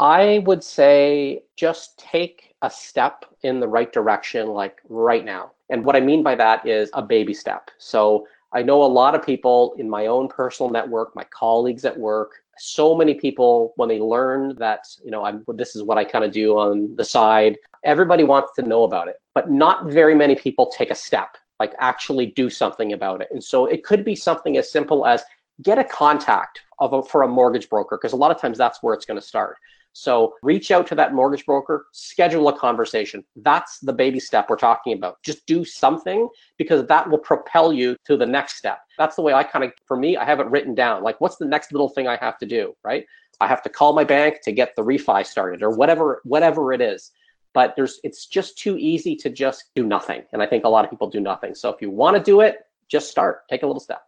I 0.00 0.42
would 0.46 0.64
say 0.64 1.42
just 1.56 1.98
take 1.98 2.54
a 2.62 2.70
step 2.70 3.26
in 3.42 3.60
the 3.60 3.68
right 3.68 3.92
direction, 3.92 4.48
like 4.48 4.80
right 4.88 5.24
now. 5.24 5.52
And 5.68 5.84
what 5.84 5.94
I 5.94 6.00
mean 6.00 6.22
by 6.22 6.34
that 6.36 6.66
is 6.66 6.90
a 6.94 7.02
baby 7.02 7.34
step. 7.34 7.70
So 7.78 8.26
I 8.52 8.62
know 8.62 8.82
a 8.82 8.86
lot 8.86 9.14
of 9.14 9.24
people 9.24 9.74
in 9.78 9.88
my 9.88 10.06
own 10.06 10.26
personal 10.26 10.70
network, 10.70 11.14
my 11.14 11.24
colleagues 11.24 11.84
at 11.84 11.96
work, 11.96 12.42
so 12.60 12.94
many 12.94 13.14
people 13.14 13.72
when 13.76 13.88
they 13.88 13.98
learn 13.98 14.54
that 14.56 14.86
you 15.04 15.10
know 15.10 15.24
I'm 15.24 15.44
this 15.48 15.74
is 15.74 15.82
what 15.82 15.98
I 15.98 16.04
kind 16.04 16.24
of 16.24 16.32
do 16.32 16.58
on 16.58 16.94
the 16.96 17.04
side 17.04 17.56
everybody 17.84 18.24
wants 18.24 18.52
to 18.56 18.62
know 18.62 18.84
about 18.84 19.08
it 19.08 19.16
but 19.34 19.50
not 19.50 19.86
very 19.86 20.14
many 20.14 20.34
people 20.34 20.70
take 20.76 20.90
a 20.90 20.94
step 20.94 21.36
like 21.60 21.74
actually 21.78 22.26
do 22.26 22.50
something 22.50 22.94
about 22.94 23.20
it. 23.20 23.28
And 23.30 23.44
so 23.44 23.66
it 23.66 23.84
could 23.84 24.04
be 24.04 24.16
something 24.16 24.56
as 24.56 24.72
simple 24.72 25.06
as 25.06 25.22
get 25.62 25.78
a 25.78 25.84
contact 25.84 26.62
of 26.78 26.94
a, 26.94 27.02
for 27.02 27.22
a 27.22 27.28
mortgage 27.28 27.68
broker 27.68 27.98
because 27.98 28.14
a 28.14 28.16
lot 28.16 28.30
of 28.30 28.40
times 28.40 28.56
that's 28.56 28.82
where 28.82 28.94
it's 28.94 29.04
going 29.04 29.20
to 29.20 29.26
start 29.26 29.58
so 29.92 30.34
reach 30.42 30.70
out 30.70 30.86
to 30.88 30.94
that 30.94 31.14
mortgage 31.14 31.44
broker, 31.44 31.86
schedule 31.92 32.48
a 32.48 32.58
conversation. 32.58 33.24
That's 33.36 33.78
the 33.80 33.92
baby 33.92 34.20
step 34.20 34.48
we're 34.48 34.56
talking 34.56 34.92
about. 34.92 35.22
Just 35.22 35.46
do 35.46 35.64
something 35.64 36.28
because 36.58 36.86
that 36.86 37.10
will 37.10 37.18
propel 37.18 37.72
you 37.72 37.96
to 38.06 38.16
the 38.16 38.26
next 38.26 38.56
step. 38.56 38.80
That's 38.98 39.16
the 39.16 39.22
way 39.22 39.32
I 39.32 39.42
kind 39.42 39.64
of, 39.64 39.72
for 39.86 39.96
me, 39.96 40.16
I 40.16 40.24
have 40.24 40.40
it 40.40 40.46
written 40.46 40.74
down. 40.74 41.02
Like, 41.02 41.20
what's 41.20 41.36
the 41.36 41.46
next 41.46 41.72
little 41.72 41.88
thing 41.88 42.06
I 42.06 42.16
have 42.16 42.38
to 42.38 42.46
do, 42.46 42.74
right? 42.84 43.04
I 43.40 43.46
have 43.46 43.62
to 43.62 43.68
call 43.68 43.92
my 43.92 44.04
bank 44.04 44.42
to 44.42 44.52
get 44.52 44.76
the 44.76 44.82
refi 44.82 45.26
started 45.26 45.62
or 45.62 45.70
whatever, 45.70 46.20
whatever 46.24 46.72
it 46.72 46.80
is. 46.80 47.10
But 47.52 47.74
there's, 47.74 47.98
it's 48.04 48.26
just 48.26 48.58
too 48.58 48.76
easy 48.78 49.16
to 49.16 49.30
just 49.30 49.70
do 49.74 49.84
nothing. 49.84 50.22
And 50.32 50.40
I 50.42 50.46
think 50.46 50.64
a 50.64 50.68
lot 50.68 50.84
of 50.84 50.90
people 50.90 51.10
do 51.10 51.20
nothing. 51.20 51.54
So 51.54 51.68
if 51.70 51.82
you 51.82 51.90
want 51.90 52.16
to 52.16 52.22
do 52.22 52.42
it, 52.42 52.58
just 52.88 53.10
start. 53.10 53.48
Take 53.48 53.64
a 53.64 53.66
little 53.66 53.80
step. 53.80 54.02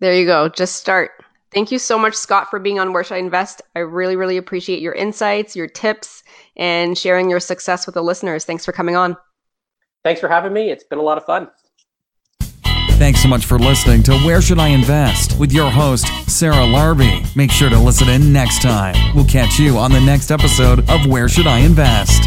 There 0.00 0.14
you 0.14 0.26
go. 0.26 0.48
Just 0.48 0.76
start. 0.76 1.12
Thank 1.52 1.70
you 1.70 1.78
so 1.78 1.98
much, 1.98 2.14
Scott, 2.14 2.48
for 2.48 2.58
being 2.58 2.78
on 2.78 2.92
Where 2.92 3.04
Should 3.04 3.14
I 3.14 3.18
Invest. 3.18 3.60
I 3.76 3.80
really, 3.80 4.16
really 4.16 4.38
appreciate 4.38 4.80
your 4.80 4.94
insights, 4.94 5.54
your 5.54 5.66
tips, 5.66 6.22
and 6.56 6.96
sharing 6.96 7.28
your 7.28 7.40
success 7.40 7.84
with 7.84 7.94
the 7.94 8.02
listeners. 8.02 8.44
Thanks 8.44 8.64
for 8.64 8.72
coming 8.72 8.96
on. 8.96 9.16
Thanks 10.02 10.20
for 10.20 10.28
having 10.28 10.52
me. 10.52 10.70
It's 10.70 10.84
been 10.84 10.98
a 10.98 11.02
lot 11.02 11.18
of 11.18 11.24
fun. 11.24 11.50
Thanks 12.92 13.20
so 13.20 13.28
much 13.28 13.46
for 13.46 13.58
listening 13.58 14.02
to 14.04 14.16
Where 14.20 14.40
Should 14.40 14.60
I 14.60 14.68
Invest 14.68 15.38
with 15.38 15.52
your 15.52 15.70
host, 15.70 16.06
Sarah 16.30 16.54
Larbi. 16.54 17.34
Make 17.36 17.50
sure 17.50 17.68
to 17.68 17.78
listen 17.78 18.08
in 18.08 18.32
next 18.32 18.62
time. 18.62 18.94
We'll 19.14 19.24
catch 19.26 19.58
you 19.58 19.76
on 19.76 19.90
the 19.90 20.00
next 20.00 20.30
episode 20.30 20.88
of 20.88 21.06
Where 21.06 21.28
Should 21.28 21.46
I 21.46 21.58
Invest. 21.58 22.22